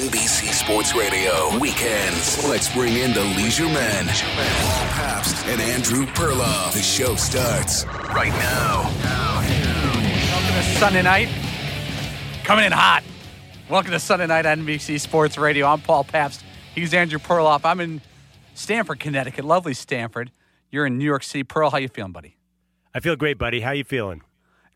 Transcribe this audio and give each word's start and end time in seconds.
NBC 0.00 0.50
Sports 0.54 0.94
Radio. 0.94 1.58
Weekends. 1.58 2.42
Let's 2.48 2.72
bring 2.72 2.96
in 2.96 3.12
the 3.12 3.20
Leisuremen. 3.20 4.06
Paul 4.06 4.86
Pabst 4.96 5.44
and 5.44 5.60
Andrew 5.60 6.06
Perloff. 6.06 6.72
The 6.72 6.78
show 6.78 7.16
starts 7.16 7.84
right 8.14 8.32
now. 8.32 8.84
Welcome 10.32 10.54
to 10.54 10.62
Sunday 10.78 11.02
night. 11.02 11.28
Coming 12.44 12.64
in 12.64 12.72
hot. 12.72 13.02
Welcome 13.68 13.90
to 13.90 14.00
Sunday 14.00 14.26
night 14.26 14.46
NBC 14.46 14.98
Sports 14.98 15.36
Radio. 15.36 15.66
I'm 15.66 15.82
Paul 15.82 16.04
Pabst. 16.04 16.42
He's 16.74 16.94
Andrew 16.94 17.18
Perloff. 17.18 17.60
I'm 17.64 17.80
in 17.80 18.00
Stamford, 18.54 19.00
Connecticut. 19.00 19.44
Lovely 19.44 19.74
Stamford. 19.74 20.32
You're 20.70 20.86
in 20.86 20.96
New 20.96 21.04
York 21.04 21.24
City. 21.24 21.44
Pearl, 21.44 21.68
how 21.68 21.76
you 21.76 21.88
feeling, 21.88 22.12
buddy? 22.12 22.38
I 22.94 23.00
feel 23.00 23.16
great, 23.16 23.36
buddy. 23.36 23.60
How 23.60 23.72
you 23.72 23.84
feeling? 23.84 24.22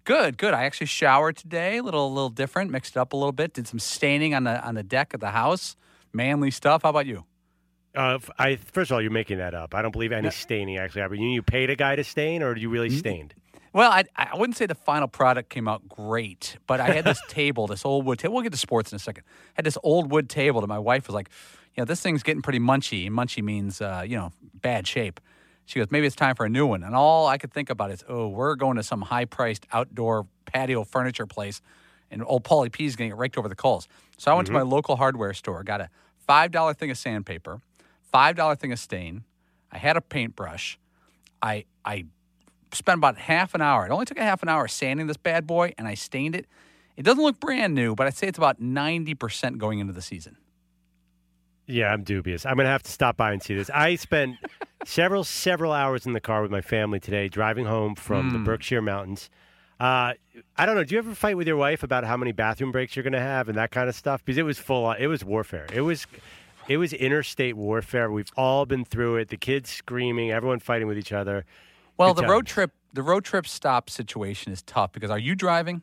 Good, 0.05 0.37
good. 0.37 0.53
I 0.53 0.65
actually 0.65 0.87
showered 0.87 1.37
today, 1.37 1.79
a 1.79 1.83
little, 1.83 2.07
a 2.07 2.13
little 2.13 2.29
different, 2.29 2.71
mixed 2.71 2.97
it 2.97 2.99
up 2.99 3.15
a 3.15 3.17
little 3.17 3.33
bit. 3.33 3.55
Did 3.55 3.67
some 3.67 3.79
staining 3.79 4.35
on 4.35 4.45
the 4.45 4.63
on 4.63 4.75
the 4.75 4.83
deck 4.83 5.15
of 5.15 5.21
the 5.21 5.31
house. 5.31 5.77
Manly 6.13 6.51
stuff. 6.51 6.83
How 6.83 6.91
about 6.91 7.07
you? 7.07 7.25
Uh, 7.95 8.19
I 8.39 8.57
first 8.57 8.91
of 8.91 8.97
all, 8.97 9.03
you're 9.03 9.11
making 9.11 9.39
that 9.39 9.55
up. 9.55 9.75
I 9.75 9.81
don't 9.81 9.93
believe 9.93 10.13
any 10.13 10.31
staining 10.31 10.77
actually 10.77 11.03
happened. 11.03 11.23
You, 11.23 11.29
you 11.29 11.43
paid 11.43 11.71
a 11.71 11.77
guy 11.77 11.97
to 11.97 12.05
stain, 12.05 12.43
or 12.43 12.55
you 12.57 12.69
really 12.69 12.91
stained? 12.91 13.35
Well, 13.73 13.91
I, 13.91 14.05
I 14.15 14.37
wouldn't 14.37 14.57
say 14.57 14.67
the 14.67 14.77
final 14.77 15.09
product 15.09 15.51
came 15.51 15.67
out 15.67 15.89
great, 15.89 16.59
but 16.67 16.81
I 16.81 16.91
had 16.91 17.05
this 17.05 17.21
table, 17.29 17.67
this 17.67 17.85
old 17.85 18.05
wood 18.05 18.19
table. 18.21 18.35
We'll 18.35 18.45
get 18.45 18.53
to 18.53 18.59
sports 18.59 18.93
in 18.93 18.97
a 18.97 19.01
second. 19.01 19.25
I 19.27 19.53
had 19.57 19.65
this 19.65 19.79
old 19.83 20.13
wood 20.13 20.29
table 20.29 20.61
that 20.61 20.69
my 20.69 20.79
wife 20.79 21.09
was 21.09 21.15
like, 21.15 21.29
you 21.75 21.81
know, 21.81 21.85
this 21.85 22.01
thing's 22.01 22.23
getting 22.23 22.43
pretty 22.43 22.61
munchy. 22.61 23.11
Munchy 23.11 23.43
means, 23.43 23.81
uh, 23.81 24.05
you 24.07 24.17
know, 24.17 24.33
bad 24.55 24.87
shape. 24.87 25.19
She 25.67 25.79
goes, 25.79 25.91
maybe 25.91 26.07
it's 26.07 26.17
time 26.17 26.35
for 26.35 26.45
a 26.45 26.49
new 26.49 26.67
one. 26.67 26.83
And 26.83 26.95
all 26.95 27.27
I 27.27 27.39
could 27.39 27.53
think 27.53 27.71
about 27.71 27.91
is, 27.91 28.05
oh, 28.09 28.29
we're 28.29 28.55
going 28.55 28.77
to 28.77 28.83
some 28.83 29.03
high 29.03 29.25
priced 29.25 29.67
outdoor 29.73 30.27
patio 30.45 30.85
furniture 30.85 31.27
place, 31.27 31.61
and 32.11 32.23
old 32.25 32.45
Paulie 32.45 32.71
P 32.71 32.85
is 32.85 32.97
going 32.97 33.11
to 33.11 33.17
get 33.17 33.19
raked 33.19 33.39
over 33.39 33.49
the 33.49 33.55
coals. 33.55 33.89
So 34.19 34.31
I 34.31 34.35
went 34.35 34.47
to 34.47 34.53
mm-hmm. 34.53 34.59
my 34.59 34.71
local 34.71 34.97
hardware 34.97 35.33
store, 35.33 35.63
got 35.63 35.81
a 35.81 35.89
$5 36.29 36.77
thing 36.77 36.91
of 36.91 36.99
sandpaper, 36.99 37.61
$5 38.13 38.59
thing 38.59 38.73
of 38.73 38.79
stain. 38.79 39.25
I 39.73 39.79
had 39.79 39.97
a 39.97 40.01
paintbrush. 40.01 40.79
I, 41.43 41.65
I 41.85 42.05
spent 42.73 42.99
about 42.99 43.17
half 43.17 43.55
an 43.55 43.61
hour. 43.61 43.87
It 43.87 43.91
only 43.91 44.05
took 44.05 44.19
a 44.19 44.23
half 44.23 44.43
an 44.43 44.49
hour 44.49 44.69
sanding 44.69 45.07
this 45.07 45.17
bad 45.17 45.47
boy, 45.47 45.73
and 45.79 45.89
I 45.89 45.95
stained 45.95 46.37
it. 46.37 46.47
It 46.97 47.03
doesn't 47.03 47.23
look 47.23 47.41
brand 47.41 47.75
new, 47.75 47.95
but 47.95 48.07
I'd 48.07 48.15
say 48.15 48.29
it's 48.29 48.39
about 48.39 48.61
90% 48.61 49.59
going 49.59 49.81
into 49.81 49.93
the 49.93 50.03
season. 50.03 50.37
Yeah, 51.67 51.93
I'm 51.93 52.03
dubious. 52.03 52.45
I'm 52.45 52.57
gonna 52.57 52.69
have 52.69 52.83
to 52.83 52.93
stop 52.93 53.17
by 53.17 53.33
and 53.33 53.43
see 53.43 53.55
this. 53.55 53.71
I 53.71 53.95
spent 53.97 54.37
several 54.85 55.25
several 55.25 55.73
hours 55.73 56.07
in 56.07 56.13
the 56.13 56.21
car 56.21 56.43
with 56.43 56.51
my 56.51 56.61
family 56.61 57.01
today, 57.01 57.29
driving 57.29 57.67
home 57.67 57.95
from 57.95 58.31
the 58.31 58.39
Berkshire 58.39 58.83
Mountains. 58.83 59.31
Uh, 59.81 60.15
I 60.57 60.67
don't 60.67 60.77
know. 60.77 60.85
Do 60.85 60.95
you 60.95 60.99
ever 60.99 61.15
fight 61.15 61.37
with 61.37 61.47
your 61.47 61.57
wife 61.57 61.83
about 61.83 62.05
how 62.05 62.17
many 62.17 62.33
bathroom 62.33 62.73
breaks 62.73 62.95
you're 62.95 63.03
gonna 63.03 63.21
have 63.21 63.49
and 63.49 63.59
that 63.59 63.71
kind 63.71 63.89
of 63.89 63.95
stuff? 63.95 64.25
Because 64.25 64.39
it 64.39 64.45
was 64.45 64.59
full. 64.59 64.85
On, 64.87 64.97
it 64.99 65.09
was 65.09 65.25
warfare. 65.25 65.67
It 65.73 65.83
was. 65.83 66.07
It 66.67 66.79
was 66.79 66.95
interstate 66.95 67.57
warfare. 67.57 68.11
We've 68.11 68.31
all 68.39 68.65
been 68.65 68.87
through 68.87 69.17
it. 69.17 69.29
The 69.29 69.37
kids 69.37 69.69
screaming, 69.69 70.31
everyone 70.31 70.61
fighting 70.61 70.89
with 70.89 70.97
each 70.97 71.13
other. 71.13 71.45
Well, 71.99 72.15
Good 72.15 72.25
the 72.25 72.29
road 72.29 72.47
trip, 72.47 72.73
the 72.95 73.03
road 73.03 73.25
trip 73.25 73.47
stop 73.47 73.91
situation 73.91 74.51
is 74.51 74.63
tough 74.63 74.93
because 74.93 75.11
are 75.11 75.19
you 75.19 75.35
driving? 75.35 75.83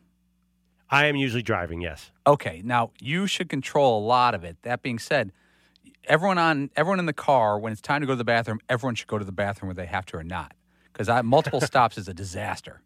I 0.90 1.06
am 1.06 1.16
usually 1.16 1.42
driving. 1.42 1.80
Yes. 1.80 2.10
Okay, 2.26 2.62
now 2.64 2.90
you 3.00 3.26
should 3.26 3.48
control 3.48 3.98
a 3.98 4.04
lot 4.04 4.34
of 4.34 4.44
it. 4.44 4.56
That 4.62 4.82
being 4.82 4.98
said, 4.98 5.32
everyone 6.04 6.38
on 6.38 6.70
everyone 6.76 6.98
in 6.98 7.06
the 7.06 7.12
car 7.12 7.58
when 7.58 7.72
it's 7.72 7.80
time 7.80 8.00
to 8.00 8.06
go 8.06 8.12
to 8.12 8.16
the 8.16 8.24
bathroom, 8.24 8.60
everyone 8.68 8.94
should 8.94 9.08
go 9.08 9.18
to 9.18 9.24
the 9.24 9.32
bathroom 9.32 9.68
whether 9.68 9.82
they 9.82 9.86
have 9.86 10.06
to 10.06 10.16
or 10.16 10.24
not. 10.24 10.52
Because 10.92 11.08
multiple 11.24 11.60
stops 11.72 11.96
is 11.98 12.08
a 12.08 12.14
disaster. 12.14 12.82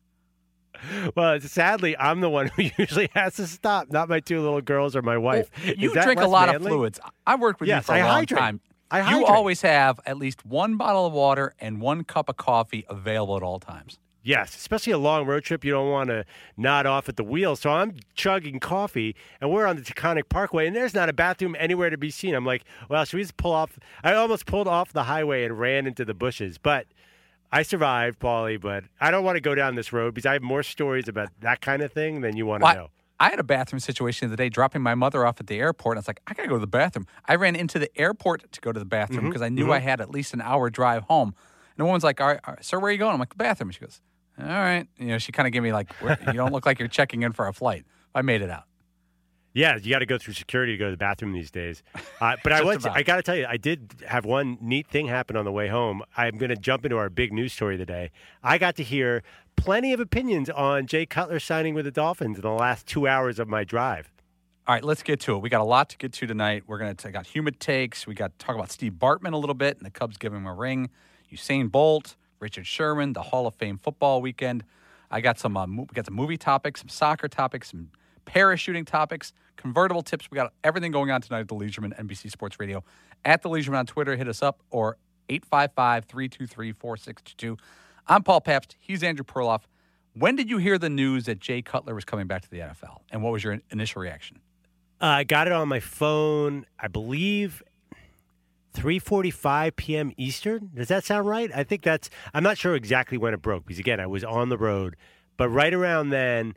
Well, 1.14 1.41
sadly, 1.41 1.97
I'm 1.97 2.20
the 2.20 2.28
one 2.30 2.48
who 2.48 2.64
usually 2.78 3.08
has 3.14 3.36
to 3.36 3.47
stop, 3.47 3.91
not 3.91 4.08
my 4.08 4.20
two 4.20 4.41
little 4.41 4.61
girls 4.61 4.94
or 4.94 5.02
my 5.02 5.17
wife. 5.17 5.50
You 5.64 5.89
Is 5.89 5.94
that 5.94 6.05
drink 6.05 6.20
a 6.20 6.27
lot 6.27 6.48
manly? 6.48 6.67
of 6.67 6.72
fluids. 6.72 7.00
I've 7.27 7.41
worked 7.41 7.61
with 7.61 7.69
you 7.70 7.80
for 7.80 7.92
a 7.92 7.98
I 7.98 8.02
long 8.02 8.11
hydrate. 8.11 8.39
time. 8.39 8.61
I 8.91 9.11
you 9.11 9.24
always 9.27 9.62
have 9.62 9.98
at 10.06 10.17
least 10.17 10.44
one 10.47 10.77
bottle 10.77 11.06
of 11.06 11.12
water 11.12 11.55
and 11.58 11.80
one 11.80 12.05
cup 12.05 12.28
of 12.28 12.36
coffee 12.36 12.84
available 12.89 13.36
at 13.36 13.42
all 13.42 13.58
times. 13.58 13.98
Yes, 14.27 14.57
especially 14.57 14.92
a 14.92 14.98
long 14.98 15.25
road 15.25 15.45
trip. 15.45 15.64
You 15.64 15.70
don't 15.70 15.89
want 15.89 16.09
to 16.09 16.25
nod 16.57 16.85
off 16.85 17.09
at 17.09 17.14
the 17.17 17.23
wheel. 17.23 17.55
So 17.55 17.70
I'm 17.70 17.95
chugging 18.17 18.59
coffee, 18.59 19.14
and 19.41 19.53
we're 19.53 19.67
on 19.67 19.77
the 19.77 19.83
Taconic 19.83 20.29
Parkway, 20.29 20.67
and 20.67 20.75
there's 20.75 20.95
not 20.95 21.09
a 21.09 21.13
bathroom 21.13 21.55
anywhere 21.61 21.91
to 21.91 21.97
be 21.97 22.11
seen. 22.11 22.35
I'm 22.35 22.45
like, 22.45 22.64
well, 22.91 23.05
should 23.05 23.19
we 23.19 23.23
just 23.23 23.37
pull 23.37 23.53
off? 23.53 23.79
I 24.03 24.14
almost 24.14 24.45
pulled 24.47 24.67
off 24.67 24.92
the 24.92 25.05
highway 25.05 25.45
and 25.45 25.57
ran 25.57 25.87
into 25.87 26.05
the 26.05 26.13
bushes, 26.13 26.59
but 26.59 26.89
I 27.53 27.63
survived, 27.63 28.19
Paulie. 28.19 28.61
But 28.61 28.83
I 29.01 29.13
don't 29.13 29.23
want 29.23 29.37
to 29.37 29.41
go 29.41 29.55
down 29.55 29.77
this 29.77 29.92
road 29.92 30.13
because 30.14 30.27
I 30.27 30.33
have 30.33 30.43
more 30.43 30.64
stories 30.64 31.07
about 31.07 31.29
that 31.43 31.61
kind 31.61 31.81
of 31.83 31.93
thing 31.93 32.23
than 32.23 32.37
you 32.37 32.47
want 32.47 32.63
to 32.63 32.64
Well, 32.64 32.75
know. 32.75 32.89
I 33.20 33.31
had 33.31 33.39
a 33.39 33.45
bathroom 33.45 33.79
situation 33.79 34.27
the 34.29 34.33
other 34.35 34.43
day, 34.43 34.48
dropping 34.48 34.83
my 34.83 34.97
mother 34.97 35.25
off 35.25 35.39
at 35.39 35.47
the 35.47 35.61
airport. 35.61 35.97
And 35.97 35.98
I 35.98 36.01
was 36.01 36.08
like, 36.08 36.20
I 36.27 36.35
gotta 36.35 36.48
go 36.48 36.55
to 36.57 36.61
the 36.61 36.67
bathroom. 36.67 37.07
I 37.27 37.37
ran 37.37 37.55
into 37.55 37.79
the 37.79 37.97
airport 37.97 38.51
to 38.51 38.61
go 38.61 38.73
to 38.73 38.79
the 38.81 38.85
bathroom 38.85 39.20
Mm-hmm, 39.20 39.29
because 39.29 39.43
I 39.43 39.51
knew 39.51 39.73
I 39.73 39.79
had 39.79 40.01
at 40.01 40.11
least 40.11 40.35
an 40.35 40.41
hour 40.41 40.69
drive 40.69 41.05
home. 41.05 41.29
And 41.29 41.77
the 41.79 41.85
woman's 41.85 42.03
like, 42.03 42.20
all 42.20 42.27
right, 42.27 42.41
all 42.45 42.55
right, 42.55 42.64
sir, 42.64 42.81
where 42.81 42.89
are 42.89 42.93
you 42.93 42.98
going? 42.98 43.13
I'm 43.14 43.20
like, 43.20 43.29
the 43.31 43.37
bathroom. 43.37 43.70
She 43.70 43.79
goes, 43.81 44.01
all 44.39 44.47
right. 44.47 44.86
You 44.98 45.07
know, 45.07 45.19
she 45.19 45.33
kind 45.33 45.47
of 45.47 45.52
gave 45.52 45.63
me 45.63 45.73
like, 45.73 45.92
you 46.02 46.33
don't 46.35 46.52
look 46.52 46.67
like 46.67 46.79
you're 46.79 46.89
checking 46.89 47.23
in 47.23 47.33
for 47.33 47.47
a 47.48 47.52
flight. 47.52 47.85
I 48.14 48.23
made 48.23 48.42
it 48.42 48.51
out. 48.51 48.64
Yeah, 49.52 49.79
you 49.83 49.89
got 49.89 50.01
to 50.01 50.07
go 50.07 50.19
through 50.19 50.35
security 50.35 50.73
to 50.73 50.79
go 50.79 50.85
to 50.85 50.91
the 50.91 50.98
bathroom 50.98 51.33
these 51.33 51.51
days. 51.51 51.83
Uh, 52.20 52.36
but 52.42 52.52
I 52.52 52.63
was, 52.63 52.85
about. 52.85 52.95
I 52.95 53.02
got 53.02 53.17
to 53.17 53.23
tell 53.23 53.36
you, 53.36 53.46
I 53.48 53.57
did 53.57 53.95
have 54.07 54.27
one 54.27 54.58
neat 54.61 54.86
thing 54.86 55.07
happen 55.07 55.35
on 55.35 55.46
the 55.46 55.52
way 55.52 55.69
home. 55.69 56.02
I'm 56.14 56.36
going 56.36 56.51
to 56.51 56.57
jump 56.57 56.85
into 56.85 56.98
our 56.98 57.08
big 57.08 57.33
news 57.33 57.55
story 57.55 57.79
today. 57.79 58.11
I 58.42 58.58
got 58.58 58.77
to 58.77 58.83
hear 58.83 59.23
plenty 59.57 59.95
of 59.95 60.01
opinions 60.01 60.51
on 60.51 60.86
Jay 60.86 61.07
Cutler 61.07 61.41
signing 61.41 61.73
with 61.73 61.86
the 61.86 61.91
Dolphins 61.91 62.36
in 62.36 62.42
the 62.42 62.51
last 62.51 62.86
two 62.86 63.08
hours 63.08 63.39
of 63.39 63.48
my 63.48 63.64
drive. 63.64 64.13
All 64.67 64.75
right, 64.75 64.85
let's 64.85 65.02
get 65.02 65.20
to 65.20 65.36
it. 65.36 65.39
We 65.39 65.48
got 65.48 65.63
a 65.63 65.64
lot 65.64 65.89
to 65.89 65.96
get 65.96 66.13
to 66.13 66.27
tonight. 66.27 66.64
We're 66.67 66.79
gonna 66.79 66.95
t- 66.95 67.08
got 67.11 67.27
humid 67.27 67.58
takes. 67.58 68.07
We 68.07 68.14
got 68.14 68.39
to 68.39 68.45
talk 68.45 68.57
about 68.57 68.70
Steve 68.70 68.95
Bartman 68.95 69.33
a 69.33 69.39
little 69.39 69.55
bit 69.55 69.79
and 69.79 69.86
the 69.86 69.91
Cubs 69.91 70.19
giving 70.19 70.39
him 70.39 70.46
a 70.46 70.52
ring. 70.52 70.91
Usain 71.33 71.70
Bolt, 71.70 72.17
Richard 72.41 72.67
Sherman, 72.67 73.13
the 73.13 73.23
Hall 73.23 73.47
of 73.47 73.55
Fame 73.55 73.79
football 73.79 74.20
weekend. 74.20 74.64
I 75.11 75.20
got 75.20 75.39
some. 75.39 75.57
Uh, 75.57 75.67
mo- 75.67 75.86
we 75.89 75.95
got 75.95 76.07
some 76.07 76.14
movie 76.14 76.36
topics, 76.36 76.80
some 76.80 76.89
soccer 76.89 77.29
topics, 77.29 77.70
some 77.70 77.91
parachuting 78.27 78.86
topics, 78.86 79.33
convertible 79.57 80.02
tips. 80.02 80.30
We 80.30 80.36
got 80.36 80.52
everything 80.64 80.92
going 80.92 81.11
on 81.11 81.20
tonight 81.20 81.41
at 81.41 81.48
the 81.48 81.55
Leisuremen 81.55 81.98
NBC 81.98 82.30
Sports 82.30 82.58
Radio. 82.58 82.83
At 83.25 83.42
the 83.42 83.48
Leisuremen 83.48 83.79
on 83.79 83.86
Twitter, 83.86 84.17
hit 84.17 84.29
us 84.29 84.42
up 84.42 84.63
or 84.70 84.98
855-323-4622. 85.29 87.58
I'm 88.07 88.23
Paul 88.23 88.41
Pabst. 88.41 88.77
He's 88.79 89.02
Andrew 89.02 89.25
Perloff. 89.25 89.63
When 90.14 90.36
did 90.36 90.48
you 90.48 90.58
hear 90.58 90.79
the 90.79 90.89
news 90.89 91.27
that 91.27 91.41
Jay 91.41 91.61
Cutler 91.61 91.95
was 91.95 92.05
coming 92.05 92.27
back 92.27 92.42
to 92.42 92.51
the 92.51 92.61
NFL, 92.61 93.01
and 93.11 93.23
what 93.23 93.33
was 93.33 93.45
your 93.45 93.58
initial 93.70 94.01
reaction? 94.01 94.39
Uh, 95.01 95.07
I 95.07 95.25
got 95.25 95.46
it 95.46 95.52
on 95.52 95.69
my 95.69 95.80
phone, 95.80 96.64
I 96.79 96.89
believe 96.89 97.63
3:45 98.77 99.77
p.m. 99.77 100.13
Eastern. 100.17 100.70
Does 100.75 100.89
that 100.89 101.05
sound 101.05 101.27
right? 101.27 101.51
I 101.55 101.64
think 101.64 101.83
that's 101.83 102.11
I'm 102.35 102.42
not 102.42 102.59
sure 102.59 102.75
exactly 102.75 103.19
when 103.19 103.35
it 103.35 103.42
broke 103.42 103.64
because 103.64 103.79
again, 103.79 104.01
I 104.01 104.07
was 104.07 104.23
on 104.23 104.48
the 104.51 104.59
road, 104.59 104.97
but 105.37 105.48
right 105.48 105.73
around 105.73 106.11
then 106.11 106.55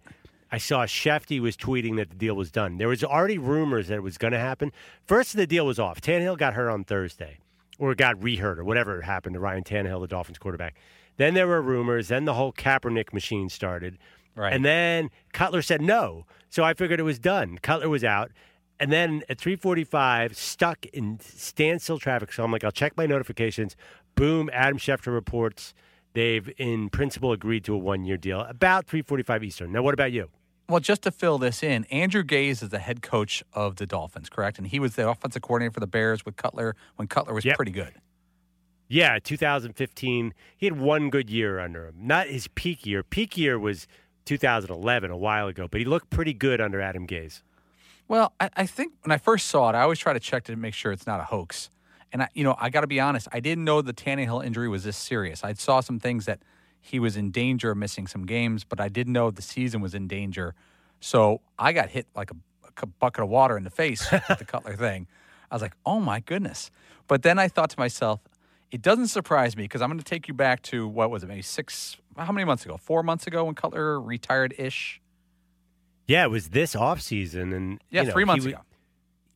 I 0.52 0.58
saw 0.58 0.86
Shefty 0.86 1.40
was 1.40 1.56
tweeting 1.56 1.96
that 1.98 2.10
the 2.10 2.16
deal 2.16 2.36
was 2.36 2.52
done. 2.52 2.78
There 2.78 2.88
was 2.88 3.04
already 3.04 3.38
rumors 3.38 3.88
that 3.88 3.96
it 3.96 4.04
was 4.04 4.18
going 4.18 4.34
to 4.34 4.40
happen. 4.40 4.72
First, 5.06 5.36
the 5.36 5.48
deal 5.48 5.66
was 5.66 5.80
off. 5.80 6.02
Tannehill 6.02 6.38
got 6.38 6.56
hurt 6.56 6.70
on 6.70 6.84
Thursday, 6.84 7.38
or 7.78 7.94
got 7.96 8.20
rehurt, 8.20 8.58
or 8.58 8.64
whatever 8.64 9.02
happened 9.02 9.36
to 9.36 9.40
Ryan 9.40 9.64
Tannehill, 9.64 10.02
the 10.02 10.08
Dolphins 10.08 10.40
quarterback. 10.40 10.76
Then 11.18 11.34
there 11.34 11.48
were 11.48 11.62
rumors. 11.62 12.08
Then 12.08 12.26
the 12.26 12.34
whole 12.34 12.52
Kaepernick 12.52 13.14
machine 13.14 13.50
started. 13.50 13.98
Right. 14.36 14.54
And 14.54 14.64
then 14.64 15.10
Cutler 15.34 15.62
said 15.62 15.82
no. 15.82 16.26
So 16.50 16.64
I 16.64 16.74
figured 16.74 17.00
it 17.00 17.04
was 17.04 17.20
done. 17.20 17.60
Cutler 17.62 17.90
was 17.90 18.04
out. 18.04 18.32
And 18.80 18.92
then 18.92 19.24
at 19.30 19.38
345, 19.40 20.38
stuck 20.38 20.86
in 20.88 21.20
standstill 21.20 22.00
traffic. 22.00 22.32
So 22.32 22.44
I'm 22.44 22.52
like, 22.52 22.64
I'll 22.64 22.72
check 22.72 22.96
my 22.96 23.06
notifications. 23.06 23.76
Boom, 24.16 24.50
Adam 24.54 24.78
Schefter 24.78 25.14
reports 25.14 25.74
they've 26.14 26.50
in 26.58 26.90
principle 26.90 27.32
agreed 27.32 27.64
to 27.66 27.74
a 27.74 27.78
one-year 27.78 28.18
deal 28.18 28.42
about 28.42 28.88
345 28.88 29.44
Eastern. 29.44 29.72
Now, 29.72 29.82
what 29.84 29.94
about 29.94 30.12
you? 30.12 30.30
Well, 30.68 30.80
just 30.80 31.02
to 31.04 31.12
fill 31.12 31.38
this 31.38 31.62
in, 31.64 31.86
Andrew 31.86 32.24
Gaze 32.24 32.62
is 32.64 32.70
the 32.70 32.80
head 32.80 33.02
coach 33.02 33.44
of 33.54 33.76
the 33.78 33.86
Dolphins, 33.86 34.30
correct? 34.30 34.58
And 34.58 34.68
he 34.68 34.80
was 34.80 34.96
the 34.96 35.08
offensive 35.10 35.42
coordinator 35.42 35.74
for 35.74 35.80
the 35.80 35.88
Bears 35.88 36.26
with 36.26 36.36
Cutler 36.36 36.76
when 36.96 37.08
Cutler 37.08 37.34
was 37.34 37.44
Yep. 37.46 37.56
pretty 37.58 37.72
good. 37.72 37.94
Yeah, 38.88 39.20
2015. 39.24 40.34
He 40.58 40.66
had 40.66 40.80
one 40.80 41.10
good 41.10 41.30
year 41.30 41.60
under 41.60 41.86
him. 41.88 41.96
Not 42.00 42.28
his 42.28 42.48
peak 42.48 42.86
year. 42.86 43.04
Peak 43.04 43.38
year 43.38 43.60
was 43.60 43.88
2011, 44.26 45.12
a 45.12 45.18
while 45.18 45.48
ago, 45.48 45.68
but 45.70 45.80
he 45.80 45.86
looked 45.86 46.10
pretty 46.10 46.34
good 46.34 46.60
under 46.62 46.80
Adam 46.82 47.06
Gase. 47.08 47.42
Well, 48.10 48.34
I, 48.40 48.50
I 48.58 48.66
think 48.66 48.94
when 49.04 49.12
I 49.12 49.18
first 49.18 49.48
saw 49.48 49.70
it, 49.70 49.76
I 49.76 49.82
always 49.82 50.00
try 50.00 50.14
to 50.14 50.20
check 50.20 50.44
to 50.46 50.56
make 50.56 50.74
sure 50.74 50.92
it's 50.92 51.08
not 51.08 51.22
a 51.22 51.24
hoax. 51.24 51.70
And 52.12 52.24
I, 52.24 52.30
you 52.34 52.44
know, 52.44 52.56
I 52.60 52.72
got 52.72 52.82
to 52.82 52.88
be 52.88 53.00
honest, 53.00 53.28
I 53.32 53.40
didn't 53.40 53.64
know 53.64 53.82
the 53.84 53.94
Tannehill 53.94 54.44
injury 54.44 54.68
was 54.68 54.84
this 54.84 54.98
serious. 54.98 55.44
I 55.44 55.54
saw 55.54 55.80
some 55.80 56.00
things 56.00 56.26
that 56.26 56.42
he 56.82 57.00
was 57.00 57.16
in 57.16 57.30
danger 57.30 57.72
of 57.72 57.78
missing 57.78 58.08
some 58.08 58.26
games, 58.26 58.64
but 58.64 58.80
I 58.80 58.90
didn't 58.90 59.14
know 59.14 59.30
the 59.30 59.44
season 59.44 59.80
was 59.80 59.94
in 59.94 60.08
danger. 60.08 60.56
So 61.00 61.42
I 61.60 61.72
got 61.72 61.90
hit 61.90 62.08
like 62.16 62.32
a, 62.32 62.36
a 62.82 62.88
bucket 62.88 63.24
of 63.24 63.30
water 63.30 63.56
in 63.58 63.64
the 63.64 63.70
face 63.70 64.12
with 64.30 64.40
the 64.40 64.46
Cutler 64.46 64.76
thing. 64.76 65.08
I 65.52 65.56
was 65.56 65.62
like, 65.62 65.76
oh 65.86 66.00
my 66.00 66.20
goodness. 66.20 66.72
But 67.08 67.22
then 67.22 67.38
I 67.38 67.48
thought 67.48 67.70
to 67.70 67.80
myself, 67.80 68.22
it 68.72 68.82
doesn't 68.82 69.08
surprise 69.08 69.56
me 69.56 69.64
because 69.64 69.84
I'm 69.84 69.90
going 69.90 70.00
to 70.00 70.06
take 70.06 70.28
you 70.28 70.34
back 70.34 70.64
to 70.64 70.88
what 70.88 71.12
was 71.12 71.24
it, 71.24 71.28
maybe 71.28 71.44
six, 71.44 71.98
how 72.18 72.32
many 72.32 72.46
months 72.46 72.66
ago? 72.66 72.78
Four 72.78 73.04
months 73.04 73.28
ago 73.28 73.46
when 73.46 73.54
Cutler 73.54 74.02
retired 74.02 74.56
ish? 74.58 75.00
Yeah, 76.10 76.24
it 76.26 76.32
was 76.32 76.50
this 76.50 76.74
offseason. 76.76 77.56
and 77.56 77.80
Yeah, 77.92 78.02
you 78.02 78.08
know, 78.08 78.14
three 78.14 78.26
months 78.26 78.46
he 78.46 78.52
ago. 78.52 78.62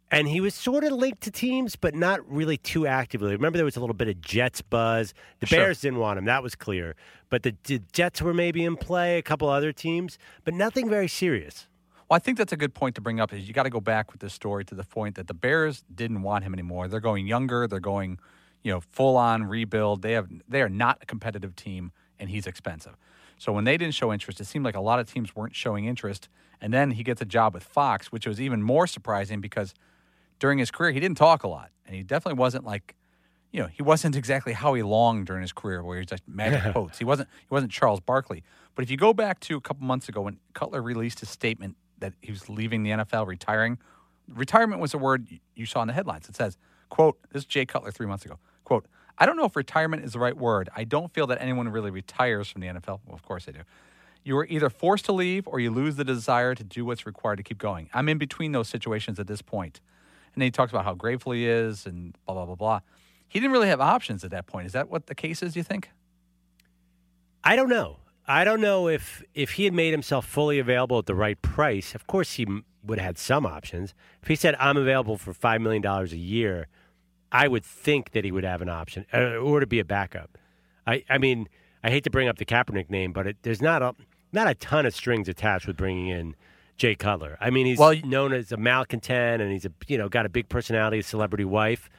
and 0.09 0.27
he 0.27 0.41
was 0.41 0.55
sort 0.55 0.83
of 0.83 0.91
linked 0.93 1.21
to 1.21 1.31
teams, 1.31 1.75
but 1.75 1.93
not 1.93 2.19
really 2.27 2.57
too 2.57 2.87
actively. 2.87 3.31
Remember, 3.31 3.57
there 3.57 3.65
was 3.65 3.75
a 3.75 3.79
little 3.79 3.93
bit 3.93 4.07
of 4.07 4.19
Jets 4.21 4.61
buzz. 4.63 5.13
The 5.39 5.45
Sure. 5.45 5.59
Bears 5.59 5.81
didn't 5.81 5.99
want 5.99 6.17
him; 6.17 6.25
that 6.25 6.41
was 6.41 6.55
clear. 6.55 6.95
But 7.29 7.43
the, 7.43 7.55
the 7.65 7.79
Jets 7.91 8.23
were 8.23 8.33
maybe 8.33 8.65
in 8.65 8.75
play, 8.75 9.19
a 9.19 9.21
couple 9.21 9.47
other 9.49 9.71
teams, 9.71 10.17
but 10.43 10.55
nothing 10.55 10.89
very 10.89 11.07
serious. 11.07 11.67
Well, 12.09 12.15
I 12.17 12.19
think 12.19 12.37
that's 12.39 12.53
a 12.53 12.57
good 12.57 12.73
point 12.73 12.95
to 12.95 13.01
bring 13.01 13.19
up. 13.19 13.31
Is 13.33 13.47
you 13.47 13.53
got 13.53 13.63
to 13.63 13.69
go 13.69 13.79
back 13.79 14.11
with 14.11 14.21
this 14.21 14.33
story 14.33 14.65
to 14.65 14.75
the 14.75 14.83
point 14.83 15.13
that 15.15 15.27
the 15.27 15.33
Bears 15.35 15.83
didn't 15.93 16.23
want 16.23 16.43
him 16.43 16.53
anymore. 16.53 16.87
They're 16.87 16.99
going 16.99 17.27
younger. 17.27 17.67
They're 17.67 17.79
going, 17.79 18.17
you 18.63 18.71
know, 18.71 18.81
full 18.81 19.15
on 19.15 19.43
rebuild. 19.43 20.01
They 20.01 20.13
have 20.13 20.27
they 20.49 20.63
are 20.63 20.69
not 20.69 20.97
a 21.03 21.05
competitive 21.05 21.55
team, 21.55 21.91
and 22.19 22.31
he's 22.31 22.47
expensive. 22.47 22.97
So 23.37 23.51
when 23.53 23.63
they 23.63 23.77
didn't 23.77 23.93
show 23.93 24.11
interest, 24.11 24.39
it 24.41 24.45
seemed 24.45 24.65
like 24.65 24.75
a 24.75 24.81
lot 24.81 24.99
of 24.99 25.11
teams 25.11 25.35
weren't 25.35 25.55
showing 25.55 25.85
interest. 25.85 26.29
And 26.63 26.73
then 26.73 26.91
he 26.91 27.03
gets 27.03 27.21
a 27.21 27.25
job 27.25 27.53
with 27.53 27.63
Fox, 27.63 28.07
which 28.07 28.25
was 28.25 28.39
even 28.39 28.63
more 28.63 28.87
surprising 28.87 29.41
because 29.41 29.73
during 30.39 30.59
his 30.59 30.71
career 30.71 30.91
he 30.91 30.99
didn't 31.01 31.17
talk 31.17 31.43
a 31.43 31.47
lot, 31.47 31.71
and 31.85 31.93
he 31.95 32.03
definitely 32.03 32.39
wasn't 32.39 32.65
like. 32.65 32.95
You 33.51 33.61
know, 33.61 33.67
he 33.67 33.83
wasn't 33.83 34.15
exactly 34.15 34.53
Howie 34.53 34.81
Long 34.81 35.25
during 35.25 35.43
his 35.43 35.53
career, 35.53 35.83
where 35.83 35.99
he's 35.99 36.09
like 36.09 36.27
magic 36.27 36.71
quotes. 36.71 36.97
He 36.97 37.05
wasn't. 37.05 37.29
He 37.41 37.53
wasn't 37.53 37.71
Charles 37.71 37.99
Barkley. 37.99 38.43
But 38.73 38.81
if 38.81 38.89
you 38.89 38.97
go 38.97 39.13
back 39.13 39.39
to 39.41 39.57
a 39.57 39.61
couple 39.61 39.85
months 39.85 40.09
ago 40.09 40.21
when 40.21 40.39
Cutler 40.55 40.81
released 40.81 41.19
his 41.19 41.29
statement 41.29 41.75
that 41.99 42.13
he 42.21 42.31
was 42.31 42.49
leaving 42.49 42.81
the 42.81 42.91
NFL, 42.91 43.27
retiring. 43.27 43.77
Retirement 44.27 44.81
was 44.81 44.93
a 44.93 44.97
word 44.97 45.27
you 45.55 45.65
saw 45.67 45.81
in 45.81 45.87
the 45.87 45.93
headlines. 45.93 46.27
It 46.29 46.35
says, 46.35 46.57
"quote 46.89 47.19
This 47.31 47.41
is 47.41 47.45
Jay 47.45 47.65
Cutler 47.65 47.91
three 47.91 48.07
months 48.07 48.25
ago. 48.25 48.39
Quote: 48.63 48.87
I 49.17 49.25
don't 49.25 49.37
know 49.37 49.45
if 49.45 49.55
retirement 49.55 50.03
is 50.03 50.13
the 50.13 50.19
right 50.19 50.35
word. 50.35 50.69
I 50.75 50.85
don't 50.85 51.13
feel 51.13 51.27
that 51.27 51.41
anyone 51.41 51.69
really 51.69 51.91
retires 51.91 52.49
from 52.49 52.61
the 52.61 52.67
NFL. 52.67 53.01
Well, 53.05 53.13
of 53.13 53.21
course 53.21 53.45
they 53.45 53.51
do. 53.51 53.61
You 54.23 54.37
are 54.37 54.45
either 54.45 54.69
forced 54.69 55.05
to 55.05 55.11
leave 55.11 55.47
or 55.47 55.59
you 55.59 55.69
lose 55.69 55.95
the 55.95 56.05
desire 56.05 56.55
to 56.55 56.63
do 56.63 56.85
what's 56.85 57.05
required 57.05 57.37
to 57.37 57.43
keep 57.43 57.57
going. 57.57 57.89
I'm 57.93 58.07
in 58.07 58.17
between 58.17 58.53
those 58.53 58.69
situations 58.69 59.19
at 59.19 59.27
this 59.27 59.41
point. 59.41 59.81
And 60.33 60.41
then 60.41 60.47
he 60.47 60.51
talks 60.51 60.71
about 60.71 60.85
how 60.85 60.93
grateful 60.93 61.33
he 61.33 61.47
is 61.47 61.85
and 61.85 62.15
blah 62.25 62.35
blah 62.35 62.45
blah 62.45 62.55
blah. 62.55 62.79
He 63.27 63.39
didn't 63.39 63.51
really 63.51 63.67
have 63.67 63.81
options 63.81 64.23
at 64.23 64.31
that 64.31 64.45
point. 64.45 64.67
Is 64.67 64.73
that 64.73 64.89
what 64.89 65.07
the 65.07 65.15
case 65.15 65.43
is? 65.43 65.55
You 65.55 65.63
think? 65.63 65.89
I 67.43 67.55
don't 67.55 67.69
know. 67.69 67.97
I 68.27 68.43
don't 68.43 68.61
know 68.61 68.87
if 68.87 69.23
if 69.33 69.51
he 69.51 69.65
had 69.65 69.73
made 69.73 69.91
himself 69.91 70.25
fully 70.25 70.59
available 70.59 70.99
at 70.99 71.05
the 71.05 71.15
right 71.15 71.41
price. 71.41 71.93
Of 71.93 72.07
course, 72.07 72.33
he 72.33 72.45
would 72.83 72.99
have 72.99 73.05
had 73.05 73.17
some 73.17 73.45
options. 73.45 73.93
If 74.21 74.29
he 74.29 74.35
said, 74.35 74.55
"I'm 74.59 74.77
available 74.77 75.17
for 75.17 75.33
five 75.33 75.61
million 75.61 75.81
dollars 75.81 76.13
a 76.13 76.17
year," 76.17 76.67
I 77.31 77.47
would 77.47 77.65
think 77.65 78.11
that 78.11 78.23
he 78.23 78.31
would 78.31 78.45
have 78.45 78.61
an 78.61 78.69
option, 78.69 79.05
uh, 79.13 79.35
or 79.35 79.59
to 79.59 79.67
be 79.67 79.79
a 79.79 79.85
backup. 79.85 80.37
I, 80.87 81.03
I 81.09 81.17
mean, 81.17 81.49
I 81.83 81.89
hate 81.89 82.03
to 82.05 82.09
bring 82.09 82.27
up 82.27 82.37
the 82.37 82.45
Kaepernick 82.45 82.89
name, 82.89 83.11
but 83.11 83.27
it, 83.27 83.37
there's 83.41 83.61
not 83.61 83.81
a 83.81 83.95
not 84.33 84.47
a 84.49 84.55
ton 84.55 84.85
of 84.85 84.93
strings 84.95 85.29
attached 85.29 85.67
with 85.67 85.77
bringing 85.77 86.07
in 86.07 86.35
Jay 86.75 86.95
Cutler. 86.95 87.37
I 87.39 87.49
mean, 87.51 87.65
he's 87.65 87.77
Well, 87.77 87.95
known 88.03 88.33
as 88.33 88.51
a 88.51 88.57
malcontent, 88.57 89.41
and 89.41 89.51
he's 89.51 89.65
a 89.65 89.71
you 89.87 89.97
know 89.97 90.09
got 90.09 90.25
a 90.25 90.29
big 90.29 90.49
personality, 90.49 90.99
a 90.99 91.03
celebrity 91.03 91.45
wife. 91.45 91.89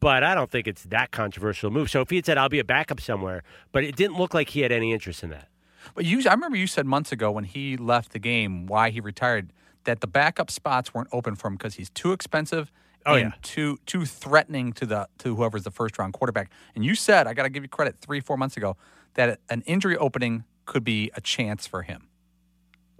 But 0.00 0.22
I 0.22 0.34
don't 0.34 0.50
think 0.50 0.66
it's 0.66 0.82
that 0.84 1.12
controversial 1.12 1.70
move. 1.70 1.88
So 1.90 2.00
if 2.00 2.10
he 2.10 2.16
had 2.16 2.26
said, 2.26 2.38
"I'll 2.38 2.48
be 2.48 2.58
a 2.58 2.64
backup 2.64 3.00
somewhere," 3.00 3.42
but 3.72 3.84
it 3.84 3.96
didn't 3.96 4.16
look 4.18 4.34
like 4.34 4.50
he 4.50 4.60
had 4.60 4.72
any 4.72 4.92
interest 4.92 5.22
in 5.22 5.30
that. 5.30 5.48
But 5.94 6.04
you, 6.06 6.22
I 6.28 6.32
remember 6.32 6.56
you 6.56 6.66
said 6.66 6.86
months 6.86 7.12
ago 7.12 7.30
when 7.30 7.44
he 7.44 7.76
left 7.76 8.12
the 8.12 8.18
game, 8.18 8.66
why 8.66 8.90
he 8.90 9.00
retired, 9.00 9.52
that 9.84 10.00
the 10.00 10.06
backup 10.06 10.50
spots 10.50 10.94
weren't 10.94 11.08
open 11.12 11.36
for 11.36 11.48
him 11.48 11.54
because 11.56 11.74
he's 11.74 11.90
too 11.90 12.12
expensive 12.12 12.72
Oh, 13.06 13.14
and 13.14 13.24
yeah. 13.30 13.32
too 13.42 13.78
too 13.84 14.06
threatening 14.06 14.72
to 14.74 14.86
the 14.86 15.08
to 15.18 15.36
whoever's 15.36 15.64
the 15.64 15.70
first 15.70 15.98
round 15.98 16.14
quarterback. 16.14 16.50
And 16.74 16.84
you 16.84 16.94
said, 16.94 17.26
I 17.26 17.34
got 17.34 17.42
to 17.42 17.50
give 17.50 17.62
you 17.62 17.68
credit, 17.68 17.96
three 18.00 18.20
four 18.20 18.38
months 18.38 18.56
ago, 18.56 18.78
that 19.14 19.40
an 19.50 19.62
injury 19.66 19.96
opening 19.98 20.44
could 20.64 20.84
be 20.84 21.10
a 21.14 21.20
chance 21.20 21.66
for 21.66 21.82
him. 21.82 22.08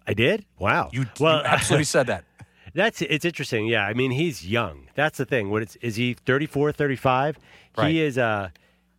I 0.07 0.15
did. 0.15 0.45
Wow. 0.59 0.91
You, 0.93 1.07
well, 1.19 1.39
you 1.39 1.45
absolutely 1.47 1.85
said 1.85 2.07
that. 2.09 2.25
that's 2.75 3.01
it's 3.03 3.25
interesting. 3.25 3.67
Yeah, 3.67 3.87
I 3.87 3.95
mean, 3.95 4.11
he's 4.11 4.47
young. 4.47 4.89
That's 4.95 5.19
the 5.19 5.25
thing. 5.25 5.51
What 5.51 5.63
it's, 5.63 5.77
is 5.77 5.97
he 5.97 6.15
34, 6.15 6.73
35? 6.73 7.39
Right. 7.77 7.91
He 7.91 8.03
is 8.03 8.19
uh 8.19 8.51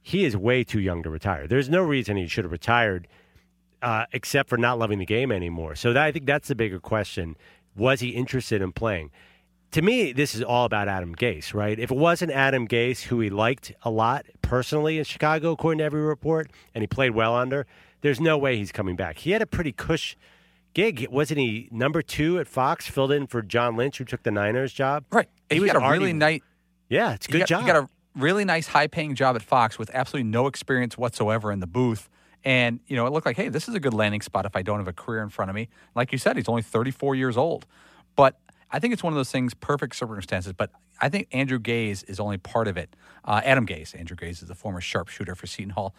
he 0.02 0.24
is 0.24 0.38
way 0.38 0.64
too 0.64 0.80
young 0.80 1.02
to 1.04 1.10
retire. 1.10 1.48
There's 1.48 1.70
no 1.70 1.82
reason 1.82 2.16
he 2.16 2.28
should 2.28 2.44
have 2.46 2.52
retired 2.52 3.08
uh, 3.82 4.06
except 4.12 4.50
for 4.50 4.58
not 4.58 4.80
loving 4.80 5.00
the 5.00 5.06
game 5.06 5.32
anymore. 5.32 5.76
So 5.76 5.94
that, 5.94 6.04
I 6.04 6.12
think 6.12 6.26
that's 6.26 6.48
the 6.48 6.56
bigger 6.56 6.80
question. 6.80 7.36
Was 7.76 8.02
he 8.02 8.10
interested 8.10 8.62
in 8.62 8.72
playing? 8.72 9.12
To 9.72 9.82
me, 9.82 10.12
this 10.12 10.36
is 10.36 10.42
all 10.42 10.66
about 10.66 10.88
Adam 10.88 11.16
Gase, 11.16 11.54
right? 11.54 11.78
If 11.78 11.92
it 11.92 11.98
wasn't 11.98 12.32
Adam 12.32 12.68
Gase, 12.68 13.02
who 13.02 13.20
he 13.20 13.30
liked 13.30 13.74
a 13.82 13.90
lot 13.90 14.26
personally 14.42 14.98
in 14.98 15.04
Chicago, 15.04 15.52
according 15.52 15.80
to 15.80 15.84
every 15.84 16.02
report, 16.02 16.52
and 16.74 16.82
he 16.82 16.88
played 16.88 17.12
well 17.12 17.36
under, 17.36 17.66
there's 18.02 18.20
no 18.20 18.38
way 18.38 18.58
he's 18.58 18.72
coming 18.72 18.96
back. 18.96 19.20
He 19.20 19.32
had 19.32 19.42
a 19.42 19.46
pretty 19.48 19.72
cush 19.72 20.16
gig. 20.74 21.08
Wasn't 21.10 21.40
he 21.40 21.68
number 21.72 22.02
two 22.02 22.40
at 22.40 22.48
Fox, 22.48 22.88
filled 22.88 23.12
in 23.12 23.28
for 23.28 23.42
John 23.42 23.76
Lynch, 23.76 23.98
who 23.98 24.06
took 24.06 24.24
the 24.24 24.32
Niners 24.32 24.74
job? 24.74 25.06
Right. 25.12 25.30
He 25.50 25.56
He, 25.56 25.62
was 25.62 25.72
got 25.72 25.82
a 25.82 25.86
already- 25.86 26.00
really 26.00 26.14
nice. 26.14 26.42
Yeah, 26.90 27.14
it's 27.14 27.26
a 27.28 27.30
he 27.30 27.32
good 27.34 27.40
got, 27.40 27.48
job. 27.48 27.62
He 27.62 27.68
got 27.68 27.76
a 27.84 27.90
really 28.16 28.46
nice, 28.46 28.68
high 28.68 28.88
paying 28.88 29.16
job 29.16 29.36
at 29.36 29.42
Fox 29.42 29.80
with 29.80 29.90
absolutely 29.94 30.30
no 30.30 30.48
experience 30.48 30.98
whatsoever 30.98 31.52
in 31.52 31.60
the 31.60 31.68
booth. 31.68 32.10
And, 32.44 32.80
you 32.86 32.96
know, 32.96 33.08
it 33.08 33.14
looked 33.14 33.26
like, 33.26 33.38
hey, 33.38 33.50
this 33.50 33.68
is 33.68 33.74
a 33.74 33.80
good 33.80 33.94
landing 33.96 34.22
spot 34.22 34.46
if 34.46 34.56
I 34.56 34.62
don't 34.62 34.78
have 34.78 34.88
a 34.88 34.94
career 34.94 35.24
in 35.24 35.30
front 35.30 35.50
of 35.50 35.56
me. 35.56 35.68
Like 35.96 36.12
you 36.12 36.20
said, 36.20 36.36
he's 36.38 36.48
only 36.48 36.62
34 36.62 37.16
years 37.16 37.38
old. 37.38 37.66
But 38.16 38.40
I 38.72 38.78
think 38.78 38.94
it's 38.94 39.02
one 39.02 39.12
of 39.14 39.18
those 39.18 39.32
things, 39.32 39.56
perfect 39.56 39.96
circumstances. 39.96 40.54
But 40.54 40.70
I 41.02 41.10
think 41.10 41.28
Andrew 41.32 41.58
Gaze 41.58 42.04
is 42.04 42.20
only 42.20 42.38
part 42.38 42.68
of 42.68 42.78
it. 42.78 42.96
Uh, 43.24 43.42
Adam 43.44 43.66
Gase. 43.66 43.98
Andrew 43.98 44.16
Gaze 44.16 44.44
is 44.44 44.48
the 44.48 44.54
former 44.56 44.80
sharpshooter 44.80 45.34
for 45.34 45.48
Seton 45.48 45.72
Hall. 45.72 45.96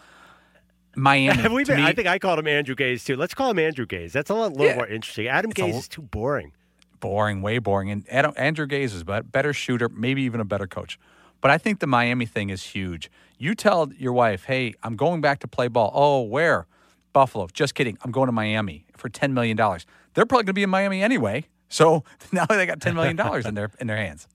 Miami. 0.97 1.41
Have 1.43 1.53
we 1.53 1.65
been, 1.65 1.77
me, 1.77 1.85
I 1.85 1.93
think 1.93 2.09
I 2.09 2.19
called 2.19 2.39
him 2.39 2.47
Andrew 2.49 2.75
Gaze 2.75 3.05
too. 3.05 3.17
Let's 3.17 3.35
call 3.35 3.51
him 3.51 3.59
Andrew 3.59 3.87
Gaze. 3.87 4.13
That's 4.13 4.31
a 4.31 4.35
little 4.35 4.61
Yeah. 4.65 4.77
more 4.77 4.87
interesting. 4.87 5.29
Adam 5.29 5.51
a 5.51 5.55
Gaze 5.55 5.75
l- 5.75 5.79
is 5.81 5.89
too 5.89 6.03
boring. 6.03 6.53
boring, 7.01 7.43
way 7.43 7.59
boring. 7.59 7.91
And 7.91 8.05
Adam, 8.11 8.33
Andrew 8.37 8.67
Gaze 8.67 8.95
is 8.95 9.05
a 9.07 9.23
better 9.23 9.53
shooter, 9.53 9.89
maybe 9.91 10.23
even 10.23 10.41
a 10.41 10.45
better 10.45 10.67
coach. 10.67 10.99
But 11.43 11.51
I 11.51 11.59
think 11.59 11.81
the 11.81 11.87
Miami 11.87 12.25
thing 12.27 12.49
is 12.51 12.63
huge. 12.63 13.11
You 13.39 13.55
tell 13.55 13.93
your 13.99 14.15
wife, 14.15 14.45
hey, 14.45 14.73
I'm 14.83 14.97
going 14.97 15.21
back 15.21 15.41
to 15.41 15.49
play 15.49 15.69
ball. 15.69 15.93
Oh, 15.95 16.23
where? 16.23 16.67
Buffalo. 17.13 17.47
Just 17.53 17.75
kidding. 17.75 17.99
I'm 18.03 18.11
going 18.11 18.27
to 18.27 18.33
Miami 18.33 18.87
for 18.97 19.09
$10 19.11 19.33
million. 19.33 19.57
They're 19.57 20.25
probably 20.25 20.45
going 20.45 20.47
to 20.47 20.53
be 20.55 20.63
in 20.63 20.71
Miami 20.71 21.03
anyway. 21.03 21.45
So 21.69 22.05
now 22.33 22.47
they 22.47 22.65
got 22.65 22.79
$10 22.79 22.95
million 22.95 23.19
in 23.47 23.55
their 23.55 23.71
in 23.81 23.87
their 23.87 23.97
hands. 23.99 24.27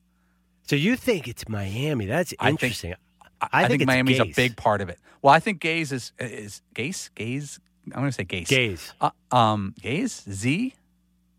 So 0.68 0.76
you 0.76 0.96
think 0.96 1.28
it's 1.28 1.50
Miami? 1.50 2.06
That's 2.06 2.34
I 2.40 2.54
think- 2.54 2.96
interesting. 3.42 3.66
I, 3.66 3.68
think, 3.68 3.82
it's 3.82 3.88
Miami's 3.88 4.20
Gase. 4.20 4.32
a 4.32 4.36
big 4.36 4.58
part 4.58 4.82
of 4.82 4.90
it. 4.90 5.00
Well, 5.22 5.34
I 5.34 5.40
think 5.40 5.60
Gaze 5.60 5.92
is 5.92 6.14
is 6.20 6.62
Gaze 6.74 7.10
Gaze. 7.16 7.60
I'm 7.88 8.00
going 8.00 8.06
to 8.08 8.12
say 8.12 8.24
Gaze. 8.24 8.48
Gaze. 8.48 8.94
Uh, 9.02 9.10
um, 9.32 9.74
Gaze 9.82 10.24
Z 10.30 10.74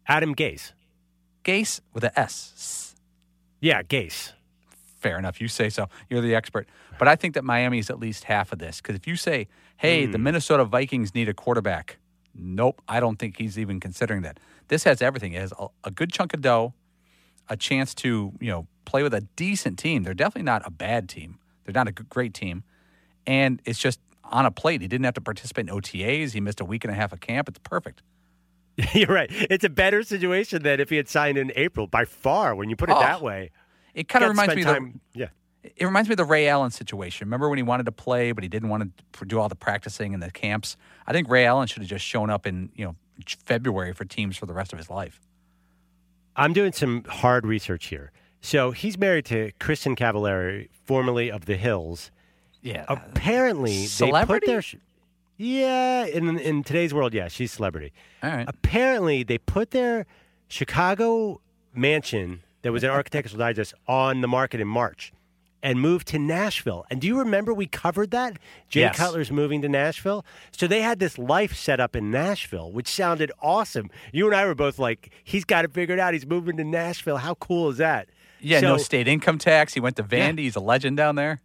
Adam 0.07 0.33
Gaze. 0.33 0.73
Gaze 1.43 1.81
with 1.93 2.05
a 2.05 2.19
S. 2.19 2.95
Yeah, 3.61 3.83
Gaze. 3.83 4.33
Fair 5.01 5.19
enough. 5.19 5.41
You 5.41 5.49
say 5.49 5.69
so. 5.69 5.89
You're 6.09 6.21
the 6.21 6.35
expert. 6.35 6.69
But 6.99 7.09
I 7.09 7.17
think 7.17 7.35
that 7.35 7.45
Miami 7.45 7.79
is 7.79 7.91
at 7.91 7.99
least 7.99 8.25
half 8.25 8.53
of 8.53 8.59
this. 8.59 8.81
Because 8.81 8.95
if 8.95 9.07
you 9.07 9.17
say, 9.17 9.49
hey, 9.77 10.07
the 10.07 10.19
Minnesota 10.19 10.65
Vikings 10.65 11.15
need 11.15 11.29
a 11.29 11.35
quarterback, 11.35 11.99
nope, 12.35 12.81
I 12.89 13.01
don't 13.01 13.19
think 13.19 13.39
he's 13.39 13.59
even 13.59 13.81
considering 13.81 14.23
that. 14.23 14.39
This 14.69 14.85
has 14.85 15.03
everything. 15.03 15.33
It 15.33 15.41
has 15.41 15.53
a, 15.59 15.69
a 15.85 15.91
good 15.91 16.13
chunk 16.13 16.35
of 16.35 16.41
dough, 16.41 16.75
a 17.49 17.57
chance 17.57 17.95
to, 17.97 18.33
you 18.41 18.51
know, 18.51 18.67
play 18.85 19.03
with 19.03 19.15
a 19.15 19.23
decent 19.35 19.79
team. 19.79 20.05
They're 20.05 20.15
definitely 20.15 20.45
not 20.45 20.63
a 20.65 20.71
bad 20.71 21.09
team. 21.09 21.39
They're 21.65 21.75
not 21.75 21.89
a 21.89 21.93
great 21.93 22.35
team. 22.35 22.65
And 23.27 23.61
it's 23.65 23.79
just 23.79 24.01
on 24.25 24.47
a 24.47 24.51
plate. 24.51 24.81
He 24.81 24.89
didn't 24.89 25.05
have 25.05 25.15
to 25.15 25.21
participate 25.21 25.69
in 25.69 25.75
OTAs. 25.75 26.33
He 26.33 26.41
missed 26.41 26.61
a 26.61 26.65
week 26.65 26.85
and 26.85 26.93
a 26.93 26.95
half 26.95 27.13
of 27.13 27.21
camp. 27.21 27.49
It's 27.49 27.59
perfect. 27.59 28.03
You're 28.95 29.09
right. 29.09 29.29
It's 29.31 29.65
a 29.65 29.69
better 29.69 30.03
situation 30.03 30.63
than 30.63 30.81
if 30.81 30.91
he 30.91 30.97
had 30.97 31.09
signed 31.09 31.39
in 31.39 31.53
April 31.57 31.87
by 31.87 32.05
far. 32.05 32.55
When 32.55 32.71
you 32.71 32.77
put 32.77 32.89
it 32.89 32.97
Oh, 32.97 33.01
that 33.01 33.21
way, 33.21 33.51
It 33.95 34.09
kind 34.09 34.25
of 34.25 34.31
reminds 34.31 34.55
me 34.57 34.63
of 34.63 34.69
the, 34.69 34.93
Yeah. 35.15 35.27
It 35.63 35.85
reminds 35.85 36.09
me 36.09 36.15
of 36.15 36.17
the 36.17 36.25
Ray 36.25 36.49
Allen 36.49 36.73
situation. 36.73 37.27
Remember 37.27 37.49
when 37.49 37.59
he 37.59 37.63
wanted 37.63 37.87
to 37.87 37.93
play, 37.93 38.33
but 38.33 38.43
he 38.43 38.49
didn't 38.49 38.69
want 38.69 38.91
to 39.13 39.25
do 39.25 39.39
all 39.39 39.49
the 39.49 39.55
practicing 39.55 40.13
and 40.13 40.23
the 40.23 40.31
camps? 40.31 40.77
I 41.07 41.13
think 41.13 41.29
Ray 41.29 41.45
Allen 41.47 41.69
should 41.69 41.83
have 41.83 41.89
just 41.89 42.05
shown 42.05 42.31
up 42.31 42.47
in 42.47 42.71
you 42.75 42.85
know 42.85 42.97
February 43.45 43.93
for 43.93 44.05
teams 44.05 44.37
for 44.37 44.47
the 44.47 44.55
rest 44.55 44.73
of 44.73 44.79
his 44.79 44.91
life. 44.91 45.21
I'm 46.35 46.53
doing 46.53 46.73
some 46.73 47.05
hard 47.05 47.47
research 47.47 47.87
here. 47.87 48.11
So 48.45 48.73
he's 48.73 48.99
married 48.99 49.25
to 49.27 49.53
Kristin 49.61 49.97
Cavallari, 49.97 50.69
formerly 50.85 51.31
of 51.31 51.47
The 51.47 51.57
Hills. 51.57 52.11
Yeah, 52.61 52.85
Apparently, 52.89 53.87
Celebrity? 53.87 54.47
they 54.47 54.55
put 54.57 54.71
their. 54.71 54.81
Yeah, 55.39 56.05
in 56.07 56.39
in 56.39 56.63
today's 56.63 56.93
world, 56.93 57.15
yeah, 57.15 57.29
she's 57.29 57.51
celebrity. 57.53 57.93
all 58.23 58.31
right. 58.31 58.45
Apparently, 58.47 59.23
they 59.25 59.39
put 59.39 59.71
their 59.71 60.07
Chicago 60.49 61.41
mansion 61.75 62.43
that 62.63 62.71
was 62.71 62.85
in 62.85 62.91
Architectural 62.91 63.39
Digest 63.39 63.75
on 63.89 64.21
the 64.21 64.29
market 64.29 64.61
in 64.61 64.69
March 64.69 65.13
and 65.63 65.81
moved 65.81 66.07
to 66.09 66.19
Nashville. 66.19 66.85
And 66.91 67.01
do 67.01 67.07
you 67.09 67.19
remember 67.19 67.55
we 67.55 67.67
covered 67.67 68.11
that? 68.13 68.37
Jay 68.69 68.81
Yes. 68.81 68.97
Cutler's 68.97 69.33
moving 69.33 69.63
to 69.63 69.69
Nashville. 69.69 70.25
So 70.53 70.67
they 70.67 70.83
had 70.83 70.99
this 71.01 71.19
life 71.19 71.55
set 71.57 71.81
up 71.81 71.97
in 71.97 72.11
Nashville, 72.11 72.71
which 72.71 72.89
sounded 72.89 73.33
awesome. 73.41 73.89
You 74.13 74.27
and 74.27 74.35
I 74.37 74.45
were 74.47 74.55
both 74.55 74.79
like, 74.79 75.11
he's 75.25 75.45
got 75.45 75.63
to 75.63 75.69
figure 75.69 75.95
it 75.95 75.97
figured 75.97 75.99
out. 76.01 76.13
He's 76.13 76.27
moving 76.27 76.57
to 76.59 76.65
Nashville. 76.65 77.17
How 77.17 77.35
cool 77.37 77.71
is 77.71 77.79
that? 77.79 78.09
Yeah, 78.43 78.61
no 78.61 78.77
state 78.77 79.09
income 79.09 79.39
tax. 79.39 79.75
He 79.75 79.81
went 79.81 79.97
to 79.97 80.03
Vandy. 80.03 80.41
He's 80.41 80.57
a 80.57 80.61
legend 80.61 80.97
down 80.97 81.17
there. 81.17 81.41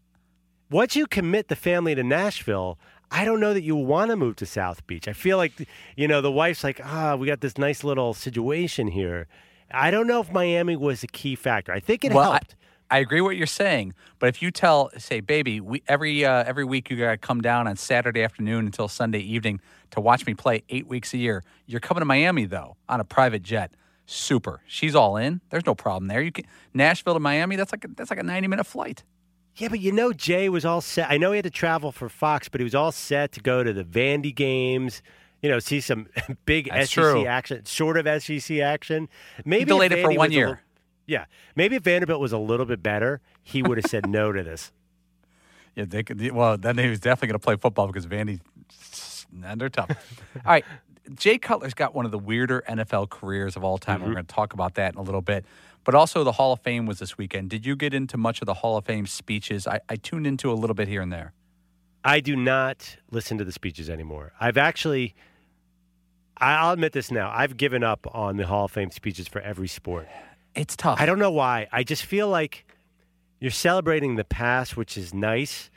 once 0.69 0.95
you 0.95 1.07
commit 1.07 1.47
the 1.47 1.55
family 1.55 1.95
to 1.95 2.03
Nashville, 2.03 2.77
I 3.09 3.23
don't 3.23 3.39
know 3.39 3.53
that 3.53 3.63
you 3.63 3.75
want 3.75 4.11
to 4.11 4.17
move 4.17 4.35
to 4.37 4.45
South 4.45 4.85
Beach. 4.85 5.07
I 5.07 5.13
feel 5.13 5.37
like, 5.37 5.53
you 5.95 6.07
know, 6.07 6.21
the 6.21 6.31
wife's 6.31 6.63
like, 6.63 6.81
ah, 6.83 7.15
we 7.15 7.27
got 7.27 7.41
this 7.41 7.57
nice 7.57 7.83
little 7.83 8.13
situation 8.13 8.87
here. 8.87 9.27
I 9.71 9.91
don't 9.91 10.07
know 10.07 10.19
if 10.21 10.31
Miami 10.31 10.75
was 10.75 11.03
a 11.03 11.07
key 11.07 11.35
factor. 11.35 11.71
I 11.71 11.79
think 11.79 12.03
it 12.03 12.11
well, 12.13 12.31
helped. 12.33 12.55
I, 12.89 12.97
I 12.97 12.99
agree 12.99 13.19
what 13.19 13.35
you're 13.35 13.47
saying, 13.47 13.93
but 14.17 14.29
if 14.29 14.41
you 14.41 14.49
tell, 14.49 14.91
say, 14.97 15.19
baby, 15.19 15.59
we, 15.59 15.83
every 15.89 16.23
uh, 16.23 16.45
every 16.45 16.63
week 16.63 16.89
you 16.89 16.97
got 16.97 17.11
to 17.11 17.17
come 17.17 17.41
down 17.41 17.67
on 17.67 17.75
Saturday 17.75 18.23
afternoon 18.23 18.65
until 18.65 18.87
Sunday 18.87 19.19
evening 19.19 19.59
to 19.91 19.99
watch 19.99 20.25
me 20.25 20.33
play 20.33 20.63
eight 20.69 20.87
weeks 20.87 21.13
a 21.13 21.17
year. 21.17 21.43
You're 21.65 21.81
coming 21.81 21.99
to 21.99 22.05
Miami 22.05 22.45
though 22.45 22.77
on 22.87 23.01
a 23.01 23.03
private 23.03 23.43
jet. 23.43 23.73
Super. 24.09 24.61
She's 24.67 24.95
all 24.95 25.17
in. 25.17 25.41
There's 25.49 25.65
no 25.65 25.75
problem 25.75 26.07
there. 26.07 26.21
You 26.21 26.31
can 26.31 26.45
Nashville 26.73 27.13
to 27.13 27.19
Miami. 27.19 27.57
That's 27.57 27.73
like 27.73 27.83
a, 27.83 27.89
that's 27.89 28.09
like 28.09 28.19
a 28.19 28.23
90 28.23 28.47
minute 28.47 28.63
flight. 28.65 29.03
Yeah, 29.57 29.67
but 29.67 29.79
you 29.79 29.91
know, 29.91 30.13
Jay 30.13 30.49
was 30.49 30.63
all 30.65 30.81
set. 30.81 31.11
I 31.11 31.17
know 31.17 31.31
he 31.31 31.37
had 31.37 31.43
to 31.43 31.49
travel 31.49 31.91
for 31.91 32.07
Fox, 32.09 32.47
but 32.47 32.61
he 32.61 32.63
was 32.63 32.73
all 32.75 32.91
set 32.91 33.31
to 33.33 33.41
go 33.41 33.63
to 33.63 33.73
the 33.73 33.83
Vandy 33.83 34.33
games. 34.33 35.01
You 35.41 35.49
know, 35.49 35.59
see 35.59 35.81
some 35.81 36.07
big 36.45 36.69
That's 36.69 36.89
SEC 36.89 37.03
true. 37.03 37.25
action, 37.25 37.65
sort 37.65 37.97
of 37.97 38.23
SEC 38.23 38.59
action. 38.59 39.09
Maybe 39.45 39.59
He 39.61 39.65
delayed 39.65 39.91
it 39.91 40.01
for 40.03 40.11
one 40.13 40.31
year. 40.31 40.47
li- 40.49 40.55
yeah, 41.07 41.25
maybe 41.55 41.75
if 41.75 41.83
Vanderbilt 41.83 42.19
was 42.21 42.31
a 42.31 42.37
little 42.37 42.65
bit 42.65 42.81
better, 42.81 43.19
he 43.43 43.61
would 43.61 43.77
have 43.77 43.85
said 43.91 44.07
no 44.07 44.31
to 44.31 44.41
this. 44.43 44.71
Yeah, 45.75 45.85
they 45.87 46.01
could. 46.01 46.31
Well, 46.31 46.57
then 46.57 46.75
he 46.79 46.89
was 46.89 46.99
definitely 46.99 47.27
going 47.27 47.39
to 47.39 47.43
play 47.45 47.55
football 47.55 47.85
because 47.85 48.07
Vandy, 48.07 48.39
and 49.45 49.61
they're 49.61 49.69
tough. 49.69 49.91
all 50.37 50.41
right, 50.53 50.65
Jay 51.15 51.37
Cutler's 51.37 51.73
got 51.73 51.95
one 51.95 52.05
of 52.05 52.11
the 52.11 52.19
weirder 52.19 52.63
NFL 52.67 53.09
careers 53.09 53.55
of 53.55 53.63
all 53.63 53.77
time. 53.77 54.01
We're 54.01 54.07
mm-hmm. 54.07 54.13
going 54.15 54.25
to 54.25 54.35
talk 54.35 54.53
about 54.53 54.75
that 54.75 54.93
in 54.93 54.99
a 54.99 55.03
little 55.03 55.21
bit. 55.21 55.45
But 55.83 55.95
also, 55.95 56.23
the 56.23 56.33
Hall 56.33 56.51
of 56.51 56.59
Fame 56.61 56.85
was 56.85 56.99
this 56.99 57.17
weekend. 57.17 57.49
Did 57.49 57.65
you 57.65 57.75
get 57.75 57.93
into 57.93 58.17
much 58.17 58.41
of 58.41 58.45
the 58.45 58.55
Hall 58.55 58.77
of 58.77 58.85
Fame 58.85 59.05
speeches? 59.05 59.67
I, 59.67 59.79
I 59.87 59.95
tuned 59.95 60.27
into 60.27 60.51
a 60.51 60.53
little 60.53 60.73
bit 60.73 60.87
here 60.87 61.01
and 61.01 61.13
there. 61.13 61.33
I 62.03 62.19
do 62.19 62.35
not 62.35 62.97
listen 63.09 63.37
to 63.37 63.45
the 63.45 63.51
speeches 63.51 63.89
anymore. 63.89 64.33
I've 64.39 64.57
actually, 64.57 65.15
I'll 66.37 66.71
admit 66.71 66.91
this 66.91 67.09
now. 67.11 67.31
I've 67.33 67.57
given 67.57 67.83
up 67.83 68.05
on 68.13 68.37
the 68.37 68.45
Hall 68.45 68.65
of 68.65 68.71
Fame 68.71 68.91
speeches 68.91 69.27
for 69.27 69.39
every 69.41 69.67
sport. 69.67 70.07
It's 70.55 70.75
tough. 70.75 70.99
I 70.99 71.05
don't 71.05 71.19
know 71.19 71.31
why. 71.31 71.67
I 71.71 71.83
just 71.83 72.03
feel 72.03 72.27
like 72.27 72.65
you're 73.39 73.51
celebrating 73.51 74.15
the 74.15 74.23
past, 74.23 74.75
which 74.75 74.97
is 74.97 75.13
nice, 75.13 75.69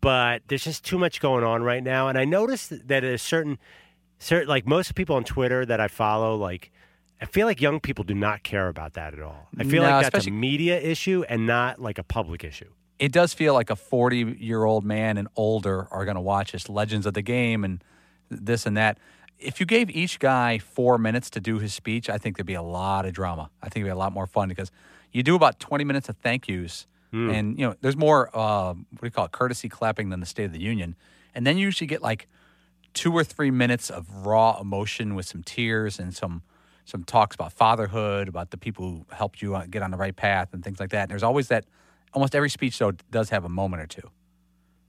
but 0.00 0.42
there's 0.48 0.64
just 0.64 0.84
too 0.84 0.98
much 0.98 1.20
going 1.20 1.44
on 1.44 1.62
right 1.62 1.82
now. 1.82 2.08
And 2.08 2.16
I 2.16 2.24
noticed 2.24 2.88
that 2.88 3.04
a 3.04 3.18
certain, 3.18 3.58
certain 4.18 4.48
like 4.48 4.66
most 4.66 4.94
people 4.94 5.16
on 5.16 5.24
Twitter 5.24 5.64
that 5.66 5.80
I 5.80 5.88
follow, 5.88 6.36
like 6.36 6.70
I 7.20 7.26
feel 7.26 7.46
like 7.46 7.60
young 7.60 7.80
people 7.80 8.04
do 8.04 8.14
not 8.14 8.42
care 8.42 8.68
about 8.68 8.94
that 8.94 9.12
at 9.14 9.20
all. 9.20 9.48
I 9.58 9.64
feel 9.64 9.82
No, 9.82 9.90
like 9.90 10.10
that's 10.12 10.26
a 10.26 10.30
media 10.30 10.78
issue 10.80 11.24
and 11.28 11.46
not 11.46 11.80
like 11.80 11.98
a 11.98 12.02
public 12.04 12.44
issue. 12.44 12.70
it 12.98 13.12
does 13.12 13.32
feel 13.34 13.54
like 13.54 13.70
a 13.70 13.76
40 13.76 14.36
year 14.40 14.64
old 14.64 14.84
man 14.84 15.18
and 15.18 15.28
older 15.36 15.86
are 15.90 16.04
going 16.04 16.16
to 16.16 16.20
watch 16.20 16.52
this 16.52 16.68
Legends 16.68 17.06
of 17.06 17.14
the 17.14 17.22
Game 17.22 17.64
and 17.64 17.82
this 18.28 18.66
and 18.66 18.76
that. 18.76 18.98
If 19.38 19.60
you 19.60 19.66
gave 19.66 19.88
each 19.90 20.18
guy 20.18 20.58
four 20.58 20.98
minutes 20.98 21.30
to 21.30 21.40
do 21.40 21.58
his 21.60 21.72
speech, 21.72 22.10
I 22.10 22.18
think 22.18 22.36
there'd 22.36 22.46
be 22.46 22.54
a 22.54 22.62
lot 22.62 23.06
of 23.06 23.12
drama. 23.12 23.50
I 23.62 23.66
think 23.68 23.82
it'd 23.82 23.86
be 23.86 23.90
a 23.90 23.96
lot 23.96 24.12
more 24.12 24.26
fun 24.26 24.48
because 24.48 24.72
you 25.12 25.22
do 25.22 25.36
about 25.36 25.60
20 25.60 25.84
minutes 25.84 26.08
of 26.08 26.16
thank 26.16 26.48
yous. 26.48 26.86
And, 27.12 27.58
you 27.58 27.64
know, 27.66 27.74
there's 27.80 27.96
more, 27.96 28.28
uh, 28.36 28.74
what 28.74 29.00
do 29.00 29.06
you 29.06 29.10
call 29.10 29.24
it, 29.26 29.32
courtesy 29.32 29.68
clapping 29.70 30.10
than 30.10 30.20
the 30.20 30.26
State 30.26 30.44
of 30.44 30.52
the 30.52 30.60
Union. 30.60 30.94
And 31.34 31.46
then 31.46 31.56
you 31.56 31.64
usually 31.64 31.86
get 31.86 32.02
like 32.02 32.28
two 32.94 33.12
or 33.12 33.24
three 33.24 33.50
minutes 33.50 33.90
of 33.90 34.26
raw 34.26 34.58
emotion 34.60 35.14
with 35.14 35.26
some 35.26 35.42
tears 35.42 35.98
and 35.98 36.14
some 36.14 36.42
some 36.84 37.04
talks 37.04 37.34
about 37.34 37.52
fatherhood, 37.52 38.28
about 38.28 38.50
the 38.50 38.56
people 38.56 38.88
who 38.88 39.06
helped 39.14 39.42
you 39.42 39.60
get 39.68 39.82
on 39.82 39.90
the 39.90 39.98
right 39.98 40.16
path 40.16 40.48
and 40.54 40.64
things 40.64 40.80
like 40.80 40.88
that. 40.90 41.02
And 41.02 41.10
there's 41.10 41.22
always 41.22 41.48
that. 41.48 41.66
Almost 42.14 42.34
every 42.34 42.48
speech 42.48 42.78
though 42.78 42.92
does 43.10 43.28
have 43.28 43.44
a 43.44 43.48
moment 43.50 43.82
or 43.82 43.86
two. 43.86 44.10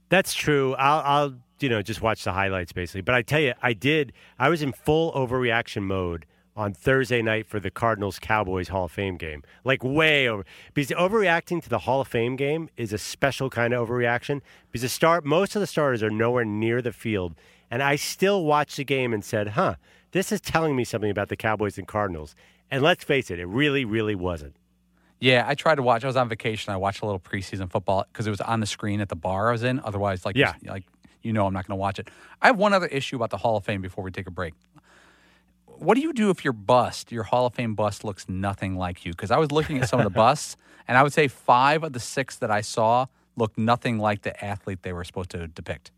That's 0.08 0.32
true. 0.32 0.74
I'll, 0.76 1.02
I'll, 1.04 1.34
you 1.60 1.68
know, 1.68 1.82
just 1.82 2.00
watch 2.00 2.24
the 2.24 2.32
highlights 2.32 2.72
basically. 2.72 3.02
But 3.02 3.14
I 3.14 3.22
tell 3.22 3.40
you, 3.40 3.52
I 3.62 3.74
did. 3.74 4.14
I 4.38 4.48
was 4.48 4.62
in 4.62 4.72
full 4.72 5.12
overreaction 5.12 5.82
mode 5.82 6.24
on 6.56 6.74
Thursday 6.74 7.22
night 7.22 7.46
for 7.46 7.60
the 7.60 7.70
Cardinals 7.70 8.18
Cowboys 8.18 8.68
Hall 8.68 8.86
of 8.86 8.92
Fame 8.92 9.16
game. 9.16 9.42
Like 9.64 9.84
way 9.84 10.28
over. 10.28 10.44
Because 10.74 10.90
overreacting 10.90 11.62
to 11.62 11.68
the 11.68 11.80
Hall 11.80 12.00
of 12.00 12.08
Fame 12.08 12.36
game 12.36 12.68
is 12.76 12.92
a 12.92 12.98
special 12.98 13.50
kind 13.50 13.72
of 13.72 13.88
overreaction. 13.88 14.40
Because 14.70 14.82
the 14.82 14.88
start, 14.88 15.24
most 15.24 15.54
of 15.54 15.60
the 15.60 15.66
starters 15.66 16.02
are 16.02 16.10
nowhere 16.10 16.44
near 16.44 16.82
the 16.82 16.92
field, 16.92 17.34
and 17.70 17.82
I 17.82 17.96
still 17.96 18.44
watched 18.44 18.76
the 18.76 18.84
game 18.84 19.12
and 19.12 19.24
said, 19.24 19.48
"Huh, 19.48 19.76
this 20.12 20.32
is 20.32 20.40
telling 20.40 20.74
me 20.76 20.84
something 20.84 21.10
about 21.10 21.28
the 21.28 21.36
Cowboys 21.36 21.78
and 21.78 21.86
Cardinals." 21.86 22.34
And 22.70 22.82
let's 22.82 23.02
face 23.04 23.30
it, 23.30 23.38
it 23.40 23.46
really, 23.46 23.84
really 23.84 24.14
wasn't. 24.14 24.54
Yeah, 25.18 25.44
I 25.46 25.54
tried 25.54 25.74
to 25.74 25.82
watch. 25.82 26.04
I 26.04 26.06
was 26.06 26.16
on 26.16 26.28
vacation. 26.28 26.72
I 26.72 26.76
watched 26.76 27.02
a 27.02 27.04
little 27.06 27.20
preseason 27.20 27.70
football 27.70 28.06
because 28.12 28.26
it 28.26 28.30
was 28.30 28.40
on 28.40 28.60
the 28.60 28.66
screen 28.66 29.00
at 29.00 29.08
the 29.08 29.16
bar 29.16 29.48
I 29.48 29.52
was 29.52 29.62
in. 29.64 29.80
Otherwise, 29.80 30.24
like 30.24 30.36
Yeah. 30.36 30.54
like 30.64 30.84
you 31.22 31.32
know, 31.34 31.46
I'm 31.46 31.52
not 31.52 31.66
going 31.66 31.76
to 31.76 31.80
watch 31.80 31.98
it. 31.98 32.08
I 32.40 32.46
have 32.46 32.56
one 32.56 32.72
other 32.72 32.86
issue 32.86 33.16
about 33.16 33.28
the 33.28 33.36
Hall 33.36 33.56
of 33.58 33.64
Fame 33.64 33.82
before 33.82 34.02
we 34.02 34.10
take 34.10 34.26
a 34.26 34.30
break. 34.30 34.54
What 35.66 35.94
do 35.94 36.00
you 36.00 36.12
do 36.12 36.30
if 36.30 36.44
your 36.44 36.52
bust, 36.54 37.10
your 37.12 37.24
Hall 37.24 37.46
of 37.46 37.54
Fame 37.54 37.74
bust, 37.74 38.04
looks 38.04 38.28
nothing 38.28 38.76
like 38.76 39.04
you? 39.04 39.12
Because 39.12 39.30
I 39.30 39.36
was 39.38 39.50
looking 39.52 39.78
at 39.78 39.88
some 39.88 40.00
of 40.00 40.04
the 40.04 40.10
busts, 40.24 40.56
and 40.88 40.96
I 40.96 41.02
would 41.02 41.12
say 41.12 41.28
five 41.28 41.82
of 41.82 41.92
the 41.92 42.00
six 42.00 42.36
that 42.36 42.50
I 42.50 42.60
saw 42.62 43.06
looked 43.36 43.58
nothing 43.58 43.98
like 43.98 44.22
the 44.22 44.42
athlete 44.44 44.82
they 44.82 44.92
were 44.92 45.04
supposed 45.04 45.30
to 45.30 45.46
depict. 45.48 45.90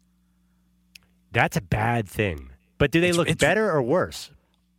That's 1.32 1.56
a 1.56 1.60
bad 1.60 2.08
thing. 2.08 2.50
But 2.78 2.90
do 2.90 3.00
they 3.00 3.08
It's- 3.08 3.16
look 3.18 3.28
it's- 3.28 3.40
better 3.40 3.70
or 3.70 3.82
worse? 3.82 4.30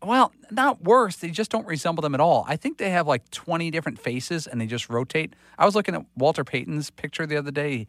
Well, 0.01 0.33
not 0.51 0.83
worse. 0.83 1.15
They 1.15 1.29
just 1.29 1.50
don't 1.50 1.65
resemble 1.65 2.01
them 2.01 2.13
at 2.13 2.19
all. 2.19 2.43
I 2.48 2.57
think 2.57 2.77
they 2.77 2.89
have 2.89 3.07
like 3.07 3.29
20 3.31 3.72
different 3.72 4.00
faces 4.00 4.45
and 4.48 4.60
they 4.60 4.65
just 4.65 4.89
rotate. 4.89 5.33
I 5.57 5.65
was 5.65 5.75
looking 5.75 5.95
at 5.95 6.05
Walter 6.17 6.43
Payton's 6.43 6.89
picture 6.89 7.25
the 7.25 7.38
other 7.38 7.51
day. 7.51 7.88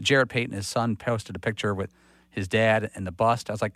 Jarrett 0.00 0.30
Payton, 0.30 0.52
his 0.52 0.66
son, 0.66 0.96
posted 0.96 1.36
a 1.36 1.38
picture 1.38 1.72
with 1.72 1.94
his 2.28 2.48
dad 2.48 2.90
and 2.96 3.06
the 3.06 3.12
bust. 3.12 3.50
I 3.50 3.52
was 3.52 3.62
like, 3.62 3.74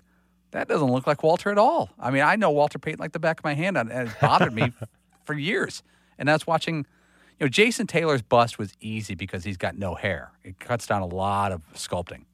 that 0.50 0.66
doesn't 0.66 0.90
look 0.90 1.06
like 1.06 1.22
Walter 1.22 1.50
at 1.52 1.58
all. 1.58 1.90
I 2.00 2.10
mean, 2.10 2.22
I 2.22 2.34
know 2.34 2.50
Walter 2.50 2.80
Payton 2.80 2.98
like 2.98 3.12
the 3.12 3.18
back 3.20 3.38
of 3.38 3.44
my 3.44 3.54
hand, 3.54 3.76
and 3.78 3.90
it 3.90 4.08
bothered 4.20 4.52
me 4.52 4.72
for 5.24 5.34
years. 5.34 5.82
And 6.18 6.28
that's 6.28 6.46
watching, 6.48 6.78
you 7.38 7.44
know, 7.44 7.48
Jason 7.48 7.86
Taylor's 7.86 8.22
bust 8.22 8.58
was 8.58 8.72
easy 8.80 9.14
because 9.14 9.44
he's 9.44 9.56
got 9.58 9.76
no 9.78 9.94
hair. 9.94 10.32
It 10.42 10.58
cuts 10.58 10.86
down 10.88 11.02
a 11.02 11.06
lot 11.06 11.52
of 11.52 11.62
sculpting. 11.74 12.24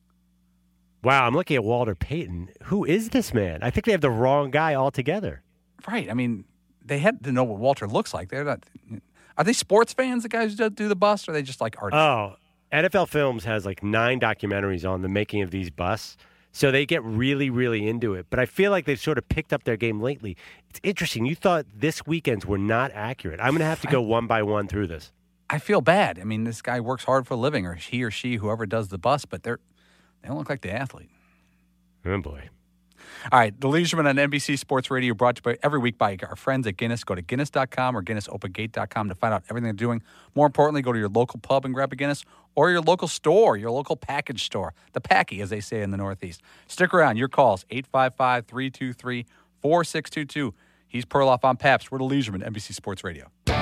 Wow, 1.04 1.26
I'm 1.26 1.34
looking 1.34 1.56
at 1.56 1.64
Walter 1.64 1.94
Payton. 1.94 2.49
Who 2.64 2.84
is 2.84 3.11
this 3.11 3.34
man? 3.34 3.62
I 3.62 3.70
think 3.70 3.84
they 3.84 3.92
have 3.92 4.00
the 4.00 4.11
wrong 4.11 4.50
guy 4.50 4.75
altogether. 4.75 5.42
Right. 5.87 6.11
I 6.11 6.14
mean, 6.14 6.44
they 6.84 6.99
had 6.99 7.23
to 7.25 7.32
know 7.32 7.44
what 7.44 7.58
Walter 7.58 7.87
looks 7.87 8.14
like. 8.14 8.30
They're 8.30 8.44
not. 8.44 8.64
Are 9.37 9.44
they 9.44 9.52
sports 9.52 9.92
fans? 9.92 10.23
The 10.23 10.28
guys 10.28 10.56
who 10.56 10.70
do 10.70 10.88
the 10.88 10.96
bus, 10.96 11.28
or 11.28 11.32
are 11.32 11.34
they 11.34 11.42
just 11.42 11.61
like 11.61 11.76
artists? 11.82 12.00
Oh, 12.00 12.37
NFL 12.73 13.08
Films 13.08 13.44
has 13.44 13.66
like 13.66 13.82
nine 13.82 14.18
documentaries 14.18 14.88
on 14.88 15.02
the 15.02 15.08
making 15.08 15.42
of 15.42 15.50
these 15.50 15.70
busts. 15.70 16.16
So 16.52 16.70
they 16.70 16.87
get 16.87 17.02
really, 17.02 17.50
really 17.50 17.87
into 17.88 18.14
it. 18.14 18.26
But 18.30 18.38
I 18.38 18.46
feel 18.46 18.70
like 18.70 18.84
they've 18.84 18.99
sort 18.99 19.18
of 19.18 19.28
picked 19.28 19.52
up 19.52 19.64
their 19.64 19.76
game 19.76 20.00
lately. 20.00 20.37
It's 20.70 20.80
interesting. 20.84 21.26
You 21.26 21.34
thought 21.34 21.66
this 21.75 22.06
weekend's 22.06 22.46
were 22.46 22.58
not 22.58 22.92
accurate. 22.94 23.40
I'm 23.40 23.50
going 23.50 23.58
to 23.58 23.64
have 23.66 23.80
to 23.80 23.88
go 23.88 24.00
one 24.00 24.28
by 24.28 24.42
one 24.44 24.68
through 24.68 24.87
this. 24.87 25.11
I 25.50 25.58
feel 25.58 25.80
bad. 25.80 26.18
I 26.18 26.25
mean, 26.25 26.44
this 26.44 26.62
guy 26.62 26.78
works 26.78 27.04
hard 27.04 27.26
for 27.26 27.34
a 27.34 27.37
living, 27.37 27.66
or 27.66 27.75
he 27.75 28.04
or 28.04 28.11
she, 28.11 28.37
whoever 28.37 28.66
does 28.66 28.88
the 28.88 28.99
bus, 28.99 29.25
but 29.25 29.42
they're 29.42 29.58
they 30.25 30.28
don't 30.28 30.38
look 30.38 30.49
like 30.49 30.62
the 30.62 30.73
athlete. 30.73 31.11
Oh, 32.07 32.19
boy. 32.19 32.49
All 33.31 33.38
right, 33.38 33.59
the 33.61 33.69
Leisuremen 33.69 34.07
on 34.09 34.16
NBC 34.16 34.59
Sports 34.59 34.90
Radio 34.90 35.12
brought 35.12 35.37
to 35.37 35.50
you 35.50 35.57
every 35.62 35.78
week 35.78 35.99
by 35.99 36.16
our 36.26 36.35
friends 36.35 36.66
at 36.66 36.78
Guinness. 36.78 37.04
Go 37.04 37.14
to 37.14 37.21
Guinness.com 37.21 37.95
or 37.95 38.02
GuinnessOpenGate.com 38.02 39.09
to 39.11 39.14
find 39.14 39.35
out 39.35 39.43
everything 39.50 39.64
they're 39.64 39.75
doing. 39.75 40.02
More 40.35 40.47
importantly, 40.47 40.81
go 40.81 40.95
to 40.95 40.99
your 40.99 41.11
local 41.11 41.40
pub 41.40 41.66
and 41.66 41.75
grab 41.75 41.93
a 41.93 41.97
Guinness 41.97 42.25
or 42.54 42.71
your 42.71 42.81
local 42.81 43.07
store, 43.07 43.59
your 43.59 43.71
local 43.71 43.97
package 43.97 44.45
store, 44.45 44.73
the 44.95 45.00
Packy, 45.02 45.43
as 45.43 45.50
they 45.50 45.61
say 45.61 45.83
in 45.83 45.90
the 45.90 45.99
Northeast. 45.99 46.40
Stick 46.69 46.95
around. 46.95 47.19
Your 47.19 47.28
calls, 47.28 47.66
855 47.69 48.47
323 48.47 49.26
4622. 49.61 50.54
He's 50.88 51.04
Perloff 51.04 51.45
on 51.45 51.59
Pabst. 51.59 51.93
We're 51.93 51.99
the 51.99 52.04
Leisuremen, 52.04 52.47
NBC 52.49 52.73
Sports 52.73 53.04
Radio. 53.04 53.26
You're 53.47 53.54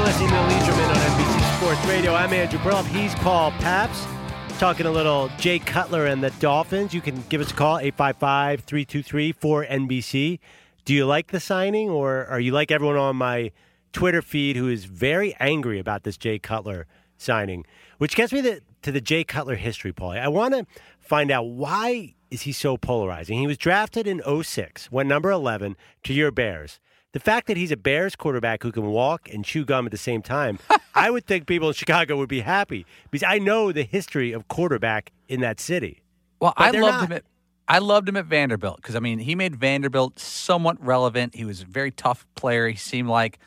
listening 0.00 0.28
to 0.28 0.34
Leisuremen 0.34 0.88
on 0.90 0.96
NBC 0.96 1.56
Sports 1.56 1.86
Radio. 1.86 2.12
I'm 2.12 2.32
Andrew 2.34 2.58
Perloff. 2.58 2.86
He's 2.86 3.14
Paul 3.14 3.52
Pabst. 3.52 4.06
Talking 4.60 4.84
a 4.84 4.90
little 4.90 5.30
Jay 5.38 5.58
Cutler 5.58 6.04
and 6.04 6.22
the 6.22 6.28
Dolphins. 6.32 6.92
You 6.92 7.00
can 7.00 7.24
give 7.30 7.40
us 7.40 7.50
a 7.50 7.54
call, 7.54 7.78
855 7.78 8.60
323 8.60 9.32
4NBC. 9.32 10.38
Do 10.84 10.92
you 10.92 11.06
like 11.06 11.28
the 11.28 11.40
signing, 11.40 11.88
or 11.88 12.26
are 12.26 12.38
you 12.38 12.52
like 12.52 12.70
everyone 12.70 12.98
on 12.98 13.16
my 13.16 13.52
Twitter 13.94 14.20
feed 14.20 14.56
who 14.56 14.68
is 14.68 14.84
very 14.84 15.34
angry 15.40 15.78
about 15.78 16.02
this 16.02 16.18
Jay 16.18 16.38
Cutler 16.38 16.86
signing? 17.16 17.64
Which 17.96 18.14
gets 18.14 18.34
me 18.34 18.42
to, 18.42 18.60
to 18.82 18.92
the 18.92 19.00
Jay 19.00 19.24
Cutler 19.24 19.54
history, 19.54 19.94
Paul. 19.94 20.10
I 20.10 20.28
want 20.28 20.52
to 20.52 20.66
find 20.98 21.30
out 21.30 21.46
why 21.46 22.14
is 22.30 22.42
he 22.42 22.52
so 22.52 22.76
polarizing. 22.76 23.38
He 23.38 23.46
was 23.46 23.56
drafted 23.56 24.06
in 24.06 24.20
06, 24.42 24.92
went 24.92 25.08
number 25.08 25.30
11 25.30 25.74
to 26.04 26.12
your 26.12 26.30
Bears. 26.30 26.80
The 27.12 27.20
fact 27.20 27.48
that 27.48 27.56
he's 27.56 27.72
a 27.72 27.76
Bears 27.76 28.14
quarterback 28.14 28.62
who 28.62 28.70
can 28.70 28.86
walk 28.86 29.28
and 29.32 29.44
chew 29.44 29.64
gum 29.64 29.84
at 29.86 29.90
the 29.90 29.98
same 29.98 30.22
time, 30.22 30.58
I 30.94 31.10
would 31.10 31.26
think 31.26 31.46
people 31.46 31.68
in 31.68 31.74
Chicago 31.74 32.16
would 32.16 32.28
be 32.28 32.40
happy 32.40 32.86
because 33.10 33.26
I 33.28 33.38
know 33.38 33.72
the 33.72 33.82
history 33.82 34.32
of 34.32 34.46
quarterback 34.48 35.10
in 35.28 35.40
that 35.40 35.58
city. 35.58 36.02
Well, 36.40 36.54
But 36.56 36.76
I 36.76 36.78
loved 36.78 36.92
not. 36.92 37.04
him 37.04 37.12
at 37.12 37.24
I 37.68 37.78
loved 37.78 38.08
him 38.08 38.16
at 38.16 38.26
Vanderbilt 38.26 38.76
because 38.76 38.96
I 38.96 39.00
mean 39.00 39.20
he 39.20 39.34
made 39.34 39.56
Vanderbilt 39.56 40.18
somewhat 40.18 40.84
relevant. 40.84 41.34
He 41.34 41.44
was 41.44 41.62
a 41.62 41.66
very 41.66 41.90
tough 41.90 42.26
player. 42.34 42.68
He 42.68 42.76
seemed 42.76 43.08
like 43.08 43.38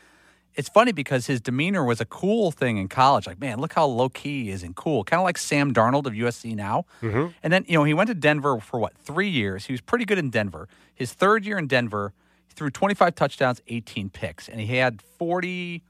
it's 0.54 0.68
funny 0.68 0.92
because 0.92 1.26
his 1.26 1.40
demeanor 1.40 1.84
was 1.84 2.00
a 2.00 2.04
cool 2.04 2.50
thing 2.52 2.76
in 2.78 2.86
college. 2.88 3.26
Like, 3.26 3.40
man, 3.40 3.58
look 3.58 3.72
how 3.72 3.86
low 3.86 4.08
key 4.08 4.44
he 4.44 4.50
is 4.50 4.62
and 4.62 4.76
cool. 4.76 5.04
Kind 5.04 5.20
of 5.20 5.24
like 5.24 5.36
Sam 5.36 5.74
Darnold 5.74 6.06
of 6.06 6.12
USC 6.12 6.54
now. 6.54 6.84
Mm-hmm. 7.02 7.28
And 7.42 7.52
then 7.52 7.64
you 7.66 7.76
know 7.78 7.84
he 7.84 7.92
went 7.94 8.08
to 8.08 8.14
Denver 8.14 8.60
for 8.60 8.78
what 8.78 8.96
three 8.96 9.28
years. 9.28 9.66
He 9.66 9.72
was 9.72 9.80
pretty 9.80 10.04
good 10.04 10.18
in 10.18 10.30
Denver. 10.30 10.68
His 10.94 11.12
third 11.12 11.44
year 11.44 11.58
in 11.58 11.66
Denver, 11.66 12.12
He 12.48 12.54
threw 12.54 12.70
25 12.70 13.14
touchdowns, 13.14 13.60
18 13.68 14.10
picks, 14.10 14.48
and 14.48 14.60
he 14.60 14.76
had 14.76 15.02
40, 15.18 15.82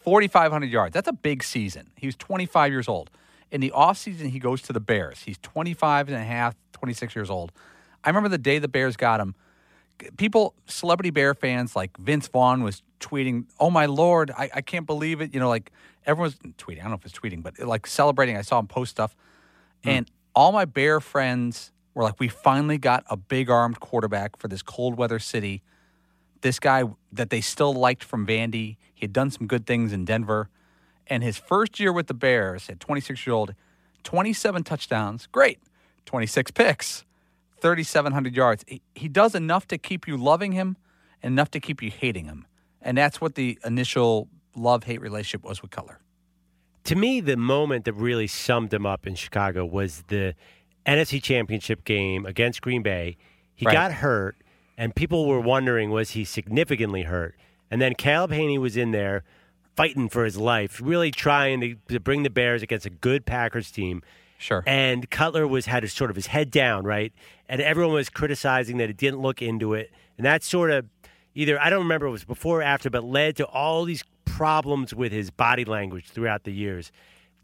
4,500 0.00 0.70
yards. 0.70 0.94
That's 0.94 1.08
a 1.08 1.12
big 1.12 1.42
season. 1.42 1.90
He 1.96 2.06
was 2.06 2.16
25 2.16 2.72
years 2.72 2.88
old. 2.88 3.10
In 3.50 3.60
the 3.60 3.70
offseason, 3.70 4.30
he 4.30 4.38
goes 4.38 4.60
to 4.62 4.72
the 4.72 4.80
Bears. 4.80 5.22
He's 5.22 5.38
25 5.38 6.08
and 6.08 6.16
a 6.16 6.24
half, 6.24 6.54
26 6.72 7.16
years 7.16 7.30
old. 7.30 7.52
I 8.04 8.10
remember 8.10 8.28
the 8.28 8.38
day 8.38 8.58
the 8.58 8.68
Bears 8.68 8.96
got 8.96 9.20
him. 9.20 9.34
People, 10.16 10.54
celebrity 10.66 11.10
Bear 11.10 11.34
fans 11.34 11.74
like 11.74 11.96
Vince 11.96 12.28
Vaughn 12.28 12.62
was 12.62 12.82
tweeting, 13.00 13.46
"Oh 13.58 13.68
my 13.70 13.86
lord, 13.86 14.30
I, 14.30 14.48
I 14.54 14.60
can't 14.60 14.86
believe 14.86 15.20
it!" 15.20 15.34
You 15.34 15.40
know, 15.40 15.48
like 15.48 15.72
everyone's 16.06 16.36
tweeting. 16.56 16.78
I 16.78 16.82
don't 16.82 16.90
know 16.90 16.96
if 16.96 17.04
it's 17.04 17.18
tweeting, 17.18 17.42
but 17.42 17.58
like 17.58 17.86
celebrating. 17.86 18.36
I 18.36 18.42
saw 18.42 18.60
him 18.60 18.68
post 18.68 18.92
stuff, 18.92 19.16
hmm. 19.82 19.90
and 19.90 20.10
all 20.34 20.52
my 20.52 20.66
Bear 20.66 21.00
friends 21.00 21.72
were 21.94 22.04
like, 22.04 22.20
"We 22.20 22.28
finally 22.28 22.78
got 22.78 23.04
a 23.10 23.16
big 23.16 23.50
armed 23.50 23.80
quarterback 23.80 24.36
for 24.36 24.46
this 24.46 24.62
cold 24.62 24.96
weather 24.96 25.18
city." 25.18 25.62
This 26.40 26.58
guy 26.60 26.84
that 27.12 27.30
they 27.30 27.40
still 27.40 27.72
liked 27.74 28.04
from 28.04 28.26
Vandy. 28.26 28.76
He 28.94 29.02
had 29.02 29.12
done 29.12 29.30
some 29.30 29.46
good 29.46 29.66
things 29.66 29.92
in 29.92 30.04
Denver, 30.04 30.48
and 31.06 31.22
his 31.22 31.36
first 31.38 31.78
year 31.80 31.92
with 31.92 32.06
the 32.06 32.14
Bears 32.14 32.68
at 32.68 32.80
26 32.80 33.26
years 33.26 33.32
old, 33.32 33.54
27 34.04 34.62
touchdowns, 34.64 35.26
great, 35.26 35.58
26 36.06 36.50
picks. 36.52 37.04
3,700 37.60 38.36
yards. 38.36 38.64
He, 38.68 38.80
he 38.94 39.08
does 39.08 39.34
enough 39.34 39.66
to 39.66 39.78
keep 39.78 40.06
you 40.06 40.16
loving 40.16 40.52
him, 40.52 40.76
and 41.22 41.32
enough 41.32 41.50
to 41.50 41.58
keep 41.60 41.82
you 41.82 41.90
hating 41.90 42.26
him. 42.26 42.46
And 42.80 42.96
that's 42.96 43.20
what 43.20 43.34
the 43.34 43.58
initial 43.64 44.28
love 44.54 44.84
hate 44.84 45.00
relationship 45.00 45.42
was 45.44 45.60
with 45.60 45.72
Cutler. 45.72 45.98
To 46.84 46.94
me, 46.94 47.20
the 47.20 47.36
moment 47.36 47.84
that 47.86 47.94
really 47.94 48.28
summed 48.28 48.72
him 48.72 48.86
up 48.86 49.08
in 49.08 49.16
Chicago 49.16 49.64
was 49.66 50.04
the 50.06 50.34
NFC 50.86 51.20
Championship 51.20 51.84
game 51.84 52.24
against 52.26 52.62
Green 52.62 52.82
Bay. 52.82 53.16
He 53.56 53.66
Right. 53.66 53.72
got 53.72 53.90
hurt, 53.92 54.36
and 54.78 54.94
people 54.94 55.26
were 55.26 55.40
wondering 55.40 55.90
was 55.90 56.12
he 56.12 56.24
significantly 56.24 57.02
hurt? 57.02 57.34
And 57.70 57.82
then 57.82 57.94
Caleb 57.94 58.30
Hanie 58.30 58.58
was 58.58 58.76
in 58.76 58.92
there 58.92 59.24
fighting 59.76 60.08
for 60.08 60.24
his 60.24 60.38
life, 60.38 60.80
really 60.82 61.10
trying 61.10 61.60
to, 61.60 61.74
to 61.88 62.00
bring 62.00 62.22
the 62.22 62.30
Bears 62.30 62.62
against 62.62 62.86
a 62.86 62.90
good 62.90 63.26
Packers 63.26 63.70
team. 63.70 64.02
Sure. 64.38 64.62
And 64.66 65.10
Cutler 65.10 65.46
was 65.46 65.66
had 65.66 65.82
his 65.82 65.92
sort 65.92 66.10
of 66.10 66.16
his 66.16 66.28
head 66.28 66.50
down, 66.50 66.84
right? 66.84 67.12
And 67.48 67.60
everyone 67.60 67.94
was 67.94 68.08
criticizing 68.08 68.78
that 68.78 68.88
he 68.88 68.92
didn't 68.92 69.20
look 69.20 69.42
into 69.42 69.74
it, 69.74 69.90
and 70.16 70.24
that 70.24 70.44
sort 70.44 70.70
of 70.70 70.86
either 71.34 71.60
I 71.60 71.70
don't 71.70 71.80
remember 71.80 72.06
if 72.06 72.10
it 72.10 72.12
was 72.12 72.24
before 72.24 72.60
or 72.60 72.62
after, 72.62 72.88
but 72.88 73.02
led 73.02 73.36
to 73.36 73.46
all 73.46 73.84
these 73.84 74.04
problems 74.24 74.94
with 74.94 75.10
his 75.10 75.30
body 75.30 75.64
language 75.64 76.06
throughout 76.06 76.44
the 76.44 76.52
years. 76.52 76.92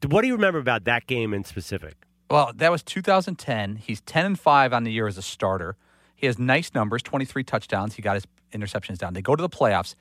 What 0.06 0.20
do 0.22 0.28
you 0.28 0.34
remember 0.34 0.60
about 0.60 0.84
that 0.84 1.06
game 1.08 1.34
in 1.34 1.44
specific? 1.44 1.96
Well, 2.30 2.52
that 2.54 2.70
was 2.70 2.82
2010. 2.82 3.76
He's 3.76 4.00
10 4.02 4.26
and 4.26 4.38
5 4.38 4.72
on 4.72 4.84
the 4.84 4.92
year 4.92 5.06
as 5.06 5.18
a 5.18 5.22
starter. 5.22 5.76
He 6.24 6.26
has 6.26 6.38
nice 6.38 6.72
numbers 6.72 7.02
23 7.02 7.44
touchdowns. 7.44 7.96
He 7.96 8.00
got 8.00 8.14
his 8.14 8.26
interceptions 8.50 8.96
down. 8.96 9.12
They 9.12 9.20
go 9.20 9.36
to 9.36 9.42
the 9.42 9.48
playoffs. 9.50 9.94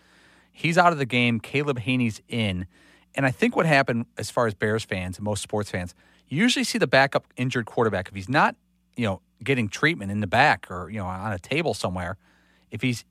He's 0.54 0.78
out 0.78 0.94
of 0.94 0.98
the 0.98 1.06
game. 1.06 1.42
Caleb 1.42 1.82
Hanie's 1.82 2.22
in. 2.30 2.66
And 3.14 3.26
I 3.26 3.32
think 3.32 3.58
what 3.58 3.66
happened 3.66 4.06
as 4.18 4.32
far 4.32 4.48
as 4.48 4.54
Bears 4.54 4.86
fans 4.86 5.18
and 5.18 5.26
most 5.26 5.44
sports 5.44 5.70
fans, 5.70 5.94
you 6.30 6.38
usually 6.38 6.64
see 6.64 6.78
the 6.78 6.88
backup 6.88 7.26
injured 7.36 7.66
quarterback. 7.66 8.08
If 8.08 8.16
he's 8.16 8.30
not, 8.30 8.56
you 8.96 9.06
know, 9.06 9.20
getting 9.44 9.68
treatment 9.68 10.12
in 10.12 10.22
the 10.22 10.28
back 10.28 10.72
or, 10.72 10.90
you 10.90 10.98
know, 10.98 11.08
on 11.08 11.34
a 11.34 11.40
table 11.40 11.74
somewhere, 11.74 12.16
if 12.72 12.82
he's 12.82 13.04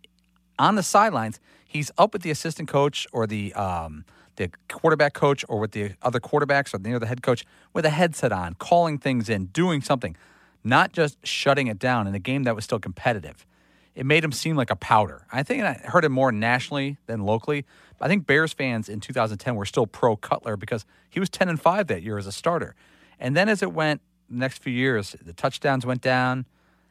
on 0.59 0.77
the 0.77 0.83
sidelines, 0.83 1.39
he's 1.67 1.91
up 1.99 2.15
with 2.15 2.23
the 2.23 2.31
assistant 2.31 2.71
coach 2.71 3.07
or 3.13 3.27
the 3.27 3.53
um, 3.53 4.07
the 4.37 4.51
quarterback 4.71 5.13
coach 5.13 5.45
or 5.51 5.59
with 5.59 5.73
the 5.73 5.93
other 6.01 6.19
quarterbacks 6.19 6.73
or 6.73 6.79
near 6.79 6.99
the 6.99 7.07
head 7.07 7.23
coach 7.23 7.45
with 7.75 7.85
a 7.85 7.91
headset 7.91 8.33
on, 8.33 8.55
calling 8.55 8.97
things 8.97 9.29
in, 9.29 9.49
doing 9.49 9.83
something, 9.83 10.17
not 10.65 10.93
just 10.93 11.25
shutting 11.27 11.67
it 11.67 11.79
down 11.79 12.07
in 12.07 12.15
a 12.15 12.19
game 12.19 12.45
that 12.45 12.55
was 12.55 12.65
still 12.65 12.79
competitive. 12.79 13.47
It 13.95 14.07
made 14.07 14.25
him 14.25 14.33
seem 14.33 14.57
like 14.57 14.71
a 14.71 14.77
powder. 14.77 15.27
I 15.31 15.43
think 15.43 15.63
I 15.65 15.75
heard 15.75 16.05
it 16.05 16.09
more 16.09 16.33
nationally 16.33 16.99
than 17.07 17.21
locally. 17.25 17.67
I 18.01 18.09
think 18.09 18.27
Bears 18.27 18.53
fans 18.53 18.89
in 18.89 19.01
2010 19.01 19.55
were 19.55 19.65
still 19.65 19.87
pro 19.87 20.17
Cutler 20.17 20.57
because 20.57 20.85
he 21.09 21.21
was 21.21 21.31
10 21.31 21.49
and 21.49 21.61
5 21.61 21.87
that 21.87 22.03
year 22.03 22.19
as 22.19 22.27
a 22.27 22.33
starter. 22.33 22.75
And 23.21 23.37
then 23.37 23.49
as 23.49 23.63
it 23.63 23.73
went 23.73 24.01
the 24.29 24.37
next 24.37 24.63
few 24.63 24.73
years, 24.73 25.15
the 25.23 25.33
touchdowns 25.33 25.87
went 25.87 26.01
down, 26.01 26.47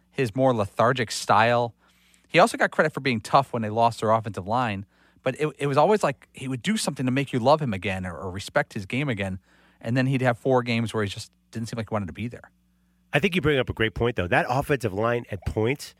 his 0.10 0.36
more 0.36 0.54
lethargic 0.54 1.12
style. 1.12 1.74
He 2.30 2.40
also 2.40 2.58
got 2.58 2.72
credit 2.72 2.94
for 2.94 3.02
being 3.02 3.20
tough 3.20 3.52
when 3.52 3.62
they 3.62 3.70
lost 3.70 4.00
their 4.00 4.12
offensive 4.12 4.48
line, 4.48 4.86
but 5.22 5.36
it, 5.38 5.54
it 5.58 5.68
was 5.68 5.76
always 5.76 6.02
like 6.02 6.30
he 6.32 6.48
would 6.48 6.62
do 6.62 6.78
something 6.78 7.06
to 7.06 7.12
make 7.12 7.34
you 7.34 7.40
love 7.40 7.62
him 7.62 7.74
again 7.74 8.06
or, 8.06 8.18
or 8.18 8.32
respect 8.32 8.74
his 8.74 8.86
game 8.86 9.10
again. 9.10 9.40
And 9.82 9.98
then 9.98 10.06
he'd 10.06 10.22
have 10.22 10.38
four 10.38 10.64
games 10.64 10.94
where 10.94 11.04
he 11.04 11.10
just 11.10 11.32
didn't 11.52 11.68
seem 11.68 11.78
like 11.78 11.90
he 11.90 11.94
wanted 11.94 12.08
to 12.08 12.14
be 12.14 12.30
there. 12.30 12.52
I 13.14 13.20
think 13.20 13.36
you 13.36 13.42
bring 13.42 13.60
up 13.60 13.70
a 13.70 13.74
great 13.74 13.94
point 13.94 14.16
though. 14.16 14.28
That 14.28 14.46
offensive 14.50 14.94
line 14.94 15.26
at 15.32 15.46
points 15.46 15.96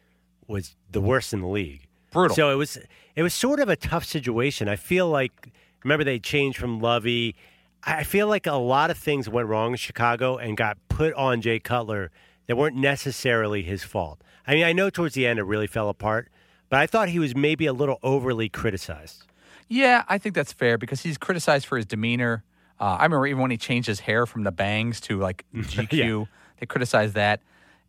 was 0.48 0.76
the 0.92 1.02
worst 1.02 1.34
in 1.34 1.42
the 1.42 1.48
league. 1.48 1.88
Brutal. 2.12 2.36
So 2.36 2.52
it 2.52 2.56
was 2.56 2.78
it 3.16 3.24
was 3.24 3.34
sort 3.34 3.60
of 3.60 3.70
a 3.70 3.76
tough 3.76 4.06
situation. 4.06 4.68
I 4.68 4.76
feel 4.76 5.10
like 5.10 5.52
remember 5.84 6.04
they 6.04 6.20
changed 6.20 6.58
from 6.58 6.80
Lovie. 6.80 7.36
I 7.84 8.04
feel 8.04 8.28
like 8.28 8.46
a 8.46 8.54
lot 8.54 8.92
of 8.92 8.98
things 8.98 9.28
went 9.28 9.48
wrong 9.48 9.72
in 9.72 9.78
Chicago 9.78 10.38
and 10.38 10.56
got 10.56 10.78
put 10.88 11.14
on 11.16 11.42
Jay 11.42 11.60
Cutler 11.60 12.12
that 12.48 12.56
weren't 12.56 12.76
necessarily 12.76 13.64
his 13.64 13.84
fault. 13.84 14.22
I 14.46 14.54
mean, 14.54 14.64
I 14.64 14.74
know 14.74 14.90
towards 14.90 15.16
the 15.16 15.26
end 15.26 15.40
it 15.40 15.44
really 15.44 15.68
fell 15.68 15.90
apart, 15.90 16.30
but 16.70 16.80
I 16.80 16.86
thought 16.86 17.10
he 17.10 17.18
was 17.18 17.36
maybe 17.36 17.66
a 17.66 17.74
little 17.74 17.98
overly 18.04 18.50
criticized. 18.50 19.24
Yeah, 19.68 20.04
I 20.10 20.18
think 20.18 20.36
that's 20.36 20.52
fair 20.52 20.78
because 20.78 21.02
he's 21.02 21.18
criticized 21.18 21.66
for 21.66 21.78
his 21.78 21.86
demeanor. 21.86 22.44
Uh, 22.80 22.98
I 23.00 23.04
remember 23.04 23.26
even 23.28 23.42
when 23.42 23.52
he 23.52 23.58
changed 23.58 23.88
his 23.88 24.02
hair 24.02 24.26
from 24.26 24.44
the 24.44 24.52
bangs 24.52 25.00
to 25.02 25.18
like 25.18 25.46
GQ, 25.56 26.28
they 26.62 26.66
criticize 26.66 27.12
that. 27.14 27.42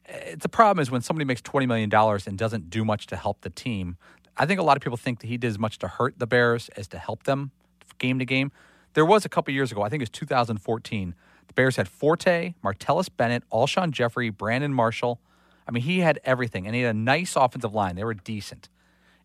Uh, 0.09 0.35
The 0.37 0.49
problem 0.49 0.83
is 0.83 0.91
when 0.91 1.03
somebody 1.03 1.25
makes 1.25 1.41
$20 1.43 1.69
million 1.69 1.91
and 2.27 2.37
doesn't 2.37 2.71
do 2.71 2.85
much 2.85 3.07
to 3.09 3.17
help 3.17 3.43
the 3.43 3.51
team. 3.51 3.97
I 4.37 4.47
think 4.47 4.59
a 4.59 4.63
lot 4.65 4.77
of 4.77 4.83
people 4.83 4.97
think 4.97 5.21
that 5.21 5.27
he 5.29 5.37
did 5.37 5.47
as 5.49 5.59
much 5.59 5.79
to 5.79 5.89
hurt 5.89 6.19
the 6.19 6.27
Bears 6.27 6.69
as 6.71 6.89
to 6.89 6.99
help 6.99 7.23
them 7.25 7.53
game 7.99 8.19
to 8.19 8.25
game. 8.25 8.51
There 8.95 9.05
was 9.07 9.25
a 9.25 9.29
couple 9.29 9.55
years 9.55 9.71
ago, 9.71 9.83
I 9.83 9.89
think 9.89 10.01
it 10.01 10.05
was 10.05 10.11
2014. 10.11 11.15
The 11.47 11.55
Bears 11.55 11.77
had 11.77 11.87
Forte, 11.89 12.55
Martellus 12.65 13.09
Bennett, 13.15 13.45
Alshon 13.53 13.91
Jeffery, 13.93 14.31
Brandon 14.31 14.73
Marshall. 14.73 15.21
I 15.69 15.71
mean, 15.71 15.83
he 15.83 16.01
had 16.01 16.19
everything, 16.25 16.67
and 16.67 16.75
he 16.75 16.83
had 16.83 16.95
a 16.97 16.99
nice 16.99 17.37
offensive 17.37 17.73
line. 17.75 17.95
They 17.95 18.05
were 18.05 18.15
decent 18.15 18.69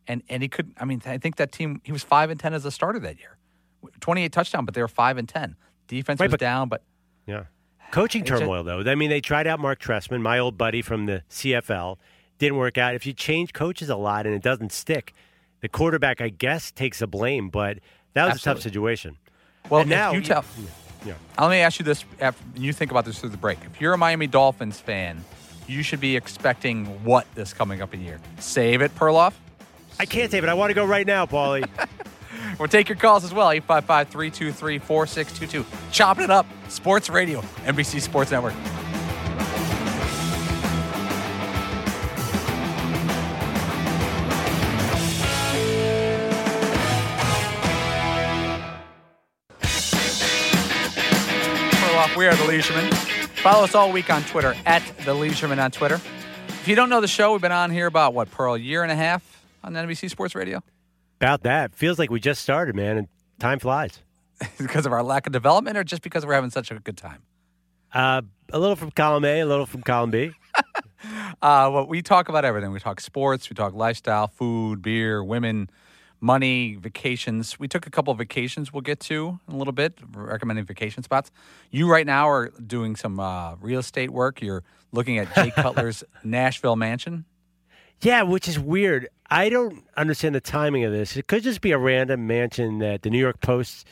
and 0.09 0.23
and 0.29 0.41
he 0.43 0.47
could. 0.47 0.71
I 0.77 0.85
mean, 0.85 1.01
I 1.05 1.17
think 1.17 1.35
that 1.37 1.51
team 1.51 1.81
he 1.83 1.91
was 1.91 2.03
five 2.03 2.29
and 2.29 2.39
ten 2.39 2.53
as 2.53 2.63
a 2.65 2.71
starter 2.71 2.99
that 2.99 3.17
year, 3.19 3.37
twenty 3.99 4.23
eight 4.23 4.31
touchdown, 4.31 4.63
but 4.65 4.73
they 4.73 4.81
were 4.81 4.87
five 4.87 5.17
and 5.17 5.27
ten. 5.27 5.55
Defense 5.87 6.19
Right, 6.19 6.27
was 6.27 6.31
but- 6.33 6.39
down, 6.39 6.69
but 6.69 6.81
Yeah. 7.25 7.43
Coaching 7.91 8.21
It's 8.21 8.31
a- 8.31 8.39
turmoil, 8.39 8.63
though. 8.63 8.81
I 8.81 8.95
mean, 8.95 9.09
they 9.09 9.21
tried 9.21 9.47
out 9.47 9.59
Marc 9.59 9.79
Trestman, 9.79 10.21
my 10.21 10.39
old 10.39 10.57
buddy 10.57 10.81
from 10.81 11.05
the 11.05 11.23
CFL. 11.29 11.97
Didn't 12.39 12.57
work 12.57 12.77
out. 12.77 12.93
If 12.95 13.05
you 13.05 13.13
change 13.13 13.53
coaches 13.53 13.89
a 13.89 13.95
lot 13.95 14.25
and 14.25 14.35
it 14.35 14.43
doesn't 14.43 14.71
stick, 14.71 15.13
the 15.61 15.69
quarterback, 15.69 16.21
I 16.21 16.29
guess, 16.29 16.71
takes 16.71 16.99
the 16.99 17.07
blame. 17.07 17.49
But 17.49 17.79
that 18.13 18.25
was 18.27 18.35
a 18.41 18.43
tough 18.43 18.61
situation. 18.61 19.17
well, 19.69 19.81
And 19.81 19.89
now 19.89 20.11
you 20.11 20.21
tell. 20.21 20.43
Yeah. 21.05 21.13
Uh, 21.37 21.43
let 21.43 21.51
me 21.51 21.57
ask 21.59 21.79
you 21.79 21.85
this: 21.85 22.03
after 22.19 22.43
you 22.55 22.73
think 22.73 22.91
about 22.91 23.05
this 23.05 23.19
through 23.19 23.29
the 23.29 23.37
break, 23.37 23.57
if 23.65 23.79
you're 23.81 23.93
a 23.93 23.97
Miami 23.97 24.27
Dolphins 24.27 24.79
fan, 24.79 25.23
you 25.67 25.81
should 25.81 25.99
be 26.01 26.15
expecting 26.15 26.85
what 27.03 27.25
this 27.33 27.53
coming 27.53 27.81
up 27.81 27.93
in 27.93 28.01
year? 28.01 28.19
Save 28.39 28.81
it, 28.81 28.93
Perloff. 28.95 29.33
I 29.99 30.05
can't 30.05 30.29
save 30.29 30.43
it. 30.43 30.49
I 30.49 30.53
want 30.53 30.69
to 30.69 30.73
go 30.75 30.85
right 30.85 31.07
now, 31.07 31.25
Paulie. 31.25 31.67
We'll 32.59 32.67
take 32.67 32.89
your 32.89 32.97
calls 32.97 33.23
as 33.23 33.33
well. 33.33 33.51
855 33.51 34.09
323 34.09 34.79
4622. 34.79 35.91
Chopping 35.91 36.23
it 36.23 36.31
up. 36.31 36.45
Sports 36.69 37.09
Radio, 37.09 37.41
NBC 37.65 38.01
Sports 38.01 38.31
Network. 38.31 38.53
We 52.17 52.25
are 52.25 52.35
the 52.35 52.43
Leisuremen. 52.45 52.91
Follow 53.43 53.63
us 53.63 53.75
all 53.75 53.91
week 53.91 54.09
on 54.09 54.23
Twitter 54.23 54.55
at 54.65 54.81
the 55.05 55.13
Leisuremen 55.13 55.63
on 55.63 55.69
Twitter. 55.69 56.01
If 56.47 56.67
you 56.67 56.75
don't 56.75 56.89
know 56.89 56.99
the 56.99 57.07
show, 57.07 57.33
we've 57.33 57.41
been 57.41 57.51
on 57.51 57.69
here 57.69 57.85
about 57.85 58.15
what, 58.15 58.31
Pearl, 58.31 58.55
a 58.55 58.57
year 58.57 58.81
and 58.81 58.91
a 58.91 58.95
half 58.95 59.43
on 59.63 59.73
NBC 59.73 60.09
Sports 60.09 60.33
Radio? 60.33 60.63
About 61.19 61.43
that. 61.43 61.75
Feels 61.75 61.97
like 61.97 62.09
we 62.11 62.19
just 62.19 62.41
started, 62.41 62.75
man, 62.75 62.97
and 62.97 63.07
time 63.39 63.59
flies. 63.59 63.99
because 64.59 64.85
of 64.85 64.91
our 64.91 65.03
lack 65.03 65.25
of 65.25 65.33
development 65.33 65.77
or 65.77 65.83
just 65.83 66.01
because 66.01 66.25
we're 66.25 66.33
having 66.33 66.51
such 66.51 66.71
a 66.71 66.75
good 66.75 66.97
time? 66.97 67.23
Uh, 67.91 68.21
a 68.53 68.59
little 68.59 68.75
from 68.75 68.91
column 68.91 69.25
A, 69.25 69.39
a 69.39 69.45
little 69.45 69.65
from 69.65 69.81
column 69.81 70.11
B. 70.11 70.31
Uh, 71.39 71.69
well, 71.71 71.85
we 71.85 72.01
talk 72.01 72.27
about 72.27 72.43
everything. 72.43 72.71
We 72.71 72.79
talk 72.79 72.99
sports, 72.99 73.51
we 73.51 73.53
talk 73.53 73.75
lifestyle, 73.75 74.27
food, 74.27 74.81
beer, 74.81 75.23
women, 75.23 75.69
money, 76.19 76.75
vacations. 76.75 77.59
We 77.59 77.67
took 77.67 77.85
a 77.85 77.91
couple 77.91 78.11
of 78.11 78.17
vacations 78.17 78.73
we'll 78.73 78.81
get 78.81 78.99
to 79.01 79.39
in 79.47 79.53
a 79.53 79.57
little 79.57 79.73
bit, 79.73 79.99
recommending 80.13 80.65
vacation 80.65 81.03
spots. 81.03 81.31
You 81.69 81.89
right 81.89 82.05
now 82.05 82.27
are 82.27 82.49
doing 82.49 82.95
some 82.95 83.19
uh, 83.19 83.55
real 83.55 83.79
estate 83.79 84.09
work. 84.09 84.41
You're 84.41 84.63
looking 84.91 85.19
at 85.19 85.33
Jay 85.35 85.51
Cutler's 85.55 86.03
Nashville 86.23 86.75
mansion. 86.75 87.25
Yeah, 88.01 88.21
which 88.23 88.47
is 88.47 88.59
weird. 88.59 89.07
I 89.29 89.49
don't 89.49 89.83
understand 89.97 90.35
the 90.35 90.41
timing 90.41 90.83
of 90.83 90.91
this. 90.91 91.17
It 91.17 91.27
could 91.27 91.43
just 91.43 91.61
be 91.61 91.71
a 91.71 91.77
random 91.77 92.27
mansion 92.27 92.79
that 92.79 93.01
the 93.01 93.09
New 93.09 93.17
York 93.19 93.41
Post 93.41 93.87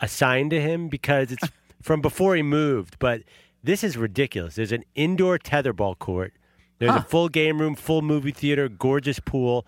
assigned 0.00 0.50
to 0.50 0.60
him 0.60 0.88
because 0.88 1.32
it's 1.32 1.44
from 1.82 2.00
before 2.00 2.36
he 2.36 2.42
moved. 2.42 2.98
But 2.98 3.22
this 3.62 3.82
is 3.82 3.96
ridiculous. 3.96 4.54
There's 4.54 4.72
an 4.72 4.84
indoor 4.94 5.38
tetherball 5.38 5.98
court. 5.98 6.32
There's 6.78 6.92
Huh. 6.92 7.02
a 7.04 7.08
full 7.08 7.28
game 7.28 7.60
room, 7.60 7.74
full 7.74 8.02
movie 8.02 8.30
theater, 8.30 8.68
gorgeous 8.68 9.18
pool. 9.18 9.66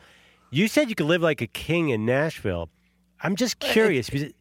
You 0.50 0.68
said 0.68 0.88
you 0.88 0.94
could 0.94 1.06
live 1.06 1.22
like 1.22 1.40
a 1.40 1.46
king 1.48 1.88
in 1.90 2.06
Nashville. 2.06 2.68
I'm 3.22 3.34
just 3.36 3.58
curious. 3.58 4.08
because- 4.08 4.32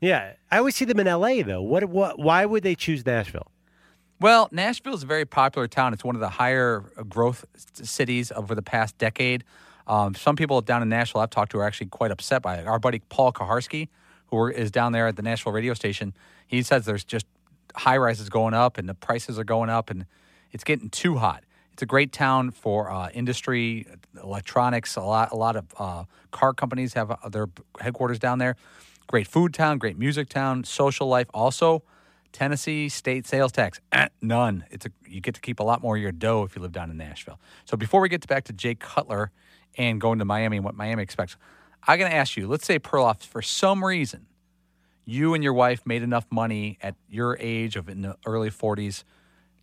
yeah, 0.00 0.32
I 0.50 0.58
always 0.58 0.76
see 0.76 0.84
them 0.84 1.00
in 1.00 1.06
L.A. 1.06 1.42
though. 1.42 1.62
What? 1.62 1.84
What? 1.84 2.18
Why 2.18 2.44
would 2.44 2.62
they 2.64 2.74
choose 2.74 3.06
Nashville? 3.06 3.46
Well, 4.18 4.48
Nashville 4.50 4.94
is 4.94 5.02
a 5.02 5.06
very 5.06 5.26
popular 5.26 5.68
town. 5.68 5.92
It's 5.92 6.02
one 6.02 6.14
of 6.14 6.20
the 6.20 6.30
higher 6.30 6.84
uh, 6.96 7.02
growth 7.02 7.44
cities 7.74 8.32
over 8.32 8.54
the 8.54 8.62
past 8.62 8.96
decade. 8.96 9.44
Um, 9.86 10.14
some 10.14 10.36
people 10.36 10.62
down 10.62 10.80
in 10.80 10.88
Nashville 10.88 11.20
I've 11.20 11.28
talked 11.28 11.52
to 11.52 11.58
are 11.58 11.64
actually 11.64 11.88
quite 11.88 12.10
upset 12.10 12.40
by 12.40 12.56
it. 12.56 12.66
Our 12.66 12.78
buddy 12.78 13.00
Paul 13.10 13.30
Kaharski, 13.30 13.88
who 14.28 14.46
is 14.46 14.70
down 14.70 14.92
there 14.92 15.06
at 15.06 15.16
the 15.16 15.22
Nashville 15.22 15.52
radio 15.52 15.74
station, 15.74 16.14
he 16.46 16.62
says 16.62 16.86
there's 16.86 17.04
just 17.04 17.26
high 17.74 17.98
rises 17.98 18.30
going 18.30 18.54
up 18.54 18.78
and 18.78 18.88
the 18.88 18.94
prices 18.94 19.38
are 19.38 19.44
going 19.44 19.68
up 19.68 19.90
and 19.90 20.06
it's 20.50 20.64
getting 20.64 20.88
too 20.88 21.16
hot. 21.16 21.44
It's 21.74 21.82
a 21.82 21.86
great 21.86 22.10
town 22.10 22.52
for 22.52 22.90
uh, 22.90 23.10
industry, 23.10 23.86
electronics. 24.22 24.96
A 24.96 25.02
lot, 25.02 25.30
a 25.30 25.36
lot 25.36 25.56
of 25.56 25.66
uh, 25.78 26.04
car 26.30 26.54
companies 26.54 26.94
have 26.94 27.10
uh, 27.10 27.28
their 27.28 27.48
headquarters 27.80 28.18
down 28.18 28.38
there. 28.38 28.56
Great 29.08 29.26
food 29.26 29.52
town, 29.52 29.76
great 29.76 29.98
music 29.98 30.30
town, 30.30 30.64
social 30.64 31.06
life. 31.06 31.26
Also, 31.34 31.82
Tennessee 32.36 32.90
state 32.90 33.26
sales 33.26 33.50
tax, 33.50 33.80
eh, 33.92 34.08
none. 34.20 34.66
It's 34.70 34.84
a 34.84 34.90
you 35.08 35.22
get 35.22 35.34
to 35.36 35.40
keep 35.40 35.58
a 35.58 35.62
lot 35.62 35.80
more 35.80 35.96
of 35.96 36.02
your 36.02 36.12
dough 36.12 36.42
if 36.42 36.54
you 36.54 36.60
live 36.60 36.70
down 36.70 36.90
in 36.90 36.98
Nashville. 36.98 37.40
So 37.64 37.78
before 37.78 38.02
we 38.02 38.10
get 38.10 38.26
back 38.26 38.44
to 38.44 38.52
Jay 38.52 38.74
Cutler 38.74 39.30
and 39.78 39.98
going 39.98 40.18
to 40.18 40.26
Miami 40.26 40.58
and 40.58 40.64
what 40.64 40.74
Miami 40.74 41.02
expects, 41.02 41.38
I'm 41.86 41.98
going 41.98 42.10
to 42.10 42.16
ask 42.16 42.36
you. 42.36 42.46
Let's 42.46 42.66
say 42.66 42.78
Perloff, 42.78 43.22
for 43.22 43.40
some 43.40 43.82
reason, 43.82 44.26
you 45.06 45.32
and 45.32 45.42
your 45.42 45.54
wife 45.54 45.86
made 45.86 46.02
enough 46.02 46.26
money 46.30 46.76
at 46.82 46.94
your 47.08 47.38
age 47.40 47.74
of 47.74 47.88
in 47.88 48.02
the 48.02 48.16
early 48.26 48.50
40s 48.50 49.02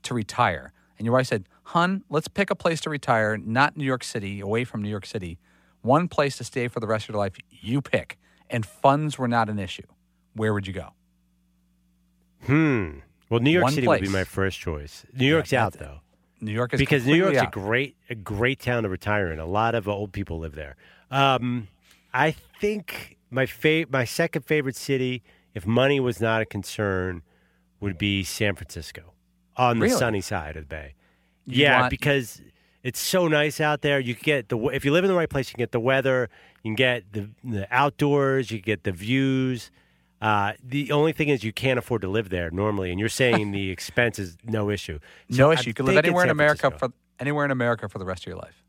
to 0.02 0.16
retire, 0.16 0.74
and 0.98 1.06
your 1.06 1.14
wife 1.14 1.28
said, 1.28 1.48
"Hun, 1.66 2.04
let's 2.10 2.28
pick 2.28 2.50
a 2.50 2.56
place 2.56 2.82
to 2.82 2.90
retire, 2.90 3.38
not 3.38 3.78
New 3.78 3.86
York 3.86 4.04
City, 4.04 4.40
away 4.40 4.64
from 4.64 4.82
New 4.82 4.90
York 4.90 5.06
City. 5.06 5.38
One 5.84 6.08
place 6.08 6.38
to 6.38 6.44
stay 6.44 6.68
for 6.70 6.80
the 6.80 6.88
rest 6.88 7.06
of 7.06 7.10
your 7.10 7.20
life. 7.20 7.36
You 7.52 7.84
pick." 7.84 8.18
And 8.50 8.66
funds 8.66 9.20
were 9.20 9.28
not 9.28 9.48
an 9.48 9.60
issue. 9.60 9.86
Where 10.34 10.56
would 10.56 10.66
you 10.66 10.74
go? 10.74 10.94
Hmm. 12.46 13.00
Well, 13.30 13.40
New 13.40 13.52
York 13.52 13.64
One 13.64 13.74
City 13.74 13.88
would 13.88 14.02
be 14.02 14.10
my 14.10 14.24
first 14.24 14.60
choice. 14.60 15.06
New 15.14 15.26
York's 15.28 15.54
out 15.54 15.74
though. 15.74 16.00
New 16.42 16.52
York 16.52 16.74
is 16.74 16.80
because 16.80 17.06
New 17.06 17.16
York's 17.16 17.38
a 17.40 17.48
great 17.48 17.96
a 18.10 18.16
great 18.16 18.60
town 18.60 18.84
to 18.84 18.90
retire 18.90 19.32
in. 19.32 19.40
A 19.40 19.46
lot 19.46 19.76
of 19.76 19.88
old 19.88 20.12
people 20.12 20.40
live 20.40 20.56
there. 20.56 20.76
Um, 21.10 21.68
I 22.14 22.32
think 22.60 23.18
my 23.32 23.46
fa- 23.46 23.86
my 23.90 24.04
second 24.06 24.44
favorite 24.44 24.76
city, 24.76 25.24
if 25.56 25.66
money 25.66 26.00
was 26.00 26.20
not 26.20 26.42
a 26.42 26.46
concern, 26.46 27.22
would 27.80 27.98
be 27.98 28.24
San 28.24 28.56
Francisco 28.56 29.14
on 29.56 29.80
the 29.80 29.84
Really? 29.86 29.98
sunny 29.98 30.22
side 30.22 30.58
of 30.58 30.64
the 30.64 30.68
bay. 30.68 30.96
You 31.46 31.64
yeah, 31.64 31.80
want- 31.82 31.90
because 31.92 32.42
it's 32.84 33.00
so 33.00 33.28
nice 33.30 33.62
out 33.62 33.82
there. 33.82 34.00
You 34.00 34.14
can 34.14 34.24
get 34.24 34.50
the 34.50 34.58
if 34.68 34.84
you 34.84 34.92
live 34.92 35.06
in 35.06 35.10
the 35.10 35.16
right 35.16 35.30
place, 35.30 35.48
you 35.50 35.54
can 35.54 35.62
get 35.62 35.72
the 35.72 35.80
weather, 35.80 36.30
you 36.62 36.70
can 36.70 36.76
get 36.76 37.14
the 37.14 37.30
the 37.44 37.68
outdoors, 37.74 38.52
you 38.52 38.60
can 38.60 38.66
get 38.66 38.84
the 38.84 38.92
views. 38.92 39.72
Uh, 40.24 40.54
the 40.64 40.90
only 40.94 41.12
thing 41.12 41.28
is 41.28 41.44
you 41.44 41.52
can't 41.52 41.78
afford 41.78 42.02
to 42.02 42.08
live 42.08 42.30
there 42.30 42.50
normally, 42.50 42.92
and 42.92 43.00
you're 43.00 43.10
saying 43.10 43.52
the 43.52 43.70
expense 43.78 44.18
is 44.18 44.38
no 44.46 44.70
issue. 44.70 44.98
So 45.30 45.38
no 45.38 45.52
issue. 45.52 45.72
You 45.72 45.74
can 45.74 45.86
live 45.86 45.98
anywhere 45.98 46.24
in 46.24 46.30
America 46.30 46.72
for 46.72 46.94
anywhere 47.20 47.44
in 47.44 47.52
America 47.52 47.90
for 47.90 48.00
the 48.00 48.06
rest 48.06 48.24
of 48.24 48.28
your 48.28 48.38
life. 48.38 48.64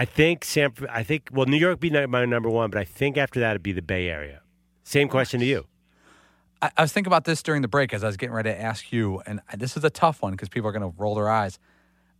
I 0.00 0.04
think 0.04 0.44
San. 0.44 0.72
I 0.90 1.04
think 1.04 1.28
well, 1.32 1.46
New 1.46 1.56
York 1.56 1.78
be 1.78 1.90
my 2.08 2.24
number 2.24 2.50
one, 2.50 2.70
but 2.70 2.80
I 2.80 2.84
think 2.84 3.16
after 3.16 3.38
that 3.38 3.50
it'd 3.50 3.62
be 3.62 3.70
the 3.70 3.82
Bay 3.82 4.08
Area. 4.08 4.42
Same 4.82 5.08
question 5.08 5.38
to 5.38 5.46
you. 5.46 5.66
I, 6.60 6.72
I 6.76 6.82
was 6.82 6.92
thinking 6.92 7.08
about 7.08 7.24
this 7.24 7.40
during 7.40 7.62
the 7.62 7.68
break 7.68 7.94
as 7.94 8.02
I 8.02 8.08
was 8.08 8.16
getting 8.16 8.34
ready 8.34 8.50
to 8.50 8.60
ask 8.60 8.90
you, 8.90 9.22
and 9.26 9.40
this 9.56 9.76
is 9.76 9.84
a 9.84 9.90
tough 9.90 10.22
one 10.22 10.32
because 10.32 10.48
people 10.48 10.68
are 10.68 10.72
going 10.72 10.90
to 10.90 10.92
roll 11.00 11.14
their 11.14 11.28
eyes. 11.28 11.60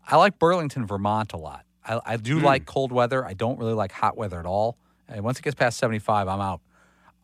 I 0.07 0.16
like 0.16 0.38
Burlington, 0.38 0.87
Vermont 0.87 1.33
a 1.33 1.37
lot. 1.37 1.64
I, 1.85 2.01
I 2.07 2.16
do 2.16 2.38
like 2.38 2.66
cold 2.66 2.92
weather. 2.92 3.27
I 3.27 3.33
don't 3.33 3.59
really 3.59 3.74
like 3.74 3.90
hot 3.90 4.16
weather 4.16 4.38
at 4.38 4.46
all. 4.46 4.77
And 5.09 5.24
once 5.24 5.40
it 5.40 5.42
gets 5.42 5.57
past 5.57 5.79
75, 5.79 6.29
I'm 6.29 6.40
out. 6.40 6.61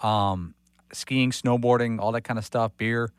Um, 0.04 0.54
skiing, 0.94 1.30
snowboarding, 1.30 2.00
all 2.00 2.12
that 2.12 2.22
kind 2.22 2.38
of 2.38 2.44
stuff, 2.44 2.72
beer. 2.76 3.10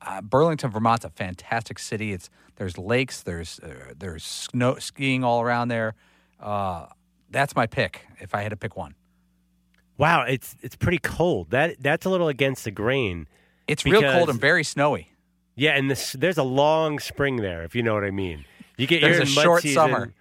Uh, 0.00 0.20
Burlington, 0.20 0.70
Vermont's 0.70 1.04
a 1.04 1.10
fantastic 1.10 1.78
city. 1.78 2.12
It's 2.12 2.28
there's 2.56 2.76
lakes, 2.76 3.22
there's 3.22 3.58
uh, 3.60 3.94
there's 3.98 4.24
snow 4.24 4.78
skiing 4.78 5.24
all 5.24 5.40
around 5.40 5.68
there. 5.68 5.94
Uh, 6.40 6.86
that's 7.30 7.56
my 7.56 7.66
pick 7.66 8.06
if 8.20 8.34
I 8.34 8.42
had 8.42 8.50
to 8.50 8.56
pick 8.56 8.76
one. 8.76 8.94
Wow, 9.96 10.24
it's 10.24 10.56
it's 10.60 10.76
pretty 10.76 10.98
cold. 10.98 11.50
That 11.50 11.76
that's 11.80 12.04
a 12.04 12.10
little 12.10 12.28
against 12.28 12.64
the 12.64 12.70
grain. 12.70 13.28
It's 13.66 13.84
real 13.84 14.02
cold 14.02 14.28
and 14.28 14.40
very 14.40 14.64
snowy. 14.64 15.10
Yeah, 15.56 15.76
and 15.76 15.90
this, 15.90 16.12
there's 16.12 16.38
a 16.38 16.42
long 16.42 16.98
spring 16.98 17.36
there, 17.36 17.62
if 17.62 17.74
you 17.74 17.82
know 17.82 17.94
what 17.94 18.04
I 18.04 18.10
mean. 18.10 18.44
You 18.76 18.86
get 18.86 19.00
There's 19.02 19.16
your 19.16 19.22
a 19.22 19.44
short 19.44 19.62
season 19.62 19.74
summer. 19.74 20.12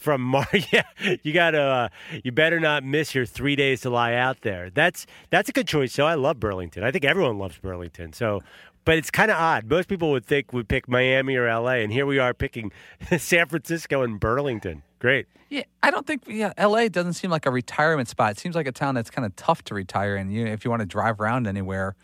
From 0.00 0.20
March. 0.22 0.48
Yeah, 0.72 0.82
you 1.22 1.32
got 1.32 1.52
to. 1.52 1.60
Uh, 1.60 1.88
you 2.22 2.32
better 2.32 2.60
not 2.60 2.84
miss 2.84 3.14
your 3.14 3.26
three 3.26 3.56
days 3.56 3.80
to 3.82 3.90
lie 3.90 4.14
out 4.14 4.42
there. 4.42 4.70
That's 4.70 5.06
that's 5.30 5.48
a 5.48 5.52
good 5.52 5.66
choice. 5.66 5.92
So 5.92 6.06
I 6.06 6.14
love 6.14 6.40
Burlington. 6.40 6.82
I 6.82 6.90
think 6.90 7.04
everyone 7.04 7.38
loves 7.38 7.58
Burlington. 7.58 8.12
So, 8.12 8.42
but 8.84 8.98
it's 8.98 9.10
kind 9.10 9.30
of 9.30 9.36
odd. 9.36 9.68
Most 9.68 9.88
people 9.88 10.10
would 10.10 10.26
think 10.26 10.52
would 10.52 10.68
pick 10.68 10.88
Miami 10.88 11.36
or 11.36 11.46
L.A., 11.46 11.82
and 11.82 11.92
here 11.92 12.06
we 12.06 12.18
are 12.18 12.34
picking 12.34 12.72
San 13.18 13.46
Francisco 13.46 14.02
and 14.02 14.18
Burlington. 14.18 14.82
Great. 14.98 15.26
Yeah, 15.48 15.62
I 15.82 15.90
don't 15.90 16.06
think. 16.06 16.22
Yeah, 16.26 16.52
L.A. 16.56 16.88
doesn't 16.88 17.14
seem 17.14 17.30
like 17.30 17.46
a 17.46 17.50
retirement 17.50 18.08
spot. 18.08 18.32
It 18.32 18.38
seems 18.38 18.54
like 18.54 18.66
a 18.66 18.72
town 18.72 18.94
that's 18.94 19.10
kind 19.10 19.26
of 19.26 19.34
tough 19.36 19.62
to 19.64 19.74
retire 19.74 20.16
in. 20.16 20.30
You, 20.30 20.46
if 20.46 20.64
you 20.64 20.70
want 20.70 20.80
to 20.80 20.86
drive 20.86 21.20
around 21.20 21.46
anywhere, 21.46 21.96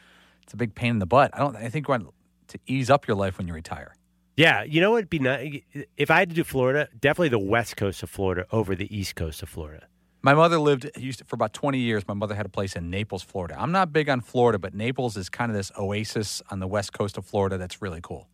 it's 0.43 0.53
a 0.53 0.57
big 0.57 0.75
pain 0.75 0.91
in 0.91 0.99
the 0.99 1.07
butt. 1.07 1.31
I 1.35 1.39
don't. 1.39 1.57
I 1.57 1.69
think 1.69 1.89
you 1.89 1.93
want 1.93 2.09
to 2.49 2.59
ease 2.67 2.91
up 2.91 3.09
your 3.09 3.17
life 3.17 3.39
when 3.39 3.49
you 3.49 3.55
retire. 3.55 3.96
Yeah, 4.37 4.65
you 4.65 4.83
know 4.83 4.91
what'd 4.91 5.09
be 5.09 5.19
nice 5.19 5.63
if 5.97 6.11
I 6.11 6.19
had 6.19 6.29
to 6.29 6.35
do 6.35 6.45
Florida. 6.45 6.89
Definitely 7.01 7.31
the 7.31 7.39
west 7.39 7.77
coast 7.77 8.03
of 8.03 8.11
Florida 8.11 8.47
over 8.53 8.75
the 8.75 8.95
east 8.95 9.17
coast 9.17 9.43
of 9.43 9.49
Florida. 9.49 9.87
My 10.21 10.35
mother 10.35 10.59
lived 10.59 10.91
used 10.97 11.21
to, 11.21 11.25
for 11.25 11.37
about 11.37 11.55
twenty 11.55 11.79
years. 11.79 12.07
My 12.07 12.15
mother 12.15 12.35
had 12.35 12.45
a 12.45 12.51
place 12.51 12.77
in 12.77 12.91
Naples, 12.91 13.23
Florida. 13.23 13.57
I'm 13.59 13.73
not 13.73 13.93
big 13.93 14.11
on 14.11 14.21
Florida, 14.21 14.59
but 14.59 14.75
Naples 14.75 15.17
is 15.17 15.31
kind 15.31 15.51
of 15.51 15.57
this 15.57 15.73
oasis 15.79 16.43
on 16.51 16.61
the 16.61 16.67
west 16.67 16.93
coast 16.93 17.17
of 17.17 17.25
Florida 17.25 17.57
that's 17.57 17.81
really 17.81 18.01
cool. 18.03 18.29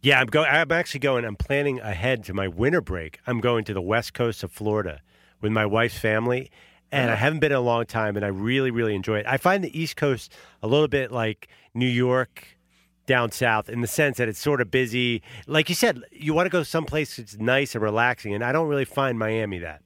Yeah, 0.00 0.20
I'm 0.20 0.26
going. 0.26 0.48
I'm 0.50 0.72
actually 0.72 1.00
going. 1.00 1.24
I'm 1.24 1.36
planning 1.36 1.78
ahead 1.78 2.24
to 2.24 2.34
my 2.34 2.48
winter 2.48 2.80
break. 2.80 3.20
I'm 3.24 3.40
going 3.40 3.62
to 3.64 3.74
the 3.74 3.80
west 3.80 4.14
coast 4.14 4.42
of 4.42 4.50
Florida 4.50 5.00
with 5.40 5.52
my 5.52 5.66
wife's 5.66 5.98
family, 5.98 6.50
and 6.90 7.10
I 7.10 7.14
uh-huh. 7.14 7.24
haven't 7.24 7.38
been 7.38 7.52
in 7.52 7.58
a 7.58 7.60
long 7.60 7.86
time, 7.86 8.16
and 8.16 8.24
I 8.24 8.28
really, 8.28 8.72
really 8.72 8.96
enjoy 8.96 9.18
it. 9.18 9.26
I 9.28 9.36
find 9.36 9.62
the 9.62 9.78
East 9.78 9.94
Coast 9.94 10.32
a 10.62 10.66
little 10.66 10.88
bit 10.88 11.12
like 11.12 11.46
New 11.74 11.86
York 11.86 12.56
down 13.06 13.30
south 13.30 13.68
in 13.68 13.80
the 13.80 13.86
sense 13.86 14.18
that 14.18 14.28
it's 14.28 14.38
sort 14.38 14.60
of 14.60 14.70
busy. 14.70 15.22
Like 15.46 15.68
you 15.68 15.74
said, 15.74 16.00
you 16.12 16.34
want 16.34 16.46
to 16.46 16.50
go 16.50 16.62
someplace 16.62 17.16
that's 17.16 17.36
nice 17.38 17.74
and 17.74 17.82
relaxing, 17.82 18.34
and 18.34 18.44
I 18.44 18.52
don't 18.52 18.68
really 18.68 18.84
find 18.84 19.18
Miami 19.18 19.58
that. 19.58 19.82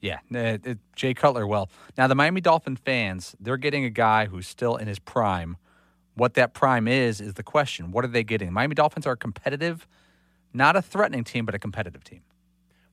Yeah, 0.00 0.18
uh, 0.34 0.74
Jay 0.94 1.14
Cutler. 1.14 1.46
Well, 1.46 1.70
now 1.96 2.06
the 2.06 2.14
Miami 2.14 2.40
Dolphin 2.40 2.76
fans, 2.76 3.34
they're 3.40 3.56
getting 3.56 3.84
a 3.84 3.90
guy 3.90 4.26
who's 4.26 4.46
still 4.46 4.76
in 4.76 4.88
his 4.88 4.98
prime. 4.98 5.56
What 6.14 6.34
that 6.34 6.54
prime 6.54 6.86
is 6.88 7.20
is 7.20 7.34
the 7.34 7.42
question. 7.42 7.92
What 7.92 8.04
are 8.04 8.08
they 8.08 8.24
getting? 8.24 8.52
Miami 8.52 8.74
Dolphins 8.74 9.06
are 9.06 9.12
a 9.12 9.16
competitive, 9.16 9.86
not 10.52 10.76
a 10.76 10.82
threatening 10.82 11.24
team, 11.24 11.44
but 11.44 11.54
a 11.54 11.58
competitive 11.58 12.04
team. 12.04 12.22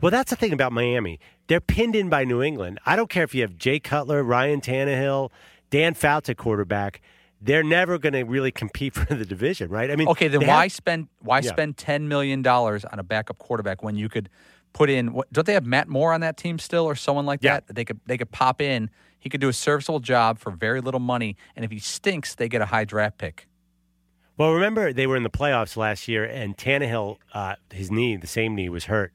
Well, 0.02 0.12
that's 0.12 0.32
the 0.32 0.36
thing 0.36 0.52
about 0.52 0.74
Miami. 0.74 1.20
They're 1.48 1.62
pinned 1.62 1.96
in 1.96 2.10
by 2.10 2.26
New 2.26 2.42
England. 2.42 2.80
I 2.86 2.98
don't 2.98 3.10
care 3.10 3.24
if 3.24 3.34
you 3.34 3.42
have 3.42 3.58
Jay 3.58 3.80
Cutler, 3.80 4.22
Ryan 4.22 4.60
Tannehill, 4.60 5.30
Dan 5.70 5.94
Fouts 5.94 6.30
at 6.30 6.38
quarterback. 6.38 7.02
They're 7.46 7.64
never 7.64 7.98
going 7.98 8.14
to 8.14 8.24
really 8.24 8.52
compete 8.52 8.94
for 9.00 9.14
the 9.14 9.26
division, 9.26 9.70
right? 9.70 9.92
I 9.92 9.96
mean, 9.96 10.08
Okay, 10.08 10.28
then 10.30 10.48
why 10.48 10.64
have- 10.64 10.72
spend 10.72 11.08
why 11.20 11.40
Yeah. 11.40 11.52
spend 11.52 11.78
ten 11.78 12.08
million 12.08 12.42
dollars 12.42 12.86
on 12.86 13.00
a 13.00 13.04
backup 13.04 13.38
quarterback 13.38 13.84
when 13.84 13.96
you 13.96 14.08
could 14.10 14.30
put 14.72 14.90
in? 14.90 15.14
What, 15.14 15.32
don't 15.34 15.46
they 15.46 15.54
have 15.54 15.66
Matt 15.66 15.88
Moore 15.90 16.14
on 16.14 16.22
that 16.22 16.38
team 16.38 16.58
still, 16.58 16.86
or 16.86 16.96
someone 16.96 17.26
like 17.26 17.40
Yeah. 17.44 17.56
that? 17.56 17.68
that 17.68 17.74
They 17.76 17.86
could 17.86 18.00
they 18.06 18.18
could 18.18 18.32
pop 18.32 18.62
in. 18.62 18.90
He 19.20 19.30
could 19.30 19.42
do 19.42 19.50
a 19.50 19.54
serviceable 19.54 20.00
job 20.02 20.38
for 20.40 20.52
very 20.52 20.82
little 20.82 21.00
money, 21.00 21.38
and 21.56 21.64
if 21.64 21.72
he 21.72 21.80
stinks, 21.80 22.36
they 22.36 22.50
get 22.50 22.62
a 22.62 22.66
high 22.66 22.84
draft 22.86 23.18
pick. 23.18 23.48
Well, 24.36 24.52
remember 24.52 24.92
they 24.92 25.06
were 25.08 25.16
in 25.16 25.24
the 25.24 25.30
playoffs 25.30 25.78
last 25.78 26.08
year, 26.08 26.26
and 26.26 26.58
Tannehill, 26.58 27.18
uh, 27.34 27.56
his 27.72 27.92
knee, 27.92 28.16
the 28.18 28.26
same 28.28 28.56
knee, 28.56 28.68
was 28.68 28.86
hurt, 28.86 29.14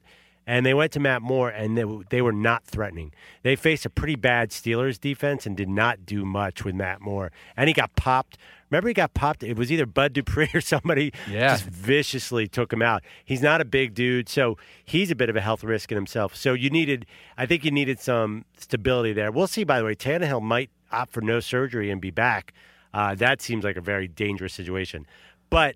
and 0.49 0.65
they 0.65 0.73
went 0.73 0.91
to 0.93 0.99
Matt 0.99 1.21
Moore, 1.21 1.49
and 1.49 1.77
they, 1.77 1.83
they 2.09 2.21
were 2.21 2.33
not 2.33 2.63
threatening. 2.65 3.13
They 3.43 3.55
faced 3.55 3.85
a 3.85 3.89
pretty 3.89 4.15
bad 4.15 4.49
Steelers 4.49 4.99
defense 4.99 5.45
and 5.45 5.55
did 5.55 5.69
not 5.69 6.05
do 6.05 6.25
much 6.25 6.65
with 6.65 6.73
Matt 6.75 7.01
Moore, 7.01 7.31
and 7.55 7.67
he 7.67 7.73
got 7.73 7.95
popped. 7.95 8.37
Remember, 8.71 8.87
he 8.87 8.93
got 8.93 9.13
popped. 9.13 9.43
It 9.43 9.57
was 9.57 9.71
either 9.71 9.85
Bud 9.85 10.13
Dupree 10.13 10.49
or 10.53 10.61
somebody 10.61 11.11
Yeah. 11.29 11.49
just 11.49 11.65
viciously 11.65 12.47
took 12.47 12.71
him 12.73 12.81
out. 12.81 13.03
He's 13.25 13.41
not 13.41 13.61
a 13.61 13.65
big 13.65 13.93
dude, 13.93 14.27
so 14.29 14.57
he's 14.83 15.09
a 15.11 15.15
bit 15.15 15.29
of 15.29 15.35
a 15.35 15.41
health 15.41 15.63
risk 15.63 15.91
in 15.91 15.95
himself. 15.95 16.35
So 16.35 16.53
you 16.53 16.69
needed, 16.69 17.05
I 17.37 17.45
think, 17.45 17.63
you 17.65 17.71
needed 17.71 17.99
some 17.99 18.45
stability 18.57 19.13
there. 19.13 19.31
We'll 19.31 19.47
see. 19.47 19.63
By 19.63 19.79
the 19.79 19.85
way, 19.85 19.95
Tannehill 19.95 20.41
might 20.41 20.69
opt 20.91 21.11
for 21.11 21.21
no 21.21 21.39
surgery 21.39 21.89
and 21.91 21.99
be 22.01 22.11
back. 22.11 22.53
Uh, 22.93 23.13
that 23.15 23.41
seems 23.41 23.63
like 23.63 23.77
a 23.77 23.81
very 23.81 24.07
dangerous 24.07 24.53
situation. 24.53 25.05
But 25.51 25.75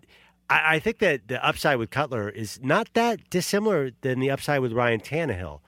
I, 0.53 0.75
I 0.75 0.79
think 0.79 0.99
that 0.99 1.27
the 1.27 1.43
upside 1.45 1.77
with 1.77 1.89
Cutler 1.89 2.29
is 2.29 2.59
not 2.61 2.89
that 2.93 3.29
dissimilar 3.29 3.91
than 4.01 4.19
the 4.19 4.29
upside 4.29 4.61
with 4.61 4.73
Ryan 4.73 4.99
Tannehill. 4.99 5.59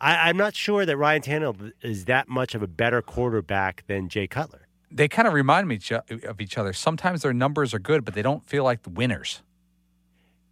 I, 0.00 0.28
I'm 0.28 0.36
not 0.36 0.54
sure 0.54 0.86
that 0.86 0.96
Ryan 0.96 1.22
Tannehill 1.22 1.72
is 1.82 2.06
that 2.06 2.28
much 2.28 2.54
of 2.54 2.62
a 2.62 2.66
better 2.66 3.02
quarterback 3.02 3.84
than 3.86 4.08
Jay 4.08 4.26
Cutler. 4.26 4.66
They 4.90 5.08
kind 5.08 5.28
of 5.28 5.34
remind 5.34 5.68
me 5.68 5.78
of 6.24 6.40
each 6.40 6.58
other. 6.58 6.72
Sometimes 6.72 7.22
their 7.22 7.32
numbers 7.32 7.74
are 7.74 7.78
good, 7.78 8.04
but 8.04 8.14
they 8.14 8.22
don't 8.22 8.44
feel 8.44 8.64
like 8.64 8.82
the 8.82 8.90
winners. 8.90 9.42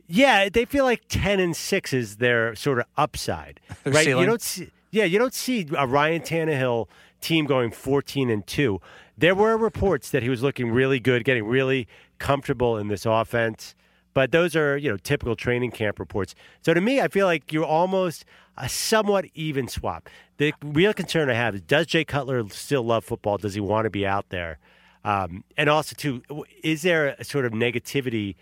Yeah, 0.06 0.48
they 0.48 0.64
feel 0.64 0.84
like 0.84 1.02
ten 1.08 1.40
and 1.40 1.56
six 1.56 1.92
is 1.92 2.16
their 2.16 2.54
sort 2.54 2.78
of 2.78 2.86
upside, 2.96 3.60
right? 3.84 4.04
ceiling. 4.04 4.22
You 4.22 4.26
don't 4.26 4.40
see, 4.40 4.70
Yeah, 4.90 5.04
you 5.04 5.18
don't 5.18 5.34
see 5.34 5.66
a 5.76 5.86
Ryan 5.86 6.22
Tannehill 6.22 6.88
team 7.20 7.46
going 7.46 7.70
14 7.72 8.30
and 8.30 8.46
2. 8.46 8.80
There 9.16 9.34
were 9.34 9.56
reports 9.56 10.10
that 10.10 10.22
he 10.22 10.28
was 10.28 10.42
looking 10.42 10.70
really 10.70 11.00
good, 11.00 11.24
getting 11.24 11.44
really 11.44 11.88
comfortable 12.18 12.76
in 12.76 12.88
this 12.88 13.06
offense, 13.06 13.74
but 14.14 14.32
those 14.32 14.56
are, 14.56 14.76
you 14.76 14.90
know, 14.90 14.96
typical 14.96 15.36
training 15.36 15.70
camp 15.70 15.98
reports. 15.98 16.34
So 16.62 16.74
to 16.74 16.80
me, 16.80 17.00
I 17.00 17.08
feel 17.08 17.26
like 17.26 17.52
you're 17.52 17.64
almost 17.64 18.24
a 18.56 18.68
somewhat 18.68 19.26
even 19.34 19.68
swap. 19.68 20.08
The 20.38 20.52
real 20.62 20.92
concern 20.92 21.30
I 21.30 21.34
have 21.34 21.54
is 21.54 21.60
does 21.62 21.86
Jay 21.86 22.04
Cutler 22.04 22.48
still 22.48 22.82
love 22.82 23.04
football? 23.04 23.38
Does 23.38 23.54
he 23.54 23.60
want 23.60 23.84
to 23.84 23.90
be 23.90 24.06
out 24.06 24.30
there? 24.30 24.58
Um, 25.04 25.44
and 25.56 25.70
also, 25.70 25.94
too, 25.96 26.22
is 26.62 26.82
there 26.82 27.14
a 27.18 27.24
sort 27.24 27.44
of 27.44 27.52
negativity 27.52 28.34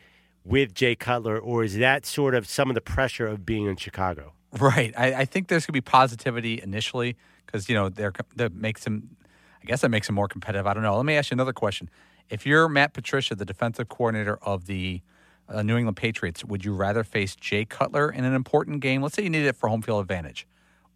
with 0.44 0.74
Jay 0.74 0.94
Cutler, 0.94 1.38
or 1.38 1.64
is 1.64 1.76
that 1.76 2.06
sort 2.06 2.34
of 2.34 2.48
some 2.48 2.70
of 2.70 2.74
the 2.74 2.80
pressure 2.80 3.26
of 3.26 3.44
being 3.44 3.66
in 3.66 3.76
Chicago? 3.76 4.32
Right. 4.58 4.94
I, 4.96 5.12
I 5.12 5.24
think 5.24 5.48
there's 5.48 5.66
going 5.66 5.72
to 5.74 5.76
be 5.76 5.80
positivity 5.80 6.60
initially 6.62 7.16
because, 7.44 7.68
you 7.68 7.74
know, 7.74 7.88
they're, 7.88 8.12
that 8.36 8.54
makes 8.54 8.86
him, 8.86 9.16
I 9.62 9.66
guess 9.66 9.80
that 9.82 9.90
makes 9.90 10.08
him 10.08 10.14
more 10.14 10.28
competitive. 10.28 10.66
I 10.66 10.72
don't 10.72 10.82
know. 10.82 10.96
Let 10.96 11.04
me 11.04 11.14
ask 11.16 11.30
you 11.30 11.34
another 11.34 11.52
question. 11.52 11.90
If 12.28 12.46
you're 12.46 12.68
Matt 12.68 12.92
Patricia, 12.92 13.34
the 13.34 13.44
defensive 13.44 13.88
coordinator 13.88 14.38
of 14.42 14.66
the 14.66 15.00
uh, 15.48 15.62
New 15.62 15.76
England 15.76 15.96
Patriots, 15.96 16.44
would 16.44 16.64
you 16.64 16.74
rather 16.74 17.04
face 17.04 17.36
Jay 17.36 17.64
Cutler 17.64 18.10
in 18.10 18.24
an 18.24 18.34
important 18.34 18.80
game? 18.80 19.02
Let's 19.02 19.14
say 19.14 19.22
you 19.22 19.30
needed 19.30 19.48
it 19.48 19.56
for 19.56 19.68
home 19.68 19.82
field 19.82 20.00
advantage 20.00 20.46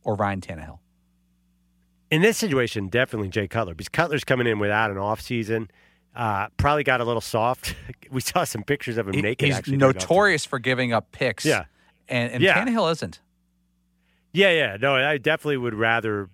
or 0.03 0.15
Ryan 0.15 0.41
Tannehill? 0.41 0.79
In 2.11 2.23
this 2.23 2.37
situation, 2.37 2.89
definitely 2.89 3.29
Jay 3.29 3.47
Cutler 3.47 3.75
because 3.75 3.89
Cutler's 3.89 4.25
coming 4.25 4.47
in 4.47 4.59
without 4.59 4.91
an 4.91 4.97
offseason. 4.97 5.69
Uh, 6.15 6.49
probably 6.57 6.83
got 6.83 7.01
a 7.01 7.05
little 7.05 7.21
soft. 7.21 7.77
we 8.11 8.21
saw 8.21 8.43
some 8.43 8.65
pictures 8.65 8.99
of 8.99 9.07
him 9.07 9.15
he, 9.15 9.23
naked. 9.23 9.47
He's 9.47 9.57
actually, 9.57 9.77
notorious 9.77 10.45
for 10.45 10.59
giving 10.59 10.93
up 10.93 11.13
picks. 11.13 11.45
Yeah. 11.45 11.67
And, 12.09 12.33
and 12.33 12.43
Yeah. 12.43 12.65
Tannehill 12.65 12.91
isn't. 12.91 13.21
Yeah, 14.33 14.51
yeah. 14.51 14.77
No, 14.81 14.97
I 14.97 15.19
definitely 15.19 15.59
would 15.59 15.75
rather, 15.75 16.29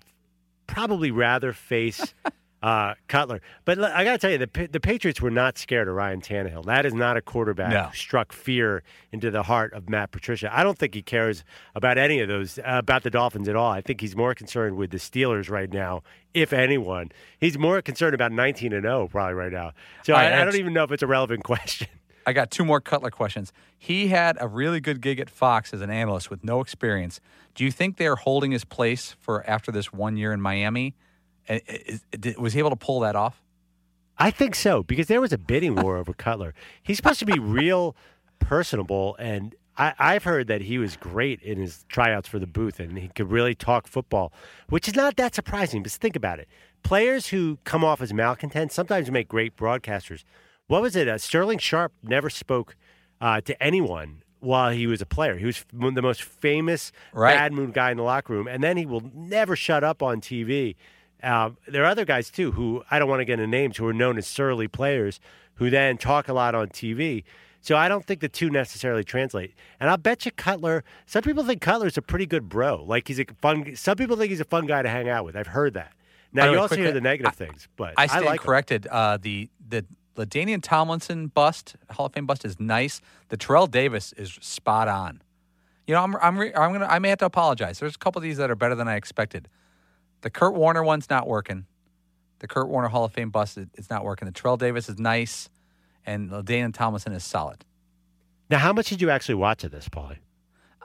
probably 0.66 1.10
rather 1.10 1.52
face 1.52 2.14
uh, 2.62 2.94
Cutler. 3.08 3.40
But 3.64 3.78
I 3.82 4.02
got 4.04 4.12
to 4.12 4.18
tell 4.18 4.30
you, 4.30 4.38
the 4.38 4.68
the 4.70 4.80
Patriots 4.80 5.20
were 5.20 5.30
not 5.30 5.58
scared 5.58 5.88
of 5.88 5.94
Ryan 5.94 6.20
Tannehill. 6.20 6.64
That 6.64 6.86
is 6.86 6.94
not 6.94 7.16
a 7.16 7.20
quarterback 7.20 7.70
No. 7.70 7.82
who 7.84 7.94
struck 7.96 8.32
fear 8.32 8.82
into 9.12 9.30
the 9.30 9.42
heart 9.44 9.72
of 9.72 9.88
Matt 9.88 10.10
Patricia. 10.10 10.50
I 10.56 10.62
don't 10.62 10.76
think 10.78 10.94
he 10.94 11.02
cares 11.02 11.44
about 11.74 11.98
any 11.98 12.20
of 12.20 12.28
those, 12.28 12.58
uh, 12.58 12.62
about 12.66 13.02
the 13.02 13.10
Dolphins 13.10 13.48
at 13.48 13.56
all. 13.56 13.70
I 13.70 13.80
think 13.82 14.00
he's 14.00 14.16
more 14.16 14.34
concerned 14.34 14.76
with 14.76 14.90
the 14.90 14.98
Steelers 14.98 15.50
right 15.50 15.70
now, 15.72 16.02
if 16.34 16.52
anyone. 16.52 17.12
He's 17.38 17.58
more 17.58 17.80
concerned 17.82 18.14
about 18.14 18.32
19 18.32 18.72
and 18.72 18.82
0 18.84 19.08
probably 19.08 19.34
right 19.34 19.52
now. 19.52 19.72
So 20.04 20.14
right, 20.14 20.32
I, 20.32 20.42
I 20.42 20.44
don't 20.44 20.56
even 20.56 20.72
know 20.72 20.84
if 20.84 20.92
it's 20.92 21.02
a 21.02 21.06
relevant 21.06 21.44
question. 21.44 21.88
I 22.28 22.32
got 22.32 22.50
two 22.50 22.64
more 22.64 22.80
Cutler 22.80 23.10
questions. 23.10 23.52
He 23.78 24.08
had 24.08 24.36
a 24.40 24.48
really 24.48 24.80
good 24.80 25.00
gig 25.00 25.20
at 25.20 25.30
Fox 25.30 25.72
as 25.72 25.80
an 25.80 25.90
analyst 25.90 26.28
with 26.28 26.42
no 26.42 26.60
experience. 26.60 27.20
Do 27.54 27.62
you 27.64 27.70
think 27.70 27.98
they're 27.98 28.16
holding 28.16 28.50
his 28.50 28.64
place 28.64 29.14
for 29.20 29.48
after 29.48 29.70
this 29.70 29.92
one 29.92 30.16
year 30.16 30.32
in 30.32 30.40
Miami? 30.40 30.96
And 31.48 31.60
is- 31.66 32.04
is- 32.12 32.36
Was 32.36 32.52
he 32.54 32.58
able 32.58 32.70
to 32.70 32.76
pull 32.76 33.00
that 33.00 33.16
off? 33.16 33.42
I 34.18 34.30
think 34.30 34.54
so 34.54 34.82
because 34.82 35.06
there 35.08 35.20
was 35.20 35.32
a 35.32 35.38
bidding 35.38 35.74
war 35.74 35.96
over 35.98 36.12
Cutler. 36.14 36.54
He's 36.82 36.96
supposed 36.96 37.18
to 37.20 37.26
be 37.26 37.38
real 37.38 37.94
personable, 38.38 39.16
and 39.18 39.54
I, 39.76 39.92
I've 39.98 40.24
heard 40.24 40.46
that 40.46 40.62
he 40.62 40.78
was 40.78 40.96
great 40.96 41.42
in 41.42 41.58
his 41.58 41.84
tryouts 41.88 42.26
for 42.28 42.38
the 42.38 42.46
booth, 42.46 42.80
and 42.80 42.96
he 42.98 43.08
could 43.08 43.30
really 43.30 43.54
talk 43.54 43.86
football, 43.86 44.32
which 44.68 44.88
is 44.88 44.94
not 44.94 45.16
that 45.16 45.34
surprising. 45.34 45.82
But 45.82 45.92
think 45.92 46.16
about 46.16 46.38
it: 46.38 46.48
players 46.82 47.28
who 47.28 47.58
come 47.64 47.84
off 47.84 48.00
as 48.00 48.12
malcontents 48.12 48.74
sometimes 48.74 49.10
make 49.10 49.28
great 49.28 49.56
broadcasters. 49.56 50.24
What 50.66 50.82
was 50.82 50.96
it? 50.96 51.08
Uh, 51.08 51.18
Sterling 51.18 51.58
Sharpe 51.58 51.92
never 52.02 52.30
spoke 52.30 52.74
uh, 53.20 53.40
to 53.42 53.62
anyone 53.62 54.22
while 54.40 54.70
he 54.70 54.86
was 54.86 55.00
a 55.02 55.06
player. 55.06 55.36
He 55.36 55.44
was 55.46 55.64
the 55.72 56.02
most 56.02 56.22
famous 56.22 56.90
Right. 57.12 57.34
bad 57.34 57.52
mood 57.52 57.72
guy 57.74 57.90
in 57.90 57.96
the 57.98 58.02
locker 58.02 58.32
room, 58.32 58.48
and 58.48 58.62
then 58.64 58.76
he 58.76 58.86
will 58.86 59.02
never 59.14 59.56
shut 59.56 59.84
up 59.84 60.02
on 60.02 60.20
TV. 60.20 60.74
Um, 61.26 61.56
there 61.66 61.82
are 61.82 61.86
other 61.86 62.04
guys 62.04 62.30
too 62.30 62.52
who 62.52 62.84
I 62.90 62.98
don't 62.98 63.08
want 63.08 63.20
to 63.20 63.24
get 63.24 63.34
into 63.40 63.46
names 63.48 63.76
who 63.76 63.86
are 63.86 63.92
known 63.92 64.16
as 64.16 64.26
surly 64.26 64.68
players 64.68 65.18
who 65.54 65.70
then 65.70 65.98
talk 65.98 66.28
a 66.28 66.32
lot 66.32 66.54
on 66.54 66.68
TV. 66.68 67.24
So 67.60 67.76
I 67.76 67.88
don't 67.88 68.04
think 68.04 68.20
the 68.20 68.28
two 68.28 68.48
necessarily 68.48 69.02
translate. 69.02 69.52
And 69.80 69.90
I'll 69.90 69.96
bet 69.96 70.24
you 70.24 70.30
Cutler. 70.30 70.84
Some 71.04 71.22
people 71.22 71.42
think 71.44 71.60
Cutler's 71.60 71.98
a 71.98 72.02
pretty 72.02 72.26
good 72.26 72.48
bro. 72.48 72.84
Like 72.84 73.08
he's 73.08 73.18
a 73.18 73.24
fun. 73.40 73.74
Some 73.74 73.96
people 73.96 74.16
think 74.16 74.30
he's 74.30 74.40
a 74.40 74.44
fun 74.44 74.66
guy 74.66 74.82
to 74.82 74.88
hang 74.88 75.08
out 75.08 75.24
with. 75.24 75.34
I've 75.34 75.48
heard 75.48 75.74
that. 75.74 75.92
Now 76.32 76.50
you 76.52 76.60
also 76.60 76.76
quick- 76.76 76.84
hear 76.84 76.92
the 76.92 77.00
negative 77.00 77.32
I- 77.32 77.34
things, 77.34 77.66
but 77.76 77.94
I 77.96 78.06
stand 78.06 78.24
like 78.26 78.40
corrected. 78.40 78.86
Uh, 78.86 79.18
the 79.20 79.48
the 79.68 79.84
LaDainian 80.16 80.62
Tomlinson 80.62 81.26
bust, 81.26 81.74
Hall 81.90 82.06
of 82.06 82.12
Fame 82.12 82.24
bust, 82.26 82.44
is 82.44 82.60
nice. 82.60 83.00
The 83.30 83.36
Terrell 83.36 83.66
Davis 83.66 84.12
is 84.12 84.38
spot 84.40 84.86
on. 84.86 85.22
You 85.88 85.94
know, 85.94 86.02
I'm 86.02 86.14
I'm 86.16 86.38
re, 86.38 86.54
I'm 86.54 86.72
gonna 86.72 86.86
I 86.86 87.00
may 87.00 87.08
have 87.08 87.18
to 87.18 87.26
apologize. 87.26 87.80
There's 87.80 87.96
a 87.96 87.98
couple 87.98 88.20
of 88.20 88.22
these 88.22 88.36
that 88.36 88.50
are 88.50 88.54
better 88.56 88.74
than 88.76 88.86
I 88.86 88.94
expected. 88.96 89.48
The 90.22 90.30
Kurt 90.30 90.54
Warner 90.54 90.82
one's 90.82 91.10
not 91.10 91.26
working. 91.26 91.66
The 92.38 92.48
Kurt 92.48 92.68
Warner 92.68 92.88
Hall 92.88 93.04
of 93.04 93.12
Fame 93.12 93.30
bust 93.30 93.56
is 93.56 93.66
it's 93.74 93.90
not 93.90 94.04
working. 94.04 94.26
The 94.26 94.32
Terrell 94.32 94.56
Davis 94.56 94.88
is 94.88 94.98
nice, 94.98 95.48
and 96.04 96.44
Dana 96.44 96.72
Tomlinson 96.72 97.12
is 97.12 97.24
solid. 97.24 97.64
Now, 98.50 98.58
how 98.58 98.72
much 98.72 98.88
did 98.88 99.00
you 99.00 99.10
actually 99.10 99.36
watch 99.36 99.64
of 99.64 99.70
this, 99.70 99.88
Paulie? 99.88 100.18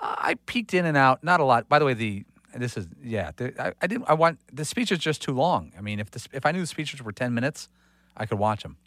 Uh, 0.02 0.16
I 0.18 0.36
peeked 0.46 0.74
in 0.74 0.86
and 0.86 0.98
out, 0.98 1.24
not 1.24 1.40
a 1.40 1.44
lot. 1.44 1.70
By 1.70 1.80
the 1.80 1.86
way, 1.86 1.94
the 1.94 2.26
this 2.56 2.76
is 2.76 2.88
yeah. 3.04 3.32
The, 3.36 3.54
I, 3.62 3.74
I 3.82 3.88
didn't. 3.88 4.06
I 4.08 4.14
want 4.14 4.40
the 4.52 4.66
speech 4.66 4.92
is 4.92 5.00
just 5.00 5.22
too 5.22 5.34
long. 5.34 5.72
I 5.78 5.82
mean, 5.82 6.00
if 6.00 6.12
this 6.12 6.28
if 6.32 6.46
I 6.46 6.52
knew 6.52 6.62
the 6.62 6.68
speeches 6.68 7.02
were 7.02 7.12
ten 7.12 7.34
minutes, 7.34 7.70
I 8.18 8.26
could 8.26 8.40
watch 8.40 8.64
them. 8.64 8.78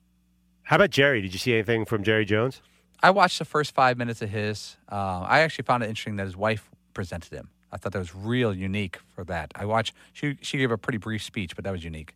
How 0.63 0.77
about 0.77 0.91
Jerry? 0.91 1.21
Did 1.21 1.33
you 1.33 1.39
see 1.39 1.53
anything 1.53 1.85
from 1.85 2.03
Jerry 2.03 2.25
Jones? 2.25 2.63
I 3.03 3.11
watched 3.11 3.39
the 3.39 3.45
first 3.45 3.75
five 3.75 3.99
minutes 3.99 4.23
of 4.23 4.31
his. 4.31 4.77
Uh, 4.91 5.21
I 5.29 5.41
actually 5.41 5.65
found 5.65 5.83
it 5.83 5.89
interesting 5.89 6.17
that 6.17 6.25
his 6.25 6.37
wife 6.37 6.71
presented 6.95 7.33
him. 7.33 7.51
I 7.75 7.77
thought 7.77 7.93
that 7.93 7.99
was 7.99 8.15
real 8.15 8.55
unique 8.55 8.99
for 9.15 9.25
that. 9.25 9.53
I 9.57 9.65
watched. 9.67 9.95
She 10.13 10.39
she 10.41 10.59
gave 10.59 10.71
a 10.71 10.79
pretty 10.79 10.99
brief 10.99 11.23
speech, 11.23 11.57
but 11.57 11.65
that 11.65 11.73
was 11.73 11.83
unique. 11.85 12.15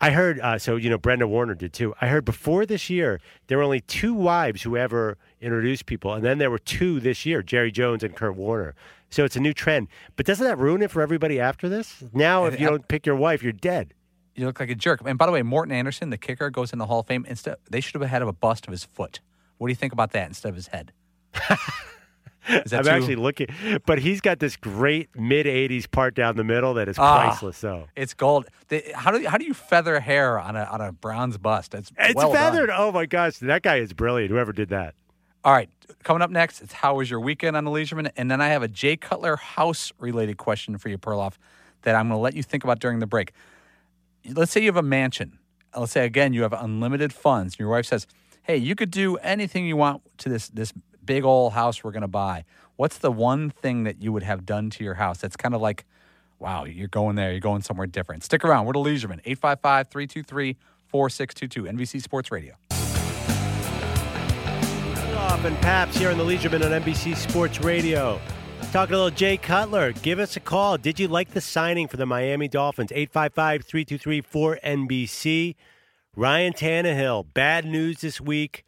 I 0.00 0.10
heard, 0.10 0.40
uh, 0.40 0.58
so, 0.58 0.76
you 0.76 0.90
know, 0.90 0.98
Brenda 0.98 1.26
Warner 1.26 1.54
did 1.54 1.72
too. 1.72 1.94
I 2.02 2.08
heard 2.08 2.26
before 2.26 2.66
this 2.66 2.90
year, 2.90 3.18
there 3.46 3.56
were 3.56 3.64
only 3.64 3.80
two 3.80 4.12
wives 4.12 4.62
who 4.62 4.76
ever 4.76 5.16
introduced 5.40 5.86
people. 5.86 6.12
And 6.12 6.22
then 6.22 6.36
there 6.36 6.50
were 6.50 6.58
two 6.58 7.00
this 7.00 7.24
year, 7.24 7.42
Jerry 7.42 7.72
Jones 7.72 8.02
and 8.02 8.14
Kurt 8.14 8.36
Warner. 8.36 8.74
So 9.08 9.24
it's 9.24 9.36
a 9.36 9.40
new 9.40 9.54
trend. 9.54 9.88
But 10.16 10.26
doesn't 10.26 10.46
that 10.46 10.58
ruin 10.58 10.82
it 10.82 10.90
for 10.90 11.00
everybody 11.00 11.40
after 11.40 11.68
this? 11.70 12.04
Now, 12.12 12.44
if 12.44 12.60
you 12.60 12.66
don't 12.66 12.86
pick 12.88 13.06
your 13.06 13.16
wife, 13.16 13.42
you're 13.42 13.52
dead. 13.52 13.94
You 14.34 14.44
look 14.44 14.60
like 14.60 14.68
a 14.68 14.74
jerk. 14.74 15.00
And 15.06 15.16
by 15.16 15.24
the 15.24 15.32
way, 15.32 15.42
Morten 15.42 15.72
Andersen, 15.72 16.10
the 16.10 16.18
kicker, 16.18 16.50
goes 16.50 16.74
in 16.74 16.78
the 16.78 16.86
Hall 16.86 17.00
of 17.00 17.06
Fame. 17.06 17.24
Instead, 17.26 17.56
they 17.70 17.80
should 17.80 17.98
have 17.98 18.10
had 18.10 18.20
a 18.20 18.30
bust 18.32 18.66
of 18.66 18.72
his 18.72 18.84
foot. 18.84 19.20
What 19.56 19.68
do 19.68 19.70
you 19.70 19.76
think 19.76 19.94
about 19.94 20.12
that 20.12 20.28
instead 20.28 20.50
of 20.50 20.56
his 20.56 20.66
head? 20.66 20.92
Is 22.48 22.70
that 22.70 22.78
I'm 22.80 22.84
too- 22.84 22.90
actually 22.90 23.16
looking, 23.16 23.48
but 23.86 23.98
he's 23.98 24.20
got 24.20 24.38
this 24.38 24.56
great 24.56 25.08
mid 25.16 25.46
80s 25.46 25.90
part 25.90 26.14
down 26.14 26.36
the 26.36 26.44
middle 26.44 26.74
that 26.74 26.88
is 26.88 26.98
Ah. 26.98 27.18
priceless. 27.28 27.56
So 27.56 27.88
It's 27.96 28.14
gold. 28.14 28.46
They, 28.68 28.92
how 28.94 29.10
do 29.10 29.20
you, 29.20 29.28
how 29.28 29.38
do 29.38 29.44
you 29.44 29.54
feather 29.54 30.00
hair 30.00 30.38
on 30.38 30.56
a 30.56 30.64
on 30.64 30.80
a 30.80 30.92
Browns 30.92 31.38
bust? 31.38 31.74
It's 31.74 31.90
it's 31.98 32.14
well 32.14 32.32
done. 32.32 32.52
feathered. 32.52 32.70
Oh 32.72 32.92
my 32.92 33.06
gosh, 33.06 33.38
that 33.38 33.62
guy 33.62 33.76
is 33.76 33.92
brilliant. 33.92 34.30
Whoever 34.30 34.52
did 34.52 34.68
that. 34.70 34.94
All 35.44 35.52
right, 35.52 35.70
coming 36.02 36.22
up 36.22 36.30
next, 36.30 36.60
it's 36.60 36.72
how 36.72 36.96
was 36.96 37.08
your 37.08 37.20
weekend 37.20 37.56
on 37.56 37.64
the 37.64 37.70
Leisuremen? 37.70 38.10
And 38.16 38.28
then 38.30 38.40
I 38.40 38.48
have 38.48 38.62
a 38.64 38.68
Jay 38.68 38.96
Cutler 38.96 39.36
house 39.36 39.92
related 40.00 40.38
question 40.38 40.76
for 40.76 40.88
you, 40.88 40.98
Perloff, 40.98 41.34
that 41.82 41.94
I'm 41.94 42.08
going 42.08 42.18
to 42.18 42.22
let 42.22 42.34
you 42.34 42.42
think 42.42 42.64
about 42.64 42.80
during 42.80 42.98
the 42.98 43.06
break. 43.06 43.30
Let's 44.34 44.50
say 44.50 44.60
you 44.60 44.66
have 44.66 44.76
a 44.76 44.82
mansion. 44.82 45.38
Let's 45.76 45.92
say 45.92 46.04
again 46.04 46.32
you 46.32 46.42
have 46.42 46.52
unlimited 46.52 47.12
funds. 47.12 47.58
Your 47.60 47.68
wife 47.68 47.86
says, 47.86 48.06
"Hey, 48.42 48.56
you 48.56 48.74
could 48.74 48.90
do 48.90 49.16
anything 49.18 49.66
you 49.66 49.76
want 49.76 50.02
to 50.18 50.28
this 50.28 50.48
this 50.48 50.72
big 51.06 51.24
old 51.24 51.52
house 51.52 51.82
we're 51.82 51.92
going 51.92 52.02
to 52.02 52.08
buy." 52.08 52.44
What's 52.76 52.98
the 52.98 53.10
one 53.10 53.48
thing 53.48 53.84
that 53.84 54.02
you 54.02 54.12
would 54.12 54.22
have 54.22 54.44
done 54.44 54.68
to 54.70 54.84
your 54.84 54.94
house 54.94 55.18
that's 55.18 55.36
kind 55.36 55.54
of 55.54 55.62
like, 55.62 55.86
wow, 56.38 56.64
you're 56.64 56.88
going 56.88 57.16
there, 57.16 57.30
you're 57.30 57.40
going 57.40 57.62
somewhere 57.62 57.86
different? 57.86 58.22
Stick 58.22 58.44
around. 58.44 58.66
We're 58.66 58.74
the 58.74 58.80
Leisuremen, 58.80 59.20
855 59.24 59.88
323 59.88 60.56
4622, 60.86 61.62
NBC 61.64 62.02
Sports 62.02 62.30
Radio. 62.30 62.54
Off 65.16 65.44
and 65.44 65.56
Pabst 65.58 65.98
here 65.98 66.10
on 66.10 66.18
the 66.18 66.24
Leisuremen 66.24 66.64
on 66.64 66.82
NBC 66.82 67.16
Sports 67.16 67.60
Radio. 67.62 68.20
Talking 68.72 68.94
a 68.94 68.98
little 68.98 69.10
Jay 69.10 69.38
Cutler. 69.38 69.92
Give 69.92 70.18
us 70.18 70.36
a 70.36 70.40
call. 70.40 70.76
Did 70.76 71.00
you 71.00 71.08
like 71.08 71.30
the 71.30 71.40
signing 71.40 71.88
for 71.88 71.96
the 71.96 72.04
Miami 72.04 72.46
Dolphins? 72.46 72.92
855 72.92 73.64
323 73.64 74.22
4NBC. 74.22 75.54
Ryan 76.14 76.52
Tannehill. 76.52 77.32
Bad 77.32 77.64
news 77.64 78.02
this 78.02 78.20
week. 78.20 78.64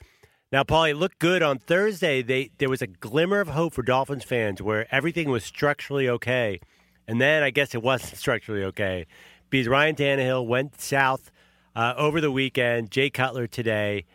Now, 0.51 0.63
Paulie, 0.63 0.91
it 0.91 0.97
looked 0.97 1.19
good 1.19 1.43
on 1.43 1.59
Thursday. 1.59 2.23
They 2.23 2.51
there 2.59 2.71
was 2.71 2.81
a 2.81 2.87
glimmer 2.87 3.41
of 3.41 3.49
hope 3.49 3.75
for 3.75 3.83
Dolphins 3.83 4.25
fans 4.25 4.63
where 4.63 4.93
everything 4.95 5.29
was 5.29 5.45
structurally 5.45 6.09
okay, 6.09 6.61
and 7.07 7.21
then 7.21 7.43
I 7.43 7.51
guess 7.51 7.75
it 7.75 7.83
wasn't 7.83 8.17
structurally 8.19 8.65
okay 8.65 9.07
because 9.51 9.69
Ryan 9.69 9.95
Tannehill 9.97 10.47
went 10.47 10.81
south 10.81 11.31
uh, 11.77 11.95
over 11.97 12.21
the 12.21 12.31
weekend. 12.31 12.91
Jay 12.91 13.11
Cutler 13.11 13.47
today. 13.47 14.07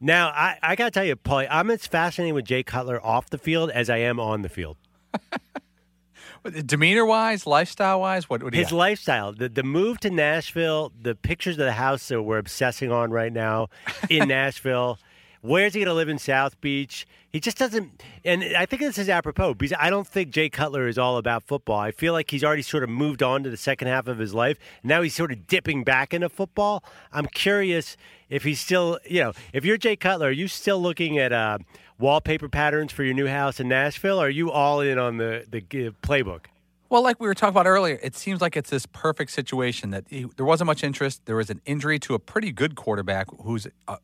Now, 0.00 0.28
I, 0.28 0.58
I 0.62 0.74
got 0.76 0.86
to 0.86 0.90
tell 0.90 1.04
you, 1.04 1.16
Paulie, 1.16 1.48
I'm 1.50 1.70
as 1.70 1.86
fascinated 1.86 2.34
with 2.34 2.44
Jay 2.44 2.62
Cutler 2.62 3.04
off 3.04 3.30
the 3.30 3.38
field 3.38 3.70
as 3.70 3.88
I 3.88 3.98
am 3.98 4.18
on 4.20 4.42
the 4.42 4.48
field. 4.48 4.76
Demeanor 6.66 7.06
wise, 7.06 7.46
lifestyle 7.46 8.00
wise, 8.00 8.28
what, 8.28 8.42
what 8.42 8.52
His 8.52 8.70
got? 8.70 8.76
lifestyle, 8.76 9.32
the, 9.32 9.48
the 9.48 9.62
move 9.62 9.98
to 10.00 10.10
Nashville, 10.10 10.92
the 11.00 11.14
pictures 11.14 11.54
of 11.54 11.64
the 11.64 11.72
house 11.72 12.08
that 12.08 12.22
we're 12.22 12.36
obsessing 12.36 12.92
on 12.92 13.10
right 13.10 13.32
now 13.32 13.68
in 14.10 14.28
Nashville. 14.28 14.98
Where's 15.44 15.74
he 15.74 15.80
going 15.80 15.88
to 15.88 15.94
live 15.94 16.08
in 16.08 16.18
South 16.18 16.58
Beach? 16.62 17.06
He 17.28 17.38
just 17.38 17.58
doesn't. 17.58 18.02
And 18.24 18.42
I 18.56 18.64
think 18.64 18.80
this 18.80 18.96
is 18.96 19.10
apropos 19.10 19.52
because 19.52 19.76
I 19.78 19.90
don't 19.90 20.06
think 20.06 20.30
Jay 20.30 20.48
Cutler 20.48 20.88
is 20.88 20.96
all 20.96 21.18
about 21.18 21.42
football. 21.42 21.78
I 21.78 21.90
feel 21.90 22.14
like 22.14 22.30
he's 22.30 22.42
already 22.42 22.62
sort 22.62 22.82
of 22.82 22.88
moved 22.88 23.22
on 23.22 23.42
to 23.42 23.50
the 23.50 23.58
second 23.58 23.88
half 23.88 24.08
of 24.08 24.16
his 24.16 24.32
life. 24.32 24.56
Now 24.82 25.02
he's 25.02 25.14
sort 25.14 25.30
of 25.32 25.46
dipping 25.46 25.84
back 25.84 26.14
into 26.14 26.30
football. 26.30 26.82
I'm 27.12 27.26
curious 27.26 27.98
if 28.30 28.44
he's 28.44 28.58
still, 28.58 28.98
you 29.04 29.22
know, 29.22 29.32
if 29.52 29.66
you're 29.66 29.76
Jay 29.76 29.96
Cutler, 29.96 30.28
are 30.28 30.30
you 30.30 30.48
still 30.48 30.80
looking 30.80 31.18
at 31.18 31.30
uh, 31.30 31.58
wallpaper 31.98 32.48
patterns 32.48 32.90
for 32.90 33.04
your 33.04 33.12
new 33.12 33.26
house 33.26 33.60
in 33.60 33.68
Nashville? 33.68 34.18
Or 34.18 34.28
are 34.28 34.30
you 34.30 34.50
all 34.50 34.80
in 34.80 34.98
on 34.98 35.18
the 35.18 35.44
the 35.46 35.58
uh, 35.58 35.90
playbook? 36.00 36.46
Well, 36.88 37.02
like 37.02 37.20
we 37.20 37.26
were 37.26 37.34
talking 37.34 37.50
about 37.50 37.66
earlier, 37.66 37.98
it 38.02 38.16
seems 38.16 38.40
like 38.40 38.56
it's 38.56 38.70
this 38.70 38.86
perfect 38.86 39.30
situation 39.30 39.90
that 39.90 40.04
he, 40.08 40.24
there 40.38 40.46
wasn't 40.46 40.68
much 40.68 40.82
interest. 40.82 41.26
There 41.26 41.36
was 41.36 41.50
an 41.50 41.60
injury 41.66 41.98
to 41.98 42.14
a 42.14 42.18
pretty 42.18 42.50
good 42.50 42.76
quarterback 42.76 43.26
who's 43.42 43.66
uh, 43.88 43.96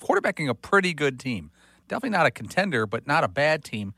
quarterbacking 0.00 0.48
a 0.48 0.54
pretty 0.54 0.94
good 0.94 1.20
team. 1.20 1.50
Definitely 1.88 2.10
not 2.10 2.26
a 2.26 2.30
contender, 2.30 2.86
but 2.86 3.06
not 3.06 3.24
a 3.24 3.28
bad 3.28 3.64
team. 3.64 3.94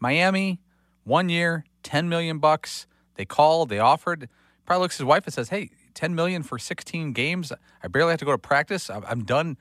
Miami, 0.00 0.60
one 1.04 1.28
year, 1.28 1.64
ten 1.82 2.08
million 2.08 2.38
bucks. 2.38 2.86
They 3.16 3.24
called, 3.24 3.68
they 3.68 3.78
offered. 3.78 4.28
Probably 4.64 4.82
looks 4.82 4.96
at 4.96 4.98
his 4.98 5.06
wife 5.06 5.24
and 5.26 5.34
says, 5.34 5.48
"Hey, 5.48 5.70
ten 5.94 6.14
million 6.14 6.42
for 6.42 6.58
sixteen 6.58 7.12
games. 7.12 7.52
I 7.82 7.88
barely 7.88 8.10
have 8.10 8.20
to 8.20 8.24
go 8.24 8.32
to 8.32 8.38
practice. 8.38 8.90
I'm 8.90 9.24
done. 9.24 9.56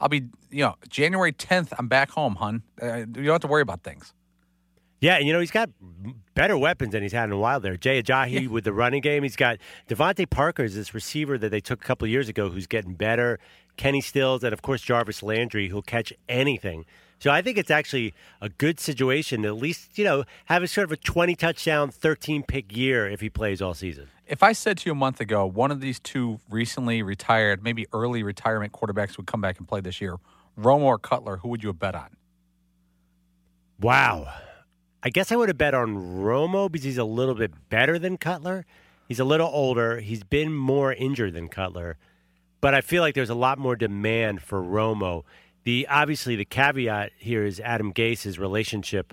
I'll 0.00 0.08
be, 0.08 0.24
you 0.50 0.64
know, 0.64 0.76
January 0.88 1.32
tenth. 1.32 1.72
I'm 1.78 1.88
back 1.88 2.10
home, 2.10 2.36
hun. 2.36 2.62
Uh, 2.80 2.98
you 2.98 3.04
don't 3.06 3.26
have 3.26 3.40
to 3.40 3.46
worry 3.46 3.62
about 3.62 3.82
things." 3.82 4.12
Yeah, 5.00 5.16
and 5.16 5.26
you 5.26 5.34
know, 5.34 5.40
he's 5.40 5.50
got 5.50 5.68
better 6.34 6.56
weapons 6.56 6.92
than 6.92 7.02
he's 7.02 7.12
had 7.12 7.24
in 7.24 7.32
a 7.32 7.38
while 7.38 7.60
there. 7.60 7.76
Jay 7.76 8.02
Ajayi 8.02 8.42
yeah. 8.42 8.48
with 8.48 8.64
the 8.64 8.72
running 8.72 9.02
game. 9.02 9.22
He's 9.22 9.36
got 9.36 9.58
DeVante 9.88 10.28
Parker 10.30 10.64
is 10.64 10.74
this 10.74 10.94
receiver 10.94 11.36
that 11.36 11.50
they 11.50 11.60
took 11.60 11.82
a 11.82 11.84
couple 11.84 12.08
years 12.08 12.28
ago 12.30 12.48
who's 12.48 12.66
getting 12.66 12.94
better. 12.94 13.38
Kenny 13.76 14.00
Stills, 14.00 14.44
and 14.44 14.52
of 14.52 14.62
course 14.62 14.80
Jarvis 14.80 15.22
Landry, 15.22 15.68
who'll 15.68 15.82
catch 15.82 16.12
anything. 16.28 16.84
So 17.18 17.30
I 17.30 17.40
think 17.40 17.56
it's 17.56 17.70
actually 17.70 18.12
a 18.40 18.48
good 18.48 18.78
situation 18.78 19.42
to 19.42 19.48
at 19.48 19.56
least, 19.56 19.96
you 19.96 20.04
know, 20.04 20.24
have 20.46 20.62
a 20.62 20.68
sort 20.68 20.84
of 20.84 20.92
a 20.92 20.96
20 20.96 21.34
touchdown, 21.36 21.90
13 21.90 22.42
pick 22.42 22.76
year 22.76 23.08
if 23.08 23.20
he 23.20 23.30
plays 23.30 23.62
all 23.62 23.72
season. 23.72 24.08
If 24.26 24.42
I 24.42 24.52
said 24.52 24.78
to 24.78 24.86
you 24.86 24.92
a 24.92 24.96
month 24.96 25.20
ago, 25.20 25.46
one 25.46 25.70
of 25.70 25.80
these 25.80 25.98
two 26.00 26.40
recently 26.50 27.02
retired, 27.02 27.62
maybe 27.62 27.86
early 27.92 28.22
retirement 28.22 28.72
quarterbacks 28.72 29.16
would 29.16 29.26
come 29.26 29.40
back 29.40 29.58
and 29.58 29.66
play 29.66 29.80
this 29.80 30.00
year, 30.00 30.16
Romo 30.58 30.82
or 30.82 30.98
Cutler, 30.98 31.38
who 31.38 31.48
would 31.48 31.62
you 31.62 31.68
have 31.68 31.78
bet 31.78 31.94
on? 31.94 32.16
Wow. 33.80 34.32
I 35.02 35.10
guess 35.10 35.30
I 35.32 35.36
would 35.36 35.48
have 35.48 35.58
bet 35.58 35.74
on 35.74 35.96
Romo 35.96 36.70
because 36.70 36.84
he's 36.84 36.98
a 36.98 37.04
little 37.04 37.34
bit 37.34 37.52
better 37.68 37.98
than 37.98 38.16
Cutler. 38.16 38.64
He's 39.08 39.20
a 39.20 39.24
little 39.24 39.48
older. 39.48 40.00
He's 40.00 40.24
been 40.24 40.54
more 40.54 40.92
injured 40.92 41.34
than 41.34 41.48
Cutler 41.48 41.98
but 42.64 42.72
I 42.72 42.80
feel 42.80 43.02
like 43.02 43.14
there's 43.14 43.28
a 43.28 43.34
lot 43.34 43.58
more 43.58 43.76
demand 43.76 44.40
for 44.40 44.58
Romo. 44.62 45.24
The 45.64 45.86
obviously 45.86 46.34
the 46.34 46.46
caveat 46.46 47.12
here 47.18 47.44
is 47.44 47.60
Adam 47.60 47.92
Gase's 47.92 48.38
relationship 48.38 49.12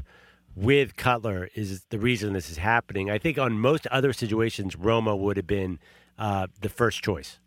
with 0.56 0.96
Cutler 0.96 1.50
is 1.54 1.84
the 1.90 2.00
reason 2.00 2.32
this 2.32 2.50
is 2.50 2.56
happening. 2.56 3.12
I 3.12 3.18
think 3.18 3.38
on 3.38 3.60
most 3.60 3.88
other 3.88 4.14
situations, 4.14 4.78
Romo 4.78 5.20
would 5.20 5.36
have 5.36 5.48
been 5.48 5.80
uh, 6.18 6.48
the 6.62 6.70
first 6.70 7.04
choice. 7.04 7.40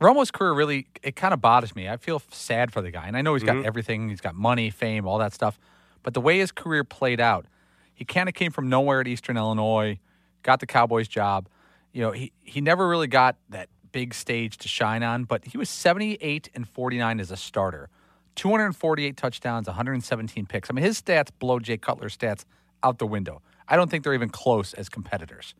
Romo's 0.00 0.32
career 0.32 0.52
really 0.52 0.88
it 1.04 1.14
kind 1.14 1.32
of 1.32 1.40
bothers 1.40 1.76
me. 1.76 1.88
I 1.88 1.96
feel 1.96 2.20
sad 2.32 2.72
for 2.72 2.82
the 2.82 2.90
guy, 2.90 3.06
and 3.06 3.16
I 3.16 3.22
know 3.22 3.34
he's 3.34 3.44
got 3.44 3.54
mm-hmm. 3.54 3.66
everything. 3.66 4.08
He's 4.08 4.20
got 4.20 4.34
money, 4.34 4.70
fame, 4.70 5.06
all 5.06 5.18
that 5.18 5.32
stuff. 5.32 5.60
But 6.02 6.14
the 6.14 6.20
way 6.20 6.40
his 6.40 6.50
career 6.50 6.82
played 6.82 7.20
out, 7.20 7.46
he 7.94 8.04
kind 8.04 8.28
of 8.28 8.34
came 8.34 8.50
from 8.50 8.68
nowhere 8.68 9.00
at 9.00 9.06
Eastern 9.06 9.36
Illinois, 9.36 10.00
got 10.42 10.58
the 10.58 10.66
Cowboys 10.66 11.06
job. 11.06 11.48
You 11.92 12.02
know, 12.02 12.10
he 12.10 12.32
he 12.42 12.60
never 12.60 12.88
really 12.88 13.06
got 13.06 13.36
that 13.50 13.68
big 13.92 14.14
stage 14.14 14.56
to 14.58 14.68
shine 14.68 15.02
on, 15.02 15.24
but 15.24 15.44
he 15.46 15.58
was 15.58 15.68
78 15.68 16.50
and 16.54 16.68
49 16.68 17.20
as 17.20 17.30
a 17.30 17.36
starter. 17.36 17.88
248 18.34 19.16
touchdowns, 19.16 19.66
117 19.66 20.46
picks. 20.46 20.70
I 20.70 20.74
mean, 20.74 20.84
his 20.84 21.00
stats 21.00 21.30
blow 21.38 21.58
Jay 21.58 21.78
Cutler's 21.78 22.16
stats 22.16 22.44
out 22.82 22.98
the 22.98 23.06
window. 23.06 23.42
I 23.68 23.76
don't 23.76 23.90
think 23.90 24.04
they're 24.04 24.14
even 24.14 24.28
close 24.28 24.74
as 24.74 24.88
competitors. 24.88 25.54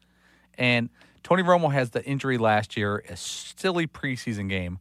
And 0.58 0.90
Tony 1.22 1.42
Romo 1.42 1.72
has 1.72 1.90
the 1.90 2.04
injury 2.04 2.38
last 2.38 2.76
year, 2.76 3.02
a 3.08 3.16
silly 3.16 3.86
preseason 3.86 4.48
game. 4.48 4.78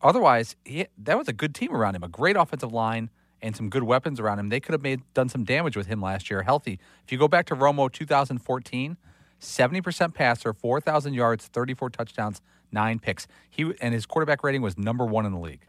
Otherwise, 0.00 0.56
he, 0.64 0.86
that 0.98 1.18
was 1.18 1.28
a 1.28 1.32
good 1.32 1.54
team 1.54 1.74
around 1.74 1.96
him, 1.96 2.02
a 2.02 2.08
great 2.08 2.36
offensive 2.36 2.72
line 2.72 3.10
and 3.42 3.54
some 3.54 3.68
good 3.68 3.82
weapons 3.82 4.18
around 4.18 4.38
him. 4.38 4.48
They 4.48 4.60
could 4.60 4.72
have 4.72 4.82
made 4.82 5.02
done 5.14 5.28
some 5.28 5.44
damage 5.44 5.76
with 5.76 5.86
him 5.86 6.00
last 6.00 6.30
year, 6.30 6.42
healthy. 6.42 6.78
If 7.04 7.12
you 7.12 7.18
go 7.18 7.28
back 7.28 7.46
to 7.46 7.56
Romo 7.56 7.92
2014, 7.92 8.96
70% 9.40 10.14
passer, 10.14 10.52
4,000 10.52 11.14
yards, 11.14 11.46
34 11.46 11.90
touchdowns, 11.90 12.40
nine 12.72 12.98
picks. 12.98 13.26
He 13.50 13.72
and 13.80 13.94
his 13.94 14.06
quarterback 14.06 14.42
rating 14.44 14.62
was 14.62 14.76
number 14.78 15.04
one 15.04 15.26
in 15.26 15.32
the 15.32 15.38
league. 15.38 15.66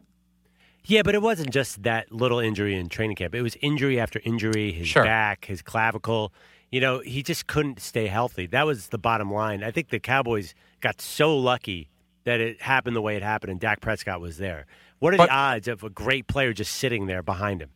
Yeah, 0.86 1.02
but 1.02 1.16
it 1.16 1.22
wasn't 1.22 1.52
just 1.52 1.84
that 1.84 2.12
little 2.12 2.40
injury 2.40 2.76
in 2.76 2.88
training 2.88 3.18
camp. 3.18 3.36
It 3.36 3.42
was 3.42 3.58
injury 3.62 4.00
after 4.00 4.22
injury, 4.24 4.72
his 4.72 4.88
sure. 4.88 5.04
back, 5.04 5.46
his 5.46 5.62
clavicle. 5.62 6.34
You 6.72 6.80
know, 6.80 7.00
he 7.00 7.24
just 7.24 7.48
couldn't 7.48 7.82
stay 7.82 8.08
healthy. 8.08 8.46
That 8.48 8.66
was 8.66 8.88
the 8.88 8.98
bottom 8.98 9.32
line. 9.32 9.64
I 9.64 9.72
think 9.72 9.90
the 9.90 10.00
Cowboys 10.00 10.56
got 10.80 11.02
so 11.02 11.38
lucky 11.38 11.90
that 12.24 12.40
it 12.40 12.62
happened 12.62 12.96
the 12.96 13.02
way 13.02 13.16
it 13.16 13.24
happened 13.24 13.52
and 13.52 13.60
Dak 13.60 13.82
Prescott 13.82 14.22
was 14.22 14.38
there. 14.38 14.66
What 15.00 15.14
are 15.14 15.18
but, 15.18 15.28
the 15.28 15.34
odds 15.34 15.68
of 15.68 15.84
a 15.84 15.90
great 15.90 16.28
player 16.28 16.54
just 16.54 16.74
sitting 16.74 17.08
there 17.08 17.22
behind 17.22 17.62
him? 17.62 17.70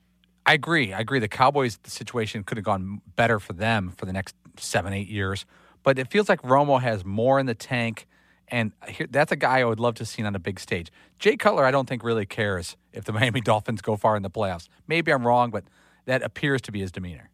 I 0.46 0.54
agree. 0.54 0.92
I 0.92 1.00
agree. 1.00 1.20
The 1.20 1.28
Cowboys 1.28 1.80
situation 1.86 2.44
could 2.44 2.58
have 2.58 2.66
gone 2.66 3.02
better 3.16 3.40
for 3.40 3.54
them 3.54 3.94
for 3.96 4.06
the 4.06 4.14
next 4.14 4.36
seven, 4.58 4.92
eight 4.94 5.08
years. 5.08 5.46
But 5.84 6.00
it 6.00 6.10
feels 6.10 6.30
like 6.30 6.42
Romo 6.42 6.82
has 6.82 7.06
more 7.06 7.40
in 7.40 7.46
the 7.46 7.56
tank. 7.56 8.08
And 8.52 8.74
here, 8.88 9.08
that's 9.10 9.32
a 9.32 9.38
guy 9.38 9.62
I 9.62 9.64
would 9.64 9.80
love 9.80 9.96
to 9.96 10.06
see 10.06 10.22
on 10.24 10.36
a 10.36 10.40
big 10.40 10.60
stage. 10.60 10.92
Jay 11.18 11.38
Cutler, 11.38 11.66
I 11.66 11.72
don't 11.72 11.88
think 11.88 12.04
really 12.04 12.26
cares 12.26 12.76
if 12.92 13.06
the 13.06 13.14
Miami 13.14 13.42
Dolphins 13.42 13.82
go 13.82 13.96
far 13.96 14.18
in 14.18 14.24
the 14.24 14.30
playoffs. 14.30 14.68
Maybe 14.88 15.12
I'm 15.12 15.26
wrong, 15.26 15.50
but 15.50 15.64
that 16.06 16.22
appears 16.22 16.62
to 16.64 16.72
be 16.72 16.82
his 16.82 16.92
demeanor. 16.92 17.30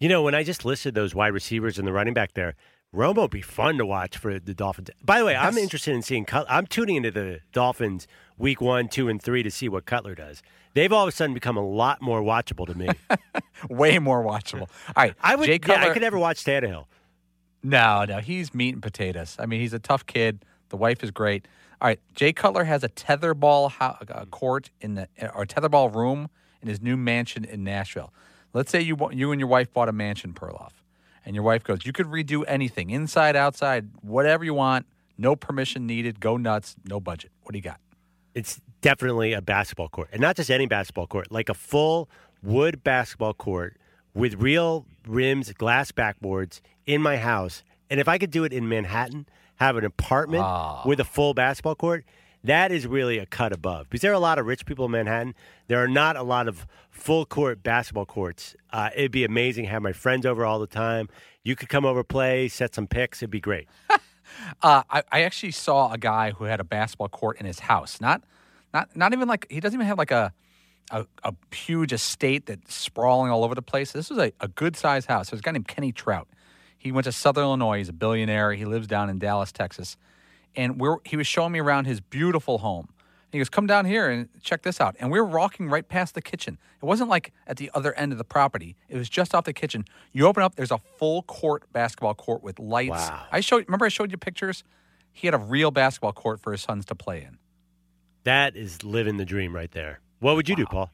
You 0.00 0.08
know, 0.08 0.22
when 0.22 0.34
I 0.34 0.42
just 0.42 0.64
listed 0.64 0.94
those 0.94 1.14
wide 1.14 1.34
receivers 1.34 1.78
and 1.78 1.86
the 1.86 1.92
running 1.92 2.14
back 2.14 2.32
there, 2.32 2.54
Romo 2.94 3.22
would 3.22 3.30
be 3.30 3.42
fun 3.42 3.78
to 3.78 3.86
watch 3.86 4.16
for 4.16 4.38
the 4.38 4.54
Dolphins. 4.54 4.90
By 5.04 5.18
the 5.18 5.26
way, 5.26 5.32
yes. 5.32 5.44
I'm 5.44 5.58
interested 5.58 5.94
in 5.94 6.02
seeing. 6.02 6.24
Cutler. 6.24 6.50
I'm 6.50 6.66
tuning 6.66 6.96
into 6.96 7.10
the 7.10 7.40
Dolphins 7.52 8.06
week 8.36 8.60
one, 8.60 8.88
two, 8.88 9.08
and 9.08 9.22
three 9.22 9.42
to 9.42 9.50
see 9.50 9.68
what 9.68 9.86
Cutler 9.86 10.14
does. 10.14 10.42
They've 10.74 10.92
all 10.92 11.04
of 11.04 11.08
a 11.08 11.12
sudden 11.12 11.34
become 11.34 11.56
a 11.56 11.66
lot 11.66 12.02
more 12.02 12.22
watchable 12.22 12.66
to 12.66 12.74
me. 12.74 12.88
Way 13.70 13.98
more 13.98 14.24
watchable. 14.24 14.68
All 14.88 14.94
right, 14.96 15.14
I 15.22 15.36
would. 15.36 15.46
Jay 15.46 15.58
Cutler, 15.58 15.84
yeah, 15.84 15.90
I 15.90 15.92
could 15.92 16.02
never 16.02 16.18
watch 16.18 16.44
Tannehill. 16.44 16.86
No, 17.62 18.04
no, 18.04 18.18
he's 18.18 18.52
meat 18.52 18.74
and 18.74 18.82
potatoes. 18.82 19.36
I 19.38 19.46
mean, 19.46 19.60
he's 19.60 19.72
a 19.72 19.78
tough 19.78 20.04
kid. 20.06 20.44
The 20.72 20.78
wife 20.78 21.04
is 21.04 21.10
great. 21.10 21.46
All 21.82 21.88
right, 21.88 22.00
Jay 22.14 22.32
Cutler 22.32 22.64
has 22.64 22.82
a 22.82 22.88
tetherball 22.88 23.72
ho- 23.72 23.96
uh, 24.08 24.24
court 24.24 24.70
in 24.80 24.94
the 24.94 25.06
or 25.34 25.44
tetherball 25.44 25.94
room 25.94 26.30
in 26.62 26.68
his 26.68 26.80
new 26.80 26.96
mansion 26.96 27.44
in 27.44 27.62
Nashville. 27.62 28.10
Let's 28.54 28.70
say 28.70 28.80
you 28.80 28.96
you 29.12 29.32
and 29.32 29.38
your 29.38 29.50
wife 29.50 29.70
bought 29.70 29.90
a 29.90 29.92
mansion, 29.92 30.32
Perloff, 30.32 30.72
and 31.26 31.34
your 31.34 31.44
wife 31.44 31.62
goes, 31.62 31.84
"You 31.84 31.92
could 31.92 32.06
redo 32.06 32.42
anything, 32.48 32.88
inside, 32.88 33.36
outside, 33.36 33.90
whatever 34.00 34.44
you 34.44 34.54
want. 34.54 34.86
No 35.18 35.36
permission 35.36 35.86
needed. 35.86 36.20
Go 36.20 36.38
nuts. 36.38 36.74
No 36.88 37.00
budget. 37.00 37.32
What 37.42 37.52
do 37.52 37.58
you 37.58 37.62
got?" 37.62 37.78
It's 38.34 38.58
definitely 38.80 39.34
a 39.34 39.42
basketball 39.42 39.90
court, 39.90 40.08
and 40.10 40.22
not 40.22 40.36
just 40.36 40.50
any 40.50 40.64
basketball 40.64 41.06
court, 41.06 41.30
like 41.30 41.50
a 41.50 41.54
full 41.54 42.08
wood 42.42 42.82
basketball 42.82 43.34
court 43.34 43.76
with 44.14 44.36
real 44.36 44.86
rims, 45.06 45.52
glass 45.52 45.92
backboards 45.92 46.62
in 46.86 47.02
my 47.02 47.18
house. 47.18 47.62
And 47.90 48.00
if 48.00 48.08
I 48.08 48.16
could 48.16 48.30
do 48.30 48.44
it 48.44 48.54
in 48.54 48.70
Manhattan, 48.70 49.26
have 49.62 49.76
an 49.76 49.84
apartment 49.84 50.44
oh. 50.46 50.82
with 50.84 51.00
a 51.00 51.04
full 51.04 51.34
basketball 51.34 51.74
court, 51.74 52.04
that 52.44 52.72
is 52.72 52.86
really 52.86 53.18
a 53.18 53.26
cut 53.26 53.52
above. 53.52 53.88
Because 53.88 54.02
there 54.02 54.10
are 54.10 54.14
a 54.14 54.20
lot 54.20 54.38
of 54.38 54.46
rich 54.46 54.66
people 54.66 54.86
in 54.86 54.90
Manhattan. 54.90 55.34
There 55.68 55.82
are 55.82 55.88
not 55.88 56.16
a 56.16 56.22
lot 56.22 56.48
of 56.48 56.66
full 56.90 57.24
court 57.24 57.62
basketball 57.62 58.06
courts. 58.06 58.56
Uh, 58.70 58.90
it'd 58.94 59.12
be 59.12 59.24
amazing. 59.24 59.64
To 59.64 59.70
have 59.70 59.82
my 59.82 59.92
friends 59.92 60.26
over 60.26 60.44
all 60.44 60.58
the 60.58 60.66
time. 60.66 61.08
You 61.44 61.56
could 61.56 61.68
come 61.68 61.84
over, 61.84 62.04
play, 62.04 62.48
set 62.48 62.74
some 62.74 62.86
picks. 62.86 63.22
It'd 63.22 63.30
be 63.30 63.40
great. 63.40 63.68
uh, 64.62 64.82
I, 64.90 65.02
I 65.10 65.22
actually 65.22 65.52
saw 65.52 65.92
a 65.92 65.98
guy 65.98 66.32
who 66.32 66.44
had 66.44 66.60
a 66.60 66.64
basketball 66.64 67.08
court 67.08 67.38
in 67.38 67.46
his 67.46 67.60
house. 67.60 68.00
Not, 68.00 68.22
not, 68.74 68.94
not 68.96 69.12
even 69.12 69.28
like 69.28 69.46
he 69.50 69.60
doesn't 69.60 69.76
even 69.76 69.86
have 69.86 69.98
like 69.98 70.10
a 70.10 70.32
a, 70.90 71.06
a, 71.24 71.34
huge 71.54 71.92
estate 71.92 72.46
that's 72.46 72.74
sprawling 72.74 73.30
all 73.30 73.44
over 73.44 73.54
the 73.54 73.62
place. 73.62 73.92
This 73.92 74.10
was 74.10 74.18
a, 74.18 74.32
a 74.40 74.48
good 74.48 74.76
sized 74.76 75.08
house. 75.08 75.30
There's 75.30 75.40
a 75.40 75.42
guy 75.42 75.52
named 75.52 75.68
Kenny 75.68 75.92
Trout. 75.92 76.28
He 76.82 76.90
went 76.90 77.04
to 77.04 77.12
Southern 77.12 77.44
Illinois. 77.44 77.78
He's 77.78 77.88
a 77.88 77.92
billionaire. 77.92 78.54
He 78.54 78.64
lives 78.64 78.88
down 78.88 79.08
in 79.08 79.20
Dallas, 79.20 79.52
Texas. 79.52 79.96
And 80.56 80.80
we're, 80.80 80.96
he 81.04 81.16
was 81.16 81.28
showing 81.28 81.52
me 81.52 81.60
around 81.60 81.84
his 81.84 82.00
beautiful 82.00 82.58
home. 82.58 82.88
He 83.30 83.38
goes, 83.38 83.48
Come 83.48 83.68
down 83.68 83.84
here 83.84 84.10
and 84.10 84.28
check 84.42 84.62
this 84.62 84.80
out. 84.80 84.96
And 84.98 85.08
we 85.08 85.20
were 85.20 85.26
walking 85.26 85.68
right 85.68 85.88
past 85.88 86.16
the 86.16 86.20
kitchen. 86.20 86.58
It 86.82 86.84
wasn't 86.84 87.08
like 87.08 87.32
at 87.46 87.56
the 87.56 87.70
other 87.72 87.94
end 87.94 88.10
of 88.10 88.18
the 88.18 88.24
property, 88.24 88.74
it 88.88 88.96
was 88.96 89.08
just 89.08 89.32
off 89.32 89.44
the 89.44 89.52
kitchen. 89.52 89.84
You 90.10 90.26
open 90.26 90.42
up, 90.42 90.56
there's 90.56 90.72
a 90.72 90.80
full 90.98 91.22
court 91.22 91.72
basketball 91.72 92.14
court 92.14 92.42
with 92.42 92.58
lights. 92.58 92.90
Wow. 92.90 93.26
I 93.30 93.38
showed, 93.38 93.64
remember, 93.68 93.86
I 93.86 93.88
showed 93.88 94.10
you 94.10 94.18
pictures? 94.18 94.64
He 95.12 95.28
had 95.28 95.34
a 95.34 95.38
real 95.38 95.70
basketball 95.70 96.12
court 96.12 96.40
for 96.40 96.50
his 96.50 96.62
sons 96.62 96.84
to 96.86 96.96
play 96.96 97.22
in. 97.22 97.38
That 98.24 98.56
is 98.56 98.82
living 98.82 99.18
the 99.18 99.24
dream 99.24 99.54
right 99.54 99.70
there. 99.70 100.00
What 100.18 100.34
would 100.34 100.48
you 100.48 100.56
wow. 100.56 100.64
do, 100.64 100.66
Paul? 100.66 100.90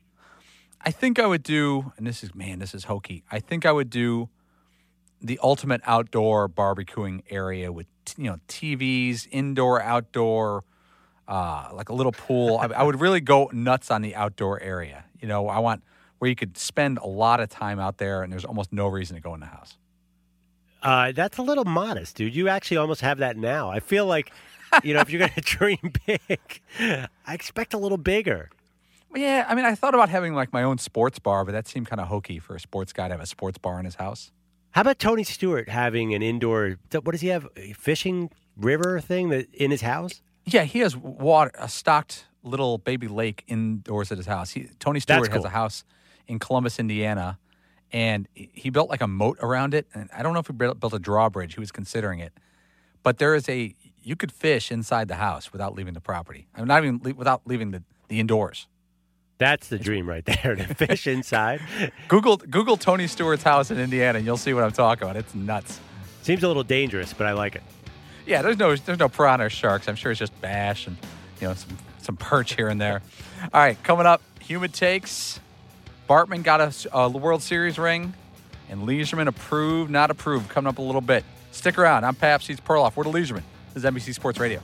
I 0.82 0.90
think 0.90 1.18
I 1.18 1.26
would 1.26 1.42
do, 1.42 1.94
and 1.96 2.06
this 2.06 2.22
is, 2.22 2.34
man, 2.34 2.58
this 2.58 2.74
is 2.74 2.84
hokey. 2.84 3.24
I 3.32 3.40
think 3.40 3.64
I 3.64 3.72
would 3.72 3.88
do 3.88 4.28
the 5.20 5.38
ultimate 5.42 5.80
outdoor 5.84 6.48
barbecuing 6.48 7.22
area 7.30 7.72
with 7.72 7.86
you 8.16 8.24
know 8.24 8.38
TVs, 8.48 9.26
indoor, 9.30 9.82
outdoor, 9.82 10.64
uh, 11.26 11.68
like 11.72 11.88
a 11.88 11.94
little 11.94 12.12
pool. 12.12 12.58
I, 12.58 12.66
I, 12.66 12.82
would 12.82 13.00
really 13.00 13.20
go 13.20 13.50
nuts 13.52 13.90
on 13.90 14.02
the 14.02 14.14
outdoor 14.14 14.60
area. 14.60 15.04
You 15.20 15.28
know, 15.28 15.48
I 15.48 15.58
want 15.58 15.82
where 16.18 16.28
you 16.28 16.36
could 16.36 16.56
spend 16.56 16.98
a 16.98 17.06
lot 17.06 17.40
of 17.40 17.48
time 17.48 17.78
out 17.78 17.98
there, 17.98 18.22
and 18.22 18.32
there's 18.32 18.44
almost 18.44 18.72
no 18.72 18.86
reason 18.86 19.16
to 19.16 19.22
go 19.22 19.34
in 19.34 19.40
the 19.40 19.46
house. 19.46 19.76
Uh, 20.82 21.12
that's 21.12 21.38
a 21.38 21.42
little 21.42 21.64
modest, 21.64 22.16
dude. 22.16 22.34
You 22.34 22.48
actually 22.48 22.76
almost 22.76 23.00
have 23.00 23.18
that 23.18 23.36
now. 23.36 23.70
I 23.70 23.80
feel 23.80 24.06
like, 24.06 24.32
you 24.82 24.94
know, 24.94 25.00
if 25.00 25.10
you're 25.10 25.18
going 25.18 25.32
to 25.34 25.40
dream 25.40 25.92
big, 26.06 26.60
I 26.78 27.34
expect 27.34 27.74
a 27.74 27.78
little 27.78 27.98
bigger. 27.98 28.50
Yeah, 29.14 29.46
I 29.48 29.54
mean, 29.54 29.64
I 29.64 29.74
thought 29.74 29.94
about 29.94 30.10
having 30.10 30.34
like 30.34 30.52
my 30.52 30.62
own 30.62 30.78
sports 30.78 31.18
bar, 31.18 31.44
but 31.44 31.52
that 31.52 31.66
seemed 31.66 31.88
kind 31.88 32.00
of 32.00 32.08
hokey 32.08 32.38
for 32.38 32.54
a 32.54 32.60
sports 32.60 32.92
guy 32.92 33.08
to 33.08 33.14
have 33.14 33.20
a 33.20 33.26
sports 33.26 33.58
bar 33.58 33.78
in 33.78 33.84
his 33.84 33.96
house. 33.96 34.30
How 34.72 34.82
about 34.82 34.98
Tony 34.98 35.24
Stewart 35.24 35.68
having 35.68 36.14
an 36.14 36.22
indoor? 36.22 36.76
What 36.92 37.12
does 37.12 37.20
he 37.20 37.28
have? 37.28 37.48
A 37.56 37.72
fishing 37.72 38.30
river 38.56 39.00
thing 39.00 39.30
that 39.30 39.52
in 39.54 39.70
his 39.70 39.80
house? 39.80 40.22
Yeah, 40.44 40.64
he 40.64 40.80
has 40.80 40.96
water, 40.96 41.50
a 41.58 41.68
stocked 41.68 42.26
little 42.42 42.78
baby 42.78 43.08
lake 43.08 43.44
indoors 43.48 44.12
at 44.12 44.18
his 44.18 44.26
house. 44.26 44.50
He, 44.50 44.68
Tony 44.78 45.00
Stewart 45.00 45.24
That's 45.24 45.34
has 45.34 45.44
a 45.44 45.50
house 45.50 45.84
in 46.26 46.38
Columbus, 46.38 46.78
Indiana, 46.78 47.38
and 47.92 48.28
he 48.34 48.70
built 48.70 48.88
like 48.88 49.00
a 49.00 49.06
moat 49.06 49.38
around 49.40 49.74
it. 49.74 49.86
And 49.94 50.08
I 50.16 50.22
don't 50.22 50.32
know 50.34 50.40
if 50.40 50.46
he 50.46 50.52
built 50.52 50.92
a 50.92 50.98
drawbridge. 50.98 51.54
He 51.54 51.60
was 51.60 51.72
considering 51.72 52.20
it, 52.20 52.32
but 53.02 53.18
there 53.18 53.34
is 53.34 53.48
a 53.48 53.74
you 54.02 54.16
could 54.16 54.32
fish 54.32 54.70
inside 54.70 55.08
the 55.08 55.16
house 55.16 55.52
without 55.52 55.74
leaving 55.74 55.94
the 55.94 56.00
property. 56.00 56.46
I 56.54 56.60
mean, 56.60 56.68
not 56.68 56.84
even 56.84 57.16
without 57.16 57.42
leaving 57.44 57.72
the, 57.72 57.82
the 58.08 58.20
indoors. 58.20 58.66
That's 59.38 59.68
the 59.68 59.78
dream 59.78 60.08
right 60.08 60.24
there. 60.24 60.56
To 60.56 60.74
fish 60.74 61.06
inside 61.06 61.60
Google 62.08 62.36
Google 62.36 62.76
Tony 62.76 63.06
Stewart's 63.06 63.44
house 63.44 63.70
in 63.70 63.78
Indiana, 63.78 64.18
and 64.18 64.26
you'll 64.26 64.36
see 64.36 64.52
what 64.52 64.64
I'm 64.64 64.72
talking 64.72 65.04
about. 65.04 65.16
It's 65.16 65.34
nuts. 65.34 65.80
seems 66.22 66.42
a 66.42 66.48
little 66.48 66.64
dangerous, 66.64 67.12
but 67.12 67.26
I 67.26 67.32
like 67.32 67.54
it. 67.54 67.62
Yeah, 68.26 68.42
there's 68.42 68.58
no 68.58 68.74
there's 68.74 68.98
no 68.98 69.08
piranha 69.08 69.46
or 69.46 69.50
sharks. 69.50 69.88
I'm 69.88 69.96
sure 69.96 70.10
it's 70.10 70.18
just 70.18 70.38
bash 70.40 70.86
and 70.86 70.96
you 71.40 71.48
know 71.48 71.54
some 71.54 71.78
some 72.00 72.16
perch 72.16 72.54
here 72.54 72.68
and 72.68 72.80
there. 72.80 73.00
All 73.42 73.60
right, 73.60 73.80
coming 73.82 74.06
up, 74.06 74.20
human 74.40 74.70
takes. 74.70 75.40
Bartman 76.08 76.42
got 76.42 76.60
a, 76.60 76.96
a 76.96 77.08
World 77.08 77.42
Series 77.42 77.78
ring, 77.78 78.14
and 78.68 78.82
Leisuremen 78.82 79.28
approved, 79.28 79.90
not 79.90 80.10
approved. 80.10 80.48
Coming 80.48 80.68
up 80.68 80.78
a 80.78 80.82
little 80.82 81.00
bit. 81.00 81.24
Stick 81.52 81.78
around. 81.78 82.04
I'm 82.04 82.14
Pabst. 82.14 82.46
He's 82.48 82.60
Perloff. 82.60 82.96
We're 82.96 83.04
the 83.04 83.10
Leisuremen. 83.10 83.42
This 83.74 83.84
is 83.84 83.90
NBC 83.90 84.14
Sports 84.14 84.38
Radio. 84.38 84.60